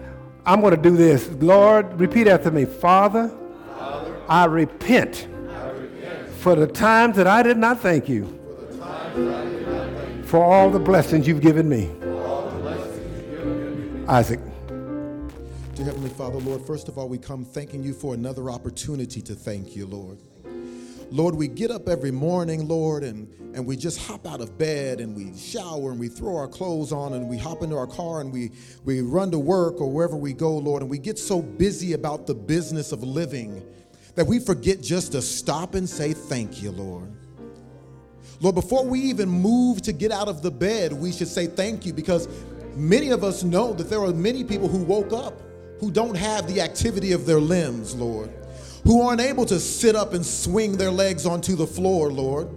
I'm 0.45 0.61
going 0.61 0.77
to 0.77 0.83
do 0.83 0.97
this. 0.97 1.29
Lord, 1.41 1.99
repeat 1.99 2.29
after 2.29 2.51
me. 2.51 2.67
Father, 2.67 3.31
Father 3.69 4.21
I 4.29 4.45
repent 4.45 5.27
I 5.49 5.71
repent 5.71 6.29
for 6.29 6.55
the 6.55 6.67
times 6.67 7.17
that 7.17 7.27
I 7.27 7.43
did 7.43 7.57
not 7.57 7.81
thank 7.81 8.09
you 8.09 8.40
for 10.25 10.45
all 10.45 10.71
the 10.71 10.79
blessings 10.79 11.27
you've 11.27 11.41
given 11.41 11.69
me. 11.69 11.91
Isaac. 14.09 14.41
Dear 15.75 15.87
Heavenly 15.87 16.11
Father, 16.11 16.39
Lord, 16.39 16.67
first 16.67 16.89
of 16.89 16.99
all, 16.99 17.09
we 17.09 17.19
come 17.19 17.45
thanking 17.45 17.83
you 17.83 17.93
for 17.93 18.15
another 18.15 18.51
opportunity 18.51 19.23
to 19.23 19.35
thank 19.35 19.75
you, 19.75 19.87
Lord. 19.87 20.19
Lord, 21.11 21.35
we 21.35 21.49
get 21.49 21.71
up 21.71 21.89
every 21.89 22.13
morning, 22.13 22.69
Lord, 22.69 23.03
and, 23.03 23.29
and 23.55 23.67
we 23.67 23.77
just 23.77 24.07
hop 24.07 24.27
out 24.27 24.41
of 24.41 24.57
bed 24.57 25.01
and 25.01 25.17
we 25.17 25.37
shower 25.37 25.91
and 25.91 25.99
we 25.99 26.09
throw 26.09 26.37
our 26.37 26.47
clothes 26.47 26.93
on 26.93 27.15
and 27.15 27.29
we 27.29 27.37
hop 27.37 27.63
into 27.63 27.77
our 27.77 27.87
car 27.87 28.21
and 28.21 28.33
we, 28.33 28.53
we 28.85 29.01
run 29.01 29.31
to 29.33 29.39
work 29.39 29.81
or 29.81 29.91
wherever 29.91 30.17
we 30.17 30.33
go, 30.33 30.57
Lord, 30.57 30.83
and 30.83 30.91
we 30.91 30.99
get 30.99 31.19
so 31.19 31.43
busy 31.43 31.95
about 31.95 32.27
the 32.29 32.35
business 32.35 32.93
of 32.93 33.03
living 33.03 33.61
that 34.15 34.27
we 34.27 34.39
forget 34.39 34.81
just 34.81 35.13
to 35.13 35.23
stop 35.23 35.75
and 35.75 35.89
say 35.89 36.13
thank 36.13 36.63
you, 36.63 36.71
Lord. 36.71 37.13
Lord, 38.41 38.55
before 38.55 38.87
we 38.87 39.01
even 39.01 39.29
move 39.29 39.83
to 39.83 39.93
get 39.93 40.11
out 40.11 40.29
of 40.29 40.41
the 40.41 40.51
bed, 40.51 40.93
we 40.95 41.13
should 41.13 41.29
say 41.29 41.47
thank 41.47 41.85
you 41.85 41.93
because 41.93 42.27
many 42.75 43.11
of 43.11 43.23
us 43.23 43.45
know 43.45 43.75
that 43.75 43.91
there 43.91 44.03
are 44.03 44.13
many 44.13 44.45
people 44.45 44.67
who 44.67 44.79
woke 44.79 45.13
up 45.13 45.35
who 45.79 45.91
don't 45.91 46.17
have 46.17 46.47
the 46.47 46.61
activity 46.61 47.13
of 47.13 47.27
their 47.27 47.41
limbs, 47.41 47.95
Lord, 47.95 48.31
who 48.85 49.03
aren't 49.03 49.21
able 49.21 49.47
to 49.47 49.59
sit 49.59 49.97
up 49.97 50.13
and 50.15 50.25
swing 50.25 50.77
their 50.77 50.91
legs 50.91 51.27
onto 51.27 51.57
the 51.57 51.67
floor, 51.67 52.13
Lord, 52.13 52.49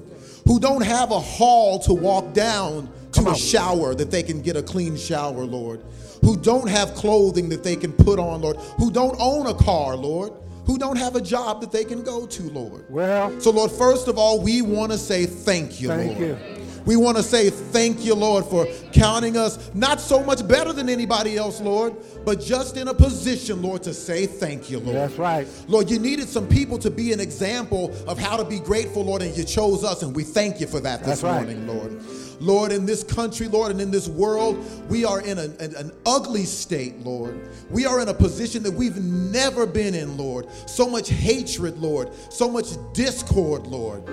who 0.45 0.59
don't 0.59 0.83
have 0.83 1.11
a 1.11 1.19
hall 1.19 1.79
to 1.79 1.93
walk 1.93 2.33
down 2.33 2.89
to 3.13 3.29
a 3.29 3.35
shower 3.35 3.95
that 3.95 4.11
they 4.11 4.23
can 4.23 4.41
get 4.41 4.57
a 4.57 4.63
clean 4.63 4.97
shower, 4.97 5.45
Lord, 5.45 5.83
who 6.21 6.35
don't 6.35 6.69
have 6.69 6.93
clothing 6.95 7.49
that 7.49 7.63
they 7.63 7.75
can 7.75 7.93
put 7.93 8.19
on, 8.19 8.41
Lord, 8.41 8.57
who 8.77 8.91
don't 8.91 9.15
own 9.19 9.47
a 9.47 9.53
car, 9.53 9.95
Lord, 9.95 10.33
who 10.65 10.77
don't 10.77 10.97
have 10.97 11.15
a 11.15 11.21
job 11.21 11.61
that 11.61 11.71
they 11.71 11.83
can 11.83 12.03
go 12.03 12.25
to, 12.25 12.43
Lord. 12.43 12.85
Well, 12.89 13.39
So, 13.41 13.51
Lord, 13.51 13.71
first 13.71 14.07
of 14.07 14.17
all, 14.17 14.41
we 14.41 14.61
want 14.61 14.91
to 14.91 14.97
say 14.97 15.25
thank 15.25 15.81
you, 15.81 15.89
Thank 15.89 16.17
Lord. 16.19 16.21
you. 16.21 16.37
We 16.85 16.97
want 16.97 17.15
to 17.15 17.23
say 17.23 17.49
thank 17.49 18.03
you, 18.03 18.13
Lord, 18.13 18.43
for 18.45 18.67
counting 18.91 19.37
us 19.37 19.71
not 19.73 20.01
so 20.01 20.21
much 20.21 20.45
better 20.45 20.73
than 20.73 20.89
anybody 20.89 21.37
else, 21.37 21.61
Lord, 21.61 21.95
but 22.25 22.41
just 22.41 22.75
in 22.75 22.89
a 22.89 22.93
position, 22.93 23.61
Lord, 23.61 23.83
to 23.83 23.93
say 23.93 24.25
thank 24.25 24.69
you, 24.69 24.79
Lord. 24.79 24.97
that's 24.97 25.15
right. 25.15 25.47
Lord, 25.69 25.89
you 25.89 25.97
needed 25.97 26.27
some 26.27 26.45
people 26.45 26.77
to 26.79 26.91
be 26.91 27.13
an 27.13 27.21
example 27.21 27.95
of 28.05 28.17
how 28.19 28.35
to 28.35 28.43
be 28.43 28.59
grateful, 28.59 29.05
Lord, 29.05 29.21
and 29.21 29.35
you 29.37 29.45
chose 29.45 29.85
us, 29.85 30.03
and 30.03 30.13
we 30.13 30.23
thank 30.25 30.59
you 30.59 30.67
for 30.67 30.81
that 30.81 30.99
this 30.99 31.21
That's 31.21 31.23
right. 31.23 31.35
morning, 31.45 31.67
Lord. 31.67 32.01
Lord, 32.43 32.71
in 32.71 32.85
this 32.85 33.03
country, 33.03 33.47
Lord, 33.47 33.71
and 33.71 33.79
in 33.79 33.89
this 33.89 34.07
world, 34.07 34.57
we 34.89 35.05
are 35.05 35.21
in 35.21 35.37
an, 35.37 35.55
an, 35.59 35.75
an 35.75 35.91
ugly 36.05 36.43
state, 36.43 36.99
Lord. 36.99 37.49
We 37.69 37.85
are 37.85 38.01
in 38.01 38.09
a 38.09 38.13
position 38.13 38.63
that 38.63 38.71
we've 38.71 38.97
never 38.97 39.65
been 39.65 39.95
in, 39.95 40.17
Lord. 40.17 40.47
So 40.67 40.89
much 40.89 41.09
hatred, 41.09 41.77
Lord. 41.77 42.11
So 42.29 42.49
much 42.49 42.71
discord, 42.93 43.65
Lord. 43.65 44.03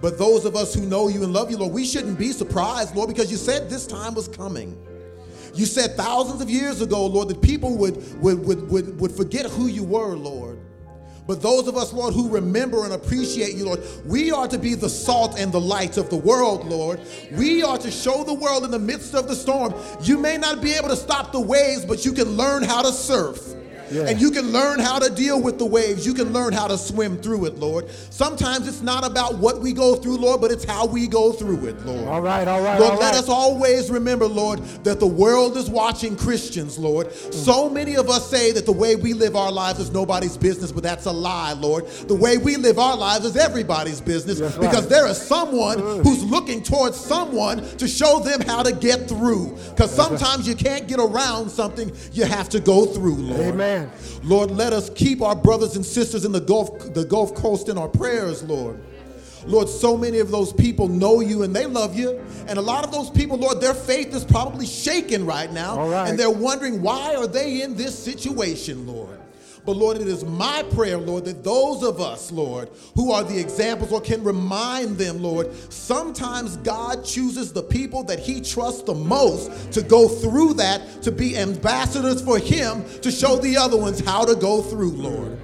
But 0.00 0.18
those 0.18 0.44
of 0.44 0.54
us 0.54 0.74
who 0.74 0.86
know 0.86 1.08
you 1.08 1.24
and 1.24 1.32
love 1.32 1.50
you, 1.50 1.56
Lord, 1.56 1.72
we 1.72 1.84
shouldn't 1.84 2.18
be 2.18 2.32
surprised, 2.32 2.94
Lord, 2.94 3.08
because 3.08 3.30
you 3.30 3.36
said 3.36 3.70
this 3.70 3.86
time 3.86 4.14
was 4.14 4.28
coming. 4.28 4.78
You 5.54 5.64
said 5.66 5.96
thousands 5.96 6.40
of 6.42 6.50
years 6.50 6.82
ago, 6.82 7.06
Lord, 7.06 7.28
that 7.28 7.40
people 7.40 7.76
would, 7.78 8.20
would, 8.20 8.44
would, 8.44 8.70
would, 8.70 9.00
would 9.00 9.12
forget 9.12 9.46
who 9.46 9.66
you 9.66 9.82
were, 9.82 10.14
Lord. 10.14 10.58
But 11.28 11.42
those 11.42 11.68
of 11.68 11.76
us, 11.76 11.92
Lord, 11.92 12.14
who 12.14 12.30
remember 12.30 12.84
and 12.84 12.94
appreciate 12.94 13.54
you, 13.54 13.66
Lord, 13.66 13.82
we 14.06 14.32
are 14.32 14.48
to 14.48 14.58
be 14.58 14.74
the 14.74 14.88
salt 14.88 15.38
and 15.38 15.52
the 15.52 15.60
light 15.60 15.98
of 15.98 16.08
the 16.08 16.16
world, 16.16 16.66
Lord. 16.66 17.02
We 17.32 17.62
are 17.62 17.76
to 17.76 17.90
show 17.90 18.24
the 18.24 18.32
world 18.32 18.64
in 18.64 18.70
the 18.70 18.78
midst 18.78 19.14
of 19.14 19.28
the 19.28 19.36
storm. 19.36 19.74
You 20.00 20.16
may 20.16 20.38
not 20.38 20.62
be 20.62 20.72
able 20.72 20.88
to 20.88 20.96
stop 20.96 21.30
the 21.30 21.40
waves, 21.40 21.84
but 21.84 22.06
you 22.06 22.12
can 22.12 22.30
learn 22.30 22.62
how 22.62 22.80
to 22.80 22.90
surf. 22.90 23.54
Yeah. 23.90 24.08
And 24.08 24.20
you 24.20 24.30
can 24.30 24.52
learn 24.52 24.78
how 24.78 24.98
to 24.98 25.10
deal 25.10 25.40
with 25.40 25.58
the 25.58 25.64
waves. 25.64 26.06
You 26.06 26.14
can 26.14 26.32
learn 26.32 26.52
how 26.52 26.68
to 26.68 26.78
swim 26.78 27.20
through 27.20 27.46
it, 27.46 27.58
Lord. 27.58 27.88
Sometimes 28.10 28.68
it's 28.68 28.82
not 28.82 29.04
about 29.04 29.38
what 29.38 29.60
we 29.60 29.72
go 29.72 29.96
through, 29.96 30.18
Lord, 30.18 30.40
but 30.40 30.50
it's 30.50 30.64
how 30.64 30.86
we 30.86 31.06
go 31.06 31.32
through 31.32 31.66
it, 31.66 31.80
Lord. 31.86 32.08
All 32.08 32.20
right, 32.20 32.46
all 32.46 32.62
right, 32.62 32.78
Lord, 32.78 32.92
all 32.92 32.98
let 32.98 33.12
right. 33.12 33.22
us 33.22 33.28
always 33.28 33.90
remember, 33.90 34.26
Lord, 34.26 34.60
that 34.84 35.00
the 35.00 35.06
world 35.06 35.56
is 35.56 35.70
watching 35.70 36.16
Christians, 36.16 36.78
Lord. 36.78 37.12
So 37.12 37.68
many 37.68 37.96
of 37.96 38.08
us 38.08 38.28
say 38.28 38.52
that 38.52 38.66
the 38.66 38.72
way 38.72 38.96
we 38.96 39.12
live 39.12 39.36
our 39.36 39.52
lives 39.52 39.78
is 39.78 39.90
nobody's 39.90 40.36
business, 40.36 40.72
but 40.72 40.82
that's 40.82 41.06
a 41.06 41.12
lie, 41.12 41.52
Lord. 41.52 41.86
The 41.86 42.14
way 42.14 42.38
we 42.38 42.56
live 42.56 42.78
our 42.78 42.96
lives 42.96 43.24
is 43.24 43.36
everybody's 43.36 44.00
business 44.00 44.38
That's 44.38 44.56
right. 44.56 44.70
because 44.70 44.88
there 44.88 45.06
is 45.06 45.20
someone 45.20 45.78
mm. 45.78 46.02
who's 46.02 46.24
looking 46.24 46.62
towards 46.62 46.96
someone 46.98 47.62
to 47.78 47.88
show 47.88 48.20
them 48.20 48.40
how 48.42 48.62
to 48.62 48.72
get 48.72 49.08
through. 49.08 49.56
Because 49.70 49.94
sometimes 49.94 50.48
you 50.48 50.54
can't 50.54 50.86
get 50.86 50.98
around 50.98 51.50
something, 51.50 51.92
you 52.12 52.24
have 52.24 52.48
to 52.50 52.60
go 52.60 52.86
through, 52.86 53.16
Lord. 53.16 53.40
Amen. 53.40 53.77
Lord, 54.22 54.50
let 54.50 54.72
us 54.72 54.90
keep 54.90 55.22
our 55.22 55.36
brothers 55.36 55.76
and 55.76 55.84
sisters 55.84 56.24
in 56.24 56.32
the 56.32 56.40
Gulf, 56.40 56.94
the 56.94 57.04
Gulf 57.04 57.34
Coast 57.34 57.68
in 57.68 57.78
our 57.78 57.88
prayers, 57.88 58.42
Lord. 58.42 58.82
Lord, 59.46 59.68
so 59.68 59.96
many 59.96 60.18
of 60.18 60.30
those 60.30 60.52
people 60.52 60.88
know 60.88 61.20
you 61.20 61.42
and 61.42 61.54
they 61.54 61.66
love 61.66 61.96
you. 61.96 62.20
And 62.48 62.58
a 62.58 62.62
lot 62.62 62.84
of 62.84 62.92
those 62.92 63.08
people, 63.10 63.38
Lord, 63.38 63.60
their 63.60 63.74
faith 63.74 64.14
is 64.14 64.24
probably 64.24 64.66
shaken 64.66 65.24
right 65.24 65.50
now. 65.50 65.88
Right. 65.88 66.08
And 66.08 66.18
they're 66.18 66.30
wondering, 66.30 66.82
why 66.82 67.14
are 67.14 67.26
they 67.26 67.62
in 67.62 67.74
this 67.74 67.98
situation, 67.98 68.86
Lord? 68.86 69.17
But 69.68 69.76
Lord, 69.76 69.98
it 69.98 70.08
is 70.08 70.24
my 70.24 70.62
prayer, 70.74 70.96
Lord, 70.96 71.26
that 71.26 71.44
those 71.44 71.82
of 71.82 72.00
us, 72.00 72.32
Lord, 72.32 72.70
who 72.94 73.12
are 73.12 73.22
the 73.22 73.38
examples 73.38 73.92
or 73.92 74.00
can 74.00 74.24
remind 74.24 74.96
them, 74.96 75.22
Lord, 75.22 75.52
sometimes 75.70 76.56
God 76.56 77.04
chooses 77.04 77.52
the 77.52 77.62
people 77.62 78.02
that 78.04 78.18
He 78.18 78.40
trusts 78.40 78.80
the 78.80 78.94
most 78.94 79.70
to 79.72 79.82
go 79.82 80.08
through 80.08 80.54
that, 80.54 81.02
to 81.02 81.12
be 81.12 81.36
ambassadors 81.36 82.22
for 82.22 82.38
Him, 82.38 82.82
to 83.02 83.10
show 83.10 83.36
the 83.36 83.58
other 83.58 83.76
ones 83.76 84.00
how 84.00 84.24
to 84.24 84.34
go 84.34 84.62
through, 84.62 84.92
Lord. 84.92 85.38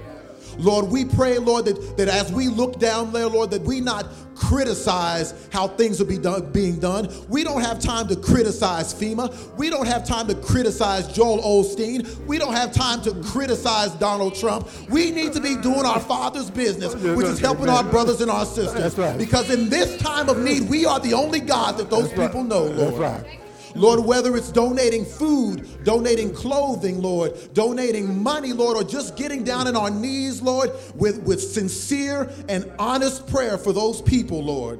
Lord, 0.57 0.85
we 0.85 1.05
pray, 1.05 1.37
Lord, 1.37 1.65
that, 1.65 1.97
that 1.97 2.07
as 2.07 2.31
we 2.31 2.47
look 2.47 2.79
down 2.79 3.11
there, 3.11 3.27
Lord, 3.27 3.51
that 3.51 3.61
we 3.61 3.81
not 3.81 4.07
criticize 4.35 5.47
how 5.51 5.67
things 5.67 6.01
are 6.01 6.05
be 6.05 6.17
done, 6.17 6.51
being 6.51 6.79
done. 6.79 7.09
We 7.29 7.43
don't 7.43 7.61
have 7.61 7.79
time 7.79 8.07
to 8.09 8.15
criticize 8.15 8.93
FEMA. 8.93 9.57
We 9.57 9.69
don't 9.69 9.87
have 9.87 10.05
time 10.05 10.27
to 10.27 10.35
criticize 10.35 11.07
Joel 11.11 11.39
Osteen. 11.39 12.25
We 12.25 12.37
don't 12.37 12.53
have 12.53 12.73
time 12.73 13.01
to 13.03 13.13
criticize 13.23 13.91
Donald 13.91 14.35
Trump. 14.35 14.67
We 14.89 15.11
need 15.11 15.33
to 15.33 15.41
be 15.41 15.55
doing 15.55 15.85
our 15.85 15.99
Father's 15.99 16.51
business, 16.51 16.93
which 16.95 17.27
is 17.27 17.39
helping 17.39 17.69
our 17.69 17.83
brothers 17.83 18.21
and 18.21 18.29
our 18.29 18.45
sisters. 18.45 18.73
That's 18.73 18.97
right. 18.97 19.17
Because 19.17 19.49
in 19.49 19.69
this 19.69 19.97
time 19.97 20.29
of 20.29 20.37
need, 20.39 20.69
we 20.69 20.85
are 20.85 20.99
the 20.99 21.13
only 21.13 21.39
God 21.39 21.77
that 21.77 21.89
those 21.89 22.11
people 22.11 22.43
know, 22.43 22.65
Lord. 22.65 23.25
Lord, 23.75 23.99
whether 24.05 24.35
it's 24.37 24.51
donating 24.51 25.03
food, 25.05 25.83
donating 25.83 26.33
clothing, 26.33 27.01
Lord, 27.01 27.33
donating 27.53 28.21
money, 28.23 28.53
Lord, 28.53 28.77
or 28.77 28.83
just 28.83 29.17
getting 29.17 29.43
down 29.43 29.67
on 29.67 29.75
our 29.75 29.89
knees, 29.91 30.41
Lord, 30.41 30.71
with, 30.95 31.21
with 31.23 31.41
sincere 31.41 32.31
and 32.47 32.71
honest 32.79 33.27
prayer 33.27 33.57
for 33.57 33.73
those 33.73 34.01
people, 34.01 34.41
Lord. 34.41 34.79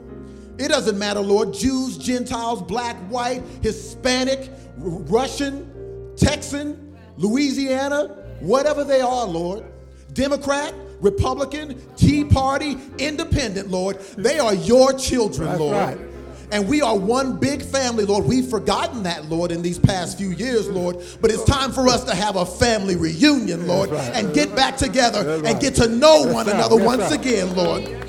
It 0.57 0.69
doesn't 0.69 0.97
matter, 0.97 1.19
Lord, 1.19 1.53
Jews, 1.53 1.97
Gentiles, 1.97 2.61
black, 2.61 2.95
white, 3.09 3.43
Hispanic, 3.61 4.49
Russian, 4.77 6.13
Texan, 6.15 6.97
Louisiana, 7.17 8.07
whatever 8.39 8.83
they 8.85 9.01
are, 9.01 9.25
Lord. 9.27 9.65
Democrat, 10.13 10.73
Republican, 11.01 11.79
Tea 11.97 12.23
Party, 12.23 12.77
Independent, 12.97 13.69
Lord. 13.69 13.99
They 14.17 14.39
are 14.39 14.53
your 14.53 14.93
children, 14.93 15.49
That's 15.49 15.59
Lord. 15.59 15.75
right. 15.75 15.97
And 16.51 16.67
we 16.67 16.81
are 16.81 16.97
one 16.97 17.39
big 17.39 17.61
family, 17.61 18.05
Lord. 18.05 18.25
We've 18.25 18.47
forgotten 18.47 19.03
that, 19.03 19.25
Lord, 19.25 19.51
in 19.51 19.61
these 19.61 19.79
past 19.79 20.17
few 20.17 20.29
years, 20.31 20.67
Lord. 20.69 20.97
But 21.21 21.31
it's 21.31 21.43
time 21.43 21.71
for 21.71 21.87
us 21.87 22.03
to 22.05 22.15
have 22.15 22.35
a 22.35 22.45
family 22.45 22.95
reunion, 22.95 23.67
Lord, 23.67 23.89
right. 23.89 24.15
and 24.15 24.33
get 24.33 24.55
back 24.55 24.77
together 24.77 25.23
That's 25.23 25.47
and 25.47 25.59
get 25.59 25.75
to 25.75 25.87
know 25.87 26.23
That's 26.23 26.33
one 26.33 26.45
right. 26.47 26.55
another 26.55 26.75
That's 26.77 26.85
once 26.85 27.11
right. 27.11 27.19
again, 27.19 27.55
Lord. 27.55 28.05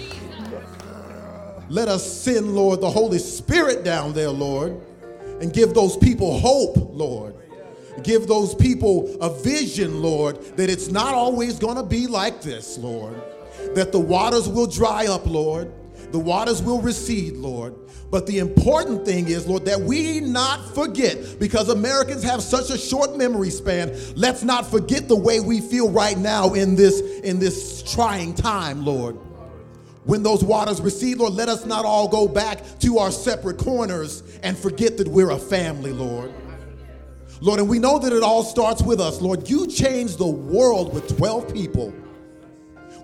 Let 1.68 1.89
us 1.89 2.11
send, 2.22 2.55
Lord, 2.55 2.80
the 2.80 2.91
Holy 2.91 3.18
Spirit 3.18 3.82
down 3.82 4.12
there, 4.12 4.30
Lord, 4.30 4.80
and 5.41 5.53
give 5.53 5.74
those 5.74 5.97
people 5.97 6.39
hope, 6.39 6.76
Lord. 6.76 7.34
Give 8.03 8.26
those 8.26 8.55
people 8.55 9.16
a 9.20 9.30
vision, 9.43 10.03
Lord, 10.03 10.41
that 10.57 10.70
it's 10.70 10.89
not 10.89 11.14
always 11.14 11.59
going 11.59 11.76
to 11.76 11.82
be 11.82 12.07
like 12.07 12.43
this, 12.43 12.78
Lord. 12.78 13.20
That 13.74 13.91
the 13.91 13.99
waters 13.99 14.49
will 14.49 14.66
dry 14.66 15.07
up, 15.07 15.26
Lord. 15.26 15.72
The 16.12 16.18
waters 16.18 16.62
will 16.62 16.80
recede, 16.80 17.34
Lord. 17.36 17.74
But 18.11 18.26
the 18.26 18.38
important 18.38 19.04
thing 19.04 19.28
is, 19.28 19.46
Lord, 19.46 19.64
that 19.64 19.80
we 19.80 20.20
not 20.20 20.74
forget, 20.74 21.38
because 21.38 21.68
Americans 21.68 22.22
have 22.22 22.42
such 22.42 22.70
a 22.70 22.78
short 22.78 23.16
memory 23.16 23.50
span, 23.50 23.96
let's 24.14 24.42
not 24.42 24.70
forget 24.70 25.09
the 25.09 25.16
way 25.16 25.40
we 25.40 25.61
feel 25.61 25.90
right 25.90 26.16
now 26.16 26.54
in 26.54 26.76
this, 26.76 27.00
in 27.00 27.38
this 27.38 27.82
trying 27.82 28.34
time, 28.34 28.84
Lord. 28.84 29.16
When 30.04 30.22
those 30.22 30.44
waters 30.44 30.80
recede, 30.80 31.18
Lord, 31.18 31.32
let 31.32 31.48
us 31.48 31.66
not 31.66 31.84
all 31.84 32.07
go 32.07 32.28
back 32.28 32.62
to 32.80 32.98
our 32.98 33.11
separate 33.11 33.59
corners 33.59 34.22
and 34.44 34.57
forget 34.57 34.96
that 34.98 35.09
we're 35.09 35.30
a 35.30 35.38
family, 35.38 35.92
Lord. 35.92 36.32
Lord, 37.40 37.59
and 37.59 37.68
we 37.68 37.80
know 37.80 37.98
that 37.98 38.12
it 38.12 38.22
all 38.22 38.44
starts 38.44 38.82
with 38.82 39.00
us. 39.00 39.20
Lord, 39.20 39.50
you 39.50 39.66
changed 39.66 40.18
the 40.18 40.26
world 40.26 40.94
with 40.94 41.16
12 41.16 41.52
people. 41.52 41.92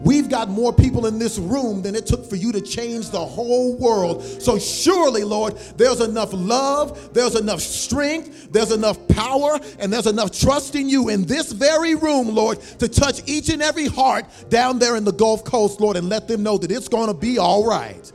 We've 0.02 0.28
got 0.28 0.48
more 0.48 0.72
people 0.72 1.06
in 1.06 1.18
this 1.18 1.38
room 1.38 1.82
than 1.82 1.94
it 1.94 2.06
took 2.06 2.28
for 2.28 2.34
you 2.34 2.50
to 2.52 2.60
change 2.60 3.10
the 3.10 3.24
whole 3.24 3.76
world. 3.76 4.22
So, 4.22 4.58
surely, 4.58 5.22
Lord, 5.22 5.56
there's 5.76 6.00
enough 6.00 6.32
love, 6.32 7.14
there's 7.14 7.36
enough 7.36 7.60
strength, 7.60 8.50
there's 8.50 8.72
enough 8.72 8.98
power, 9.08 9.60
and 9.78 9.92
there's 9.92 10.08
enough 10.08 10.32
trust 10.32 10.74
in 10.74 10.88
you 10.88 11.08
in 11.08 11.24
this 11.24 11.52
very 11.52 11.94
room, 11.94 12.34
Lord, 12.34 12.60
to 12.80 12.88
touch 12.88 13.22
each 13.26 13.48
and 13.48 13.62
every 13.62 13.86
heart 13.86 14.26
down 14.48 14.80
there 14.80 14.96
in 14.96 15.04
the 15.04 15.12
Gulf 15.12 15.44
Coast, 15.44 15.80
Lord, 15.80 15.96
and 15.96 16.08
let 16.08 16.26
them 16.26 16.42
know 16.42 16.58
that 16.58 16.70
it's 16.72 16.88
going 16.88 17.06
to 17.06 17.14
be 17.14 17.38
all 17.38 17.64
right. 17.64 18.10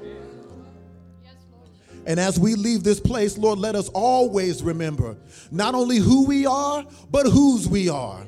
And 2.06 2.20
as 2.20 2.40
we 2.40 2.56
leave 2.56 2.84
this 2.84 3.00
place, 3.00 3.38
Lord, 3.38 3.60
let 3.60 3.76
us 3.76 3.90
always 3.90 4.64
remember 4.64 5.18
not 5.52 5.76
only 5.76 5.98
who 5.98 6.26
we 6.26 6.46
are, 6.46 6.86
but 7.12 7.26
whose 7.26 7.68
we 7.68 7.90
are. 7.90 8.26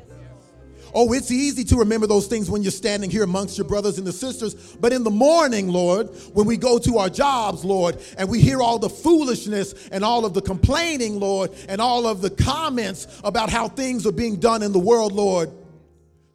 Oh, 0.94 1.14
it's 1.14 1.32
easy 1.32 1.64
to 1.66 1.78
remember 1.78 2.08
those 2.08 2.28
things 2.28 2.50
when 2.50 2.64
you're 2.64 2.72
standing 2.72 3.10
here 3.10 3.24
amongst 3.24 3.58
your 3.58 3.68
brothers 3.68 3.98
and 3.98 4.08
the 4.08 4.12
sisters. 4.12 4.56
But 4.80 4.94
in 4.94 5.04
the 5.04 5.12
morning, 5.12 5.68
Lord, 5.68 6.10
when 6.34 6.46
we 6.46 6.58
go 6.58 6.80
to 6.80 6.98
our 6.98 7.10
jobs, 7.10 7.64
Lord, 7.64 7.98
and 8.18 8.30
we 8.30 8.40
hear 8.40 8.62
all 8.62 8.80
the 8.80 8.90
foolishness 8.90 9.90
and 9.92 10.04
all 10.04 10.26
of 10.26 10.34
the 10.34 10.42
complaining, 10.42 11.20
Lord, 11.20 11.52
and 11.68 11.80
all 11.80 12.08
of 12.08 12.22
the 12.22 12.30
comments 12.30 13.08
about 13.24 13.50
how 13.50 13.68
things 13.68 14.06
are 14.08 14.12
being 14.12 14.38
done 14.38 14.64
in 14.64 14.72
the 14.72 14.80
world, 14.80 15.14
Lord, 15.14 15.52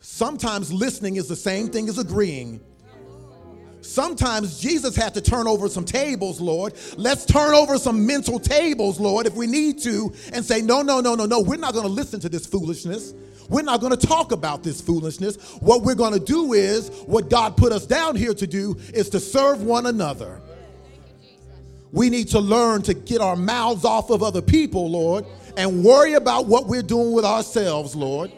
sometimes 0.00 0.72
listening 0.72 1.16
is 1.16 1.28
the 1.28 1.36
same 1.36 1.68
thing 1.68 1.88
as 1.88 1.98
agreeing. 1.98 2.60
Sometimes 3.84 4.60
Jesus 4.60 4.96
had 4.96 5.12
to 5.12 5.20
turn 5.20 5.46
over 5.46 5.68
some 5.68 5.84
tables, 5.84 6.40
Lord. 6.40 6.72
Let's 6.96 7.26
turn 7.26 7.54
over 7.54 7.76
some 7.76 8.06
mental 8.06 8.40
tables, 8.40 8.98
Lord, 8.98 9.26
if 9.26 9.34
we 9.34 9.46
need 9.46 9.78
to, 9.80 10.10
and 10.32 10.42
say, 10.42 10.62
no, 10.62 10.80
no, 10.80 11.00
no, 11.00 11.14
no, 11.14 11.26
no, 11.26 11.40
we're 11.40 11.58
not 11.58 11.74
going 11.74 11.84
to 11.84 11.92
listen 11.92 12.18
to 12.20 12.30
this 12.30 12.46
foolishness. 12.46 13.12
We're 13.48 13.62
not 13.62 13.80
going 13.80 13.96
to 13.96 14.06
talk 14.06 14.32
about 14.32 14.62
this 14.62 14.80
foolishness. 14.80 15.36
What 15.60 15.82
we're 15.82 15.94
going 15.94 16.14
to 16.14 16.24
do 16.24 16.52
is 16.52 16.88
what 17.06 17.28
God 17.30 17.56
put 17.56 17.72
us 17.72 17.86
down 17.86 18.16
here 18.16 18.34
to 18.34 18.46
do 18.46 18.76
is 18.92 19.10
to 19.10 19.20
serve 19.20 19.62
one 19.62 19.86
another. 19.86 20.40
We 21.92 22.10
need 22.10 22.28
to 22.28 22.40
learn 22.40 22.82
to 22.82 22.94
get 22.94 23.20
our 23.20 23.36
mouths 23.36 23.84
off 23.84 24.10
of 24.10 24.22
other 24.22 24.42
people, 24.42 24.90
Lord, 24.90 25.26
and 25.56 25.84
worry 25.84 26.14
about 26.14 26.46
what 26.46 26.66
we're 26.66 26.82
doing 26.82 27.12
with 27.12 27.24
ourselves, 27.24 27.94
Lord. 27.94 28.32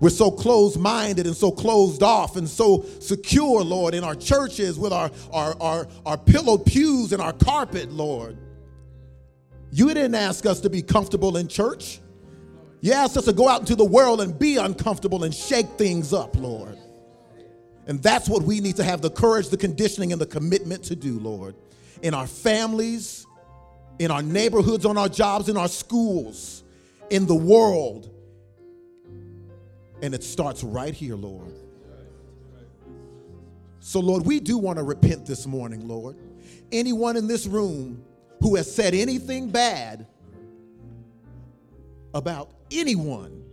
We're 0.00 0.10
so 0.10 0.30
closed 0.30 0.78
minded 0.78 1.26
and 1.26 1.36
so 1.36 1.50
closed 1.50 2.02
off 2.02 2.36
and 2.36 2.48
so 2.48 2.84
secure, 3.00 3.62
Lord, 3.62 3.94
in 3.94 4.04
our 4.04 4.14
churches 4.14 4.78
with 4.78 4.92
our, 4.92 5.10
our, 5.32 5.56
our, 5.60 5.88
our 6.04 6.18
pillowed 6.18 6.66
pews 6.66 7.12
and 7.12 7.22
our 7.22 7.32
carpet, 7.32 7.90
Lord. 7.90 8.36
You 9.70 9.88
didn't 9.88 10.14
ask 10.14 10.46
us 10.46 10.60
to 10.60 10.70
be 10.70 10.82
comfortable 10.82 11.36
in 11.36 11.48
church. 11.48 12.00
You 12.80 12.92
asked 12.92 13.16
us 13.16 13.24
to 13.24 13.32
go 13.32 13.48
out 13.48 13.60
into 13.60 13.74
the 13.74 13.84
world 13.84 14.20
and 14.20 14.38
be 14.38 14.56
uncomfortable 14.56 15.24
and 15.24 15.34
shake 15.34 15.66
things 15.70 16.12
up, 16.12 16.36
Lord. 16.36 16.78
And 17.86 18.02
that's 18.02 18.28
what 18.28 18.42
we 18.42 18.60
need 18.60 18.76
to 18.76 18.84
have 18.84 19.00
the 19.00 19.10
courage, 19.10 19.48
the 19.48 19.56
conditioning, 19.56 20.12
and 20.12 20.20
the 20.20 20.26
commitment 20.26 20.84
to 20.84 20.96
do, 20.96 21.18
Lord. 21.18 21.54
In 22.02 22.14
our 22.14 22.26
families, 22.26 23.26
in 23.98 24.10
our 24.10 24.22
neighborhoods, 24.22 24.84
on 24.84 24.98
our 24.98 25.08
jobs, 25.08 25.48
in 25.48 25.56
our 25.56 25.68
schools, 25.68 26.64
in 27.10 27.26
the 27.26 27.34
world. 27.34 28.10
And 30.02 30.14
it 30.14 30.22
starts 30.22 30.62
right 30.62 30.92
here, 30.92 31.16
Lord. 31.16 31.54
So, 33.80 34.00
Lord, 34.00 34.26
we 34.26 34.40
do 34.40 34.58
want 34.58 34.78
to 34.78 34.82
repent 34.82 35.26
this 35.26 35.46
morning, 35.46 35.86
Lord. 35.86 36.16
Anyone 36.72 37.16
in 37.16 37.28
this 37.28 37.46
room 37.46 38.04
who 38.40 38.56
has 38.56 38.72
said 38.72 38.94
anything 38.94 39.48
bad 39.48 40.06
about 42.14 42.50
anyone, 42.70 43.44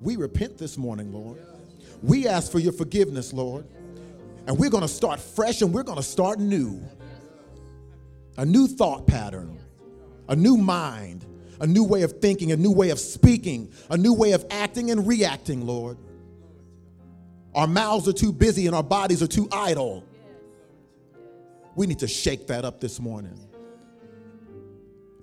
we 0.00 0.16
repent 0.16 0.58
this 0.58 0.76
morning, 0.76 1.12
Lord. 1.12 1.38
We 2.02 2.28
ask 2.28 2.52
for 2.52 2.58
your 2.58 2.72
forgiveness, 2.72 3.32
Lord. 3.32 3.66
And 4.46 4.58
we're 4.58 4.70
going 4.70 4.82
to 4.82 4.88
start 4.88 5.18
fresh 5.18 5.62
and 5.62 5.72
we're 5.72 5.82
going 5.82 5.96
to 5.96 6.04
start 6.04 6.38
new. 6.38 6.80
A 8.36 8.44
new 8.44 8.68
thought 8.68 9.06
pattern, 9.06 9.58
a 10.28 10.36
new 10.36 10.56
mind, 10.56 11.24
a 11.60 11.66
new 11.66 11.84
way 11.84 12.02
of 12.02 12.20
thinking, 12.20 12.52
a 12.52 12.56
new 12.56 12.70
way 12.70 12.90
of 12.90 13.00
speaking, 13.00 13.72
a 13.90 13.96
new 13.96 14.12
way 14.12 14.32
of 14.32 14.44
acting 14.50 14.90
and 14.90 15.06
reacting, 15.06 15.66
Lord. 15.66 15.96
Our 17.54 17.66
mouths 17.66 18.06
are 18.06 18.12
too 18.12 18.32
busy 18.32 18.66
and 18.66 18.76
our 18.76 18.82
bodies 18.82 19.22
are 19.22 19.26
too 19.26 19.48
idle. 19.50 20.04
We 21.74 21.86
need 21.86 22.00
to 22.00 22.08
shake 22.08 22.46
that 22.48 22.64
up 22.64 22.80
this 22.80 23.00
morning. 23.00 23.38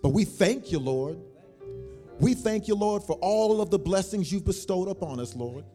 But 0.01 0.09
we 0.09 0.25
thank 0.25 0.71
you, 0.71 0.79
Lord. 0.79 1.19
We 2.19 2.33
thank 2.33 2.67
you, 2.67 2.75
Lord, 2.75 3.03
for 3.03 3.13
all 3.21 3.61
of 3.61 3.69
the 3.69 3.79
blessings 3.79 4.31
you've 4.31 4.45
bestowed 4.45 4.87
upon 4.87 5.19
us, 5.19 5.35
Lord. 5.35 5.65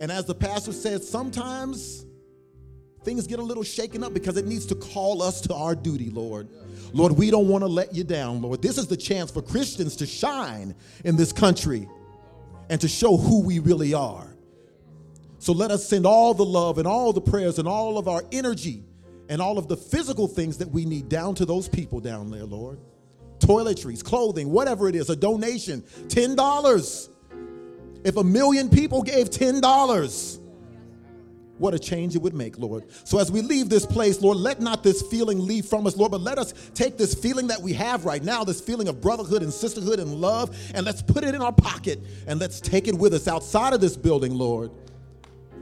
And 0.00 0.12
as 0.12 0.24
the 0.24 0.34
pastor 0.34 0.72
said, 0.72 1.02
sometimes 1.02 2.06
things 3.04 3.26
get 3.26 3.38
a 3.38 3.42
little 3.42 3.62
shaken 3.62 4.04
up 4.04 4.14
because 4.14 4.36
it 4.36 4.46
needs 4.46 4.66
to 4.66 4.74
call 4.74 5.22
us 5.22 5.40
to 5.42 5.54
our 5.54 5.74
duty, 5.74 6.10
Lord. 6.10 6.48
Lord, 6.92 7.12
we 7.12 7.30
don't 7.30 7.48
want 7.48 7.62
to 7.62 7.68
let 7.68 7.94
you 7.94 8.04
down, 8.04 8.40
Lord. 8.40 8.62
This 8.62 8.78
is 8.78 8.86
the 8.86 8.96
chance 8.96 9.30
for 9.30 9.42
Christians 9.42 9.96
to 9.96 10.06
shine 10.06 10.74
in 11.04 11.16
this 11.16 11.32
country 11.32 11.88
and 12.70 12.80
to 12.80 12.88
show 12.88 13.16
who 13.16 13.42
we 13.42 13.58
really 13.58 13.94
are. 13.94 14.34
So 15.38 15.52
let 15.52 15.70
us 15.70 15.86
send 15.86 16.06
all 16.06 16.34
the 16.34 16.44
love 16.44 16.78
and 16.78 16.86
all 16.86 17.12
the 17.12 17.20
prayers 17.20 17.58
and 17.58 17.68
all 17.68 17.98
of 17.98 18.08
our 18.08 18.22
energy 18.32 18.84
and 19.28 19.40
all 19.40 19.58
of 19.58 19.68
the 19.68 19.76
physical 19.76 20.26
things 20.26 20.58
that 20.58 20.68
we 20.68 20.84
need 20.84 21.08
down 21.08 21.34
to 21.36 21.44
those 21.44 21.68
people 21.68 22.00
down 22.00 22.30
there, 22.30 22.44
Lord. 22.44 22.78
Toiletries, 23.38 24.02
clothing, 24.02 24.50
whatever 24.50 24.88
it 24.88 24.94
is, 24.94 25.10
a 25.10 25.16
donation, 25.16 25.82
$10. 26.08 27.08
If 28.04 28.16
a 28.16 28.24
million 28.24 28.68
people 28.68 29.02
gave 29.02 29.30
$10, 29.30 30.38
what 31.58 31.74
a 31.74 31.78
change 31.78 32.14
it 32.14 32.22
would 32.22 32.34
make, 32.34 32.58
Lord. 32.58 32.84
So 33.04 33.18
as 33.18 33.30
we 33.30 33.42
leave 33.42 33.68
this 33.68 33.84
place, 33.84 34.20
Lord, 34.22 34.38
let 34.38 34.60
not 34.60 34.82
this 34.82 35.02
feeling 35.02 35.44
leave 35.44 35.66
from 35.66 35.86
us, 35.86 35.96
Lord, 35.96 36.12
but 36.12 36.20
let 36.20 36.38
us 36.38 36.54
take 36.74 36.96
this 36.96 37.14
feeling 37.14 37.48
that 37.48 37.60
we 37.60 37.72
have 37.72 38.04
right 38.04 38.22
now, 38.22 38.44
this 38.44 38.60
feeling 38.60 38.88
of 38.88 39.00
brotherhood 39.00 39.42
and 39.42 39.52
sisterhood 39.52 39.98
and 39.98 40.14
love, 40.14 40.56
and 40.74 40.86
let's 40.86 41.02
put 41.02 41.24
it 41.24 41.34
in 41.34 41.42
our 41.42 41.52
pocket 41.52 42.00
and 42.26 42.38
let's 42.38 42.60
take 42.60 42.86
it 42.88 42.94
with 42.94 43.12
us 43.12 43.26
outside 43.28 43.72
of 43.72 43.80
this 43.80 43.96
building, 43.96 44.34
Lord, 44.34 44.70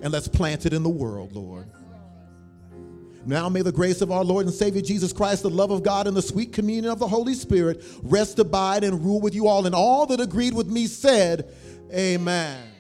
and 0.03 0.13
let's 0.13 0.29
plant 0.29 0.67
it 0.67 0.75
in 0.75 0.83
the 0.83 0.91
world, 0.91 1.33
Lord. 1.33 1.67
Now 3.27 3.49
may 3.49 3.63
the 3.63 3.73
grace 3.73 4.03
of 4.03 4.13
our 4.13 4.23
Lord 4.23 4.47
and 4.47 4.55
Savior 4.55 4.81
Jesus 4.81 5.13
Christ, 5.13 5.43
the 5.43 5.51
love 5.51 5.73
of 5.73 5.83
God, 5.83 6.07
and 6.07 6.17
the 6.17 6.23
sweet 6.23 6.53
communion 6.53 6.93
of 6.93 7.01
the 7.01 7.09
Holy 7.09 7.35
Spirit 7.35 7.83
rest, 8.03 8.39
abide, 8.39 8.85
and 8.85 9.05
rule 9.05 9.21
with 9.21 9.35
you 9.35 9.49
all. 9.49 9.67
And 9.67 9.75
all 9.75 10.07
that 10.07 10.21
agreed 10.21 10.55
with 10.55 10.69
me 10.69 10.87
said, 10.87 11.53
Amen. 11.93 12.76